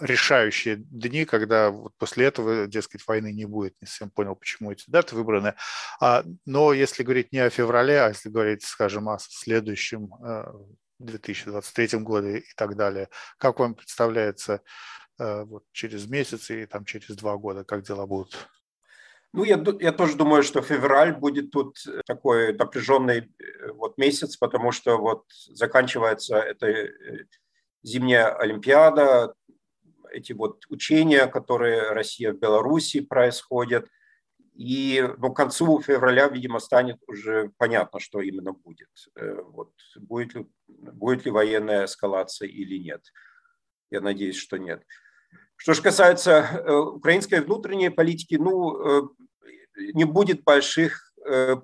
решающие 0.00 0.76
дни, 0.76 1.24
когда 1.24 1.70
вот 1.70 1.92
после 1.98 2.26
этого, 2.26 2.66
дескать, 2.66 3.06
войны 3.06 3.32
не 3.32 3.44
будет. 3.44 3.74
Не 3.80 3.86
совсем 3.86 4.10
понял, 4.10 4.34
почему 4.34 4.72
эти 4.72 4.84
даты 4.88 5.14
выбраны. 5.14 5.54
А, 6.00 6.24
но 6.46 6.72
если 6.72 7.02
говорить 7.02 7.32
не 7.32 7.38
о 7.38 7.50
феврале, 7.50 8.00
а 8.00 8.08
если 8.08 8.28
говорить, 8.28 8.62
скажем, 8.62 9.08
о 9.08 9.18
следующем 9.18 10.10
2023 10.98 11.88
э, 11.92 11.98
году 11.98 12.28
и 12.28 12.42
так 12.56 12.76
далее, 12.76 13.08
как 13.38 13.58
вам 13.58 13.74
представляется 13.74 14.62
э, 15.18 15.44
вот 15.44 15.64
через 15.72 16.06
месяц 16.08 16.50
и 16.50 16.66
там 16.66 16.84
через 16.84 17.16
два 17.16 17.36
года, 17.36 17.64
как 17.64 17.82
дела 17.82 18.06
будут? 18.06 18.48
Ну, 19.32 19.44
я, 19.44 19.62
я 19.78 19.92
тоже 19.92 20.16
думаю, 20.16 20.42
что 20.42 20.60
февраль 20.60 21.14
будет 21.14 21.52
тут 21.52 21.76
такой 22.04 22.52
напряженный 22.52 23.18
э, 23.38 23.72
вот 23.72 23.96
месяц, 23.96 24.36
потому 24.36 24.72
что 24.72 24.98
вот 24.98 25.24
заканчивается 25.28 26.36
эта 26.36 26.88
зимняя 27.82 28.34
Олимпиада, 28.36 29.34
эти 30.12 30.32
вот 30.32 30.64
учения, 30.68 31.26
которые 31.26 31.90
Россия 31.90 32.32
в 32.32 32.38
Беларуси 32.38 33.00
происходят. 33.00 33.88
И 34.54 35.02
ну, 35.18 35.32
к 35.32 35.36
концу 35.36 35.80
февраля, 35.80 36.28
видимо, 36.28 36.58
станет 36.58 36.98
уже 37.06 37.50
понятно, 37.56 37.98
что 38.00 38.20
именно 38.20 38.52
будет. 38.52 38.90
Э, 39.16 39.40
вот, 39.42 39.72
будет, 39.96 40.34
ли, 40.34 40.46
будет 40.68 41.24
ли 41.24 41.30
военная 41.30 41.86
эскалация 41.86 42.48
или 42.48 42.76
нет. 42.76 43.02
Я 43.90 44.00
надеюсь, 44.00 44.36
что 44.36 44.58
нет. 44.58 44.82
Что 45.56 45.74
же 45.74 45.82
касается 45.82 46.30
э, 46.30 46.72
украинской 46.72 47.40
внутренней 47.40 47.90
политики, 47.90 48.34
ну, 48.34 49.04
э, 49.04 49.08
не 49.94 50.04
будет 50.04 50.44
больших 50.44 51.06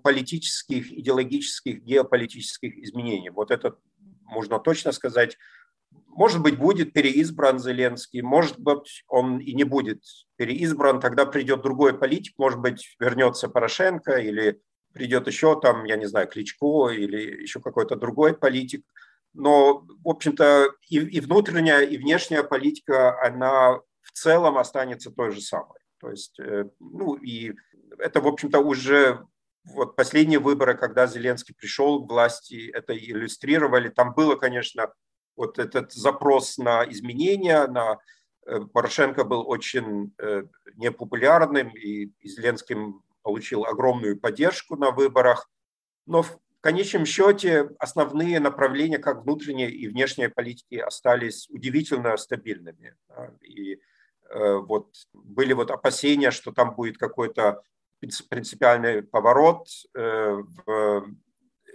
политических, 0.03 0.93
идеологических, 0.93 1.83
геополитических 1.83 2.77
изменений. 2.79 3.31
Вот 3.31 3.51
это 3.51 3.79
можно 4.27 4.59
точно 4.59 4.93
сказать. 4.93 5.39
Может 6.07 6.43
быть, 6.43 6.59
будет 6.59 6.93
переизбран 6.93 7.59
Зеленский, 7.59 8.23
может 8.23 8.59
быть, 8.59 9.05
он 9.09 9.39
и 9.39 9.53
не 9.53 9.65
будет 9.65 10.03
переизбран, 10.37 11.01
тогда 11.01 11.27
придет 11.27 11.63
другой 11.63 11.99
политик, 11.99 12.35
может 12.39 12.59
быть, 12.59 12.97
вернется 12.99 13.49
Порошенко 13.49 14.17
или 14.17 14.61
придет 14.93 15.27
еще 15.27 15.61
там, 15.61 15.85
я 15.85 15.97
не 15.97 16.07
знаю, 16.07 16.27
Кличко 16.27 16.89
или 16.89 17.43
еще 17.43 17.61
какой-то 17.61 17.97
другой 17.97 18.35
политик. 18.35 18.83
Но, 19.35 19.87
в 20.03 20.09
общем-то, 20.09 20.71
и, 20.89 20.99
и 20.99 21.21
внутренняя, 21.21 21.83
и 21.83 21.99
внешняя 21.99 22.43
политика, 22.43 23.23
она 23.23 23.81
в 24.01 24.13
целом 24.13 24.57
останется 24.57 25.11
той 25.11 25.33
же 25.33 25.43
самой. 25.43 25.79
То 26.01 26.11
есть, 26.11 26.41
э, 26.41 26.71
ну, 26.81 27.15
и 27.15 27.53
это, 27.99 28.23
в 28.23 28.27
общем-то, 28.27 28.61
уже 28.61 29.27
вот 29.65 29.97
последние 29.97 30.39
выборы, 30.39 30.75
когда 30.75 31.07
Зеленский 31.07 31.55
пришел 31.55 32.07
к 32.07 32.11
власти, 32.11 32.71
это 32.73 32.97
иллюстрировали. 32.97 33.89
Там 33.89 34.15
было, 34.15 34.37
конечно, 34.37 34.93
вот 35.37 35.59
этот 35.59 35.93
запрос 35.93 36.59
на 36.59 36.85
изменения, 36.91 37.67
на 37.67 37.99
э, 38.47 38.61
Порошенко 38.73 39.25
был 39.25 39.49
очень 39.49 40.15
э, 40.19 40.45
непопулярным, 40.77 41.69
и 41.77 42.11
Зеленским 42.23 43.03
получил 43.23 43.65
огромную 43.65 44.19
поддержку 44.19 44.77
на 44.77 44.91
выборах. 44.91 45.51
Но 46.07 46.23
в 46.23 46.39
конечном 46.61 47.05
счете 47.05 47.71
основные 47.79 48.41
направления 48.41 48.99
как 48.99 49.25
внутренней 49.25 49.69
и 49.69 49.89
внешней 49.89 50.29
политики 50.29 50.77
остались 50.77 51.49
удивительно 51.51 52.17
стабильными. 52.17 52.95
И 53.43 53.81
э, 54.31 54.55
вот 54.57 54.95
были 55.13 55.53
вот 55.53 55.71
опасения, 55.71 56.31
что 56.31 56.53
там 56.53 56.75
будет 56.75 56.99
какой-то 56.99 57.63
принципиальный 58.29 59.03
поворот 59.03 59.69
в 59.95 61.07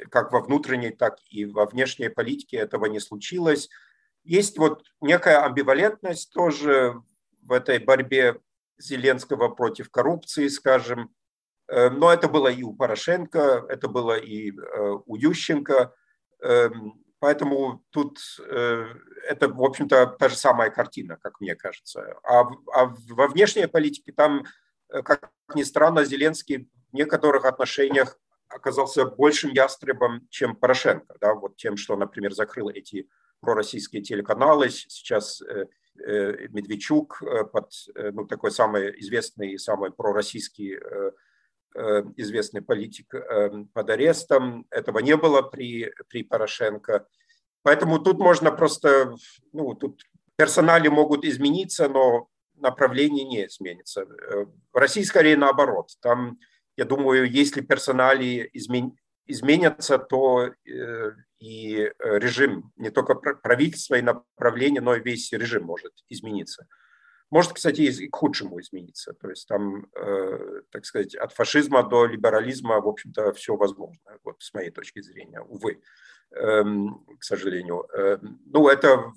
как 0.10 0.32
во 0.32 0.42
внутренней, 0.42 0.92
так 0.92 1.18
и 1.30 1.46
во 1.46 1.66
внешней 1.66 2.10
политике 2.10 2.58
этого 2.58 2.86
не 2.86 3.00
случилось. 3.00 3.70
Есть 4.24 4.58
вот 4.58 4.84
некая 5.02 5.44
амбивалентность 5.44 6.32
тоже 6.34 7.02
в 7.42 7.52
этой 7.52 7.80
борьбе 7.80 8.40
Зеленского 8.78 9.50
против 9.50 9.90
коррупции, 9.90 10.48
скажем. 10.48 11.14
Э, 11.68 11.90
но 11.90 12.12
это 12.12 12.28
было 12.28 12.48
и 12.48 12.64
у 12.64 12.74
Порошенко, 12.74 13.66
это 13.70 13.88
было 13.88 14.18
и 14.18 14.52
э, 14.52 14.98
у 15.06 15.16
Ющенко. 15.16 15.94
Эм, 16.42 17.04
поэтому 17.20 17.84
тут 17.92 18.20
э, 18.40 18.86
это, 19.28 19.48
в 19.48 19.64
общем-то, 19.64 20.08
та 20.20 20.30
же 20.30 20.36
самая 20.36 20.70
картина, 20.70 21.18
как 21.22 21.40
мне 21.40 21.56
кажется. 21.56 22.16
А, 22.24 22.42
а 22.74 22.96
во 23.10 23.28
внешней 23.28 23.68
политике 23.68 24.12
там, 24.12 24.46
как 24.90 25.32
ни 25.56 25.64
странно, 25.64 26.04
Зеленский 26.04 26.70
в 26.92 26.94
некоторых 26.94 27.46
отношениях 27.46 28.18
оказался 28.54 29.06
большим 29.06 29.52
ястребом, 29.52 30.28
чем 30.30 30.56
Порошенко, 30.56 31.16
да, 31.20 31.34
вот 31.34 31.58
тем, 31.58 31.78
что, 31.78 31.96
например, 31.96 32.34
закрыл 32.34 32.70
эти 32.70 33.08
пророссийские 33.42 34.02
телеканалы. 34.02 34.70
Сейчас 34.70 35.42
э, 35.42 35.66
э, 36.00 36.48
Медведчук 36.50 37.22
э, 37.22 37.44
под 37.46 37.72
ну, 37.96 38.26
такой 38.26 38.52
самый 38.52 39.00
известный 39.02 39.54
и 39.54 39.58
самый 39.58 39.92
пророссийский 39.92 40.78
известный 42.18 42.62
политик 42.62 43.16
под 43.74 43.90
арестом. 43.90 44.68
Этого 44.72 45.00
не 45.00 45.16
было 45.16 45.42
при, 45.42 45.94
при 46.10 46.22
Порошенко. 46.22 47.08
Поэтому 47.64 47.98
тут 48.00 48.20
можно 48.20 48.52
просто, 48.52 49.16
ну, 49.54 49.74
тут 49.76 50.04
персонали 50.36 50.90
могут 50.90 51.24
измениться, 51.24 51.88
но 51.88 52.28
направление 52.56 53.24
не 53.24 53.48
изменится. 53.48 54.06
В 54.74 54.78
России 54.78 55.04
скорее 55.04 55.38
наоборот. 55.38 55.92
Там 56.02 56.40
я 56.78 56.86
думаю, 56.86 57.30
если 57.30 57.62
персонали 57.62 58.50
измен... 58.54 58.98
изменятся, 59.26 59.98
то 59.98 60.52
э, 60.66 61.12
и 61.40 61.76
э, 61.78 61.92
режим, 62.20 62.72
не 62.76 62.90
только 62.90 63.16
правительство 63.16 63.96
и 63.96 64.02
направление, 64.02 64.82
но 64.82 64.96
и 64.96 65.02
весь 65.02 65.32
режим 65.32 65.64
может 65.64 65.94
измениться. 66.10 66.68
Может, 67.30 67.54
кстати, 67.54 67.82
и 67.82 68.08
к 68.10 68.16
худшему 68.16 68.60
измениться. 68.60 69.14
То 69.14 69.30
есть 69.30 69.48
там, 69.48 69.88
э, 69.96 70.62
так 70.70 70.86
сказать, 70.86 71.16
от 71.16 71.34
фашизма 71.34 71.84
до 71.84 72.06
либерализма, 72.06 72.82
в 72.82 72.88
общем-то, 72.88 73.32
все 73.34 73.56
возможно, 73.56 74.18
вот 74.24 74.42
с 74.42 74.54
моей 74.54 74.70
точки 74.70 75.02
зрения, 75.02 75.42
увы, 75.42 75.82
эм, 76.32 77.06
к 77.20 77.24
сожалению. 77.24 77.88
Ну, 78.46 78.68
это 78.68 79.14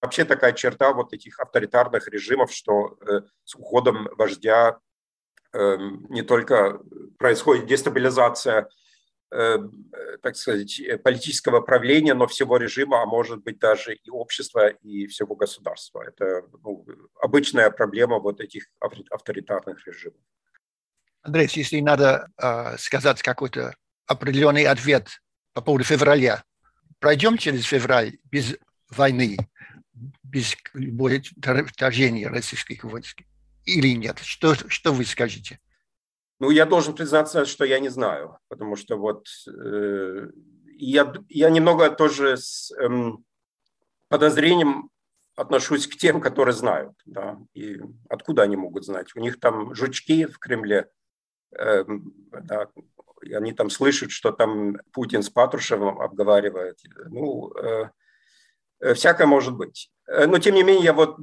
вообще 0.00 0.24
такая 0.24 0.52
черта 0.52 0.92
вот 0.92 1.14
этих 1.14 1.40
авторитарных 1.40 2.06
режимов, 2.08 2.52
что 2.52 2.98
с 3.44 3.54
уходом 3.54 4.08
вождя 4.16 4.78
Эм, 4.78 4.78
не 5.54 6.22
только 6.22 6.80
происходит 7.18 7.66
дестабилизация, 7.66 8.68
эм, 9.30 9.90
так 10.22 10.36
сказать, 10.36 10.80
политического 11.02 11.60
правления, 11.60 12.14
но 12.14 12.26
всего 12.26 12.56
режима, 12.56 13.02
а 13.02 13.06
может 13.06 13.42
быть 13.42 13.58
даже 13.58 13.94
и 13.94 14.10
общества, 14.10 14.68
и 14.68 15.06
всего 15.06 15.34
государства. 15.34 16.02
Это 16.02 16.42
ну, 16.62 16.86
обычная 17.20 17.70
проблема 17.70 18.18
вот 18.18 18.40
этих 18.40 18.64
авторитарных 19.10 19.86
режимов. 19.86 20.20
Андрей, 21.22 21.48
если 21.52 21.80
надо 21.80 22.28
э, 22.36 22.76
сказать 22.78 23.22
какой-то 23.22 23.74
определенный 24.06 24.64
ответ 24.64 25.08
по 25.52 25.60
поводу 25.60 25.84
февраля, 25.84 26.42
пройдем 26.98 27.36
через 27.36 27.64
февраль 27.64 28.18
без 28.24 28.56
войны, 28.90 29.36
без 30.22 30.56
любого 30.74 31.20
вторжения 31.68 32.28
российских 32.28 32.84
войск 32.84 33.22
или 33.64 33.94
нет? 33.94 34.18
Что, 34.20 34.54
что 34.54 34.92
вы 34.92 35.04
скажете? 35.04 35.60
Ну, 36.38 36.50
я 36.50 36.66
должен 36.66 36.94
признаться, 36.94 37.44
что 37.44 37.64
я 37.64 37.78
не 37.78 37.88
знаю, 37.88 38.38
потому 38.48 38.76
что 38.76 38.96
вот 38.96 39.28
э, 39.46 40.28
я, 40.76 41.12
я 41.28 41.50
немного 41.50 41.90
тоже 41.90 42.36
с 42.36 42.72
э, 42.72 42.88
подозрением 44.08 44.90
отношусь 45.36 45.86
к 45.86 45.96
тем, 45.96 46.20
которые 46.20 46.54
знают. 46.54 46.94
Да, 47.06 47.38
и 47.54 47.80
откуда 48.08 48.42
они 48.42 48.56
могут 48.56 48.84
знать? 48.84 49.14
У 49.14 49.20
них 49.20 49.38
там 49.38 49.74
жучки 49.74 50.26
в 50.26 50.38
Кремле, 50.38 50.90
э, 51.56 51.84
да, 52.42 52.68
и 53.22 53.32
они 53.34 53.52
там 53.52 53.70
слышат, 53.70 54.10
что 54.10 54.32
там 54.32 54.78
Путин 54.92 55.22
с 55.22 55.30
Патрушевым 55.30 56.00
обговаривает. 56.00 56.78
Ну, 57.08 57.52
э 57.52 57.90
всякое 58.94 59.26
может 59.26 59.54
быть. 59.56 59.90
Э, 60.06 60.26
но, 60.26 60.38
тем 60.38 60.54
не 60.54 60.62
менее, 60.62 60.92
вот, 60.92 61.16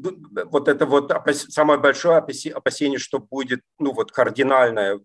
вот 0.46 0.68
это 0.68 0.86
вот 0.86 1.12
самое 1.34 1.80
большое 1.80 2.18
опасение, 2.18 3.00
что 3.00 3.20
будет 3.20 3.62
ну, 3.78 3.92
вот 3.92 4.12
кардинальная, 4.12 5.00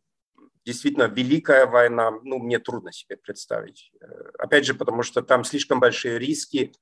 действительно 0.65 1.05
великая 1.05 1.67
война, 1.67 2.11
ну, 2.23 2.39
мне 2.39 2.59
трудно 2.59 2.93
себе 2.93 3.17
представить. 3.17 3.93
Э, 4.01 4.07
опять 4.39 4.65
же, 4.65 4.75
потому 4.75 5.03
что 5.03 5.23
там 5.23 5.45
слишком 5.45 5.81
большие 5.81 6.19
риски 6.19 6.73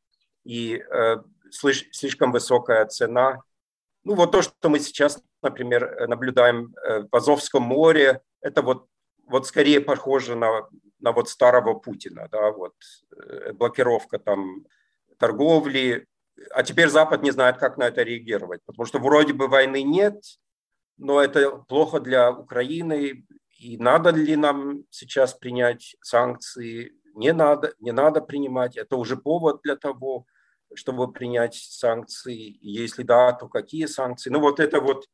и 0.45 0.77
э, 0.77 1.17
слишком 1.51 2.33
высокая 2.33 2.87
цена. 2.87 3.43
Ну, 4.05 4.15
вот 4.15 4.33
то, 4.33 4.43
что 4.43 4.69
мы 4.69 4.81
сейчас, 4.81 5.23
например, 5.43 6.09
наблюдаем 6.09 6.75
в 7.11 7.15
Азовском 7.15 7.63
море, 7.63 8.21
это 8.41 8.63
вот 8.63 8.89
вот 9.27 9.47
скорее 9.47 9.81
похоже 9.81 10.37
на, 10.37 10.69
на 11.01 11.13
вот 11.13 11.29
старого 11.29 11.75
Путина, 11.75 12.29
да, 12.31 12.51
вот 12.51 12.75
э, 13.17 13.53
блокировка 13.53 14.19
там 14.19 14.67
торговли, 15.23 16.09
а 16.51 16.65
теперь 16.65 16.89
Запад 16.89 17.23
не 17.23 17.31
знает, 17.31 17.57
как 17.59 17.79
на 17.79 17.85
это 17.85 18.03
реагировать, 18.03 18.61
потому 18.67 18.87
что 18.87 18.99
вроде 18.99 19.33
бы 19.33 19.47
войны 19.47 19.85
нет, 19.85 20.17
но 20.99 21.21
это 21.21 21.59
плохо 21.69 22.01
для 22.01 22.33
Украины, 22.33 23.25
и 23.61 23.79
надо 23.79 24.11
ли 24.11 24.35
нам 24.35 24.83
сейчас 24.91 25.35
принять 25.35 25.95
санкции, 26.01 26.91
не 27.15 27.33
надо, 27.33 27.73
не 27.79 27.93
надо 27.93 28.21
принимать, 28.21 28.77
это 28.77 28.97
уже 28.97 29.17
повод 29.17 29.61
для 29.63 29.77
того, 29.77 30.27
чтобы 30.75 31.13
принять 31.13 31.55
санкции, 31.55 32.59
если 32.61 33.05
да, 33.05 33.31
то 33.33 33.47
какие 33.47 33.87
санкции. 33.87 34.29
Ну 34.29 34.41
вот 34.41 34.59
это 34.59 34.81
вот 34.81 35.07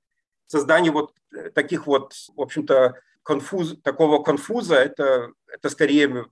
создание 0.47 0.91
вот 0.91 1.13
таких 1.55 1.87
вот, 1.87 2.15
в 2.35 2.41
общем-то, 2.41 2.95
конфуз, 3.23 3.77
такого 3.83 4.23
конфуза, 4.23 4.77
это, 4.77 5.33
это 5.49 5.69
скорее 5.69 6.25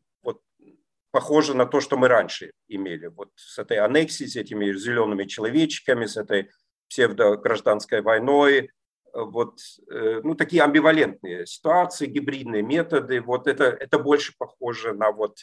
похоже 1.17 1.55
на 1.55 1.65
то, 1.65 1.81
что 1.81 1.97
мы 1.97 2.09
раньше 2.09 2.53
имели. 2.69 3.07
Вот 3.07 3.31
с 3.37 3.59
этой 3.59 3.79
аннексией, 3.79 4.29
с 4.29 4.37
этими 4.37 4.71
зелеными 4.77 5.25
человечками, 5.25 6.05
с 6.05 6.19
этой 6.19 6.51
псевдогражданской 6.91 8.03
войной, 8.03 8.71
вот, 9.15 9.61
э, 9.91 10.21
ну, 10.23 10.35
такие 10.35 10.63
амбивалентные 10.63 11.47
ситуации, 11.47 12.05
гибридные 12.05 12.61
методы, 12.61 13.23
вот 13.23 13.47
это, 13.47 13.65
это 13.65 13.99
больше 13.99 14.35
похоже 14.37 14.93
на 14.93 15.11
вот 15.11 15.39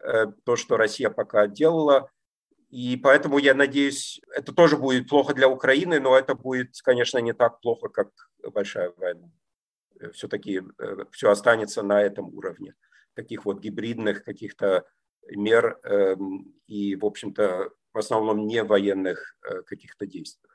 э, 0.00 0.26
то, 0.44 0.56
что 0.56 0.76
Россия 0.76 1.10
пока 1.10 1.46
делала. 1.46 2.10
И 2.70 2.96
поэтому 2.96 3.38
я 3.38 3.54
надеюсь, 3.54 4.20
это 4.34 4.52
тоже 4.52 4.76
будет 4.76 5.08
плохо 5.08 5.32
для 5.32 5.48
Украины, 5.48 6.00
но 6.00 6.18
это 6.18 6.34
будет, 6.34 6.70
конечно, 6.82 7.18
не 7.18 7.34
так 7.34 7.60
плохо, 7.60 7.88
как 7.88 8.08
большая 8.52 8.92
война. 8.96 9.30
Э, 10.00 10.10
все-таки 10.10 10.60
э, 10.78 11.04
все 11.12 11.30
останется 11.30 11.84
на 11.84 12.02
этом 12.02 12.34
уровне. 12.34 12.74
Таких 13.14 13.44
вот 13.44 13.60
гибридных 13.60 14.24
каких-то 14.24 14.84
мер 15.30 15.78
эм, 15.84 16.54
и, 16.66 16.96
в 16.96 17.04
общем-то, 17.04 17.70
в 17.92 17.98
основном 17.98 18.46
не 18.46 18.62
военных 18.62 19.36
э, 19.42 19.62
каких-то 19.62 20.06
действий. 20.06 20.50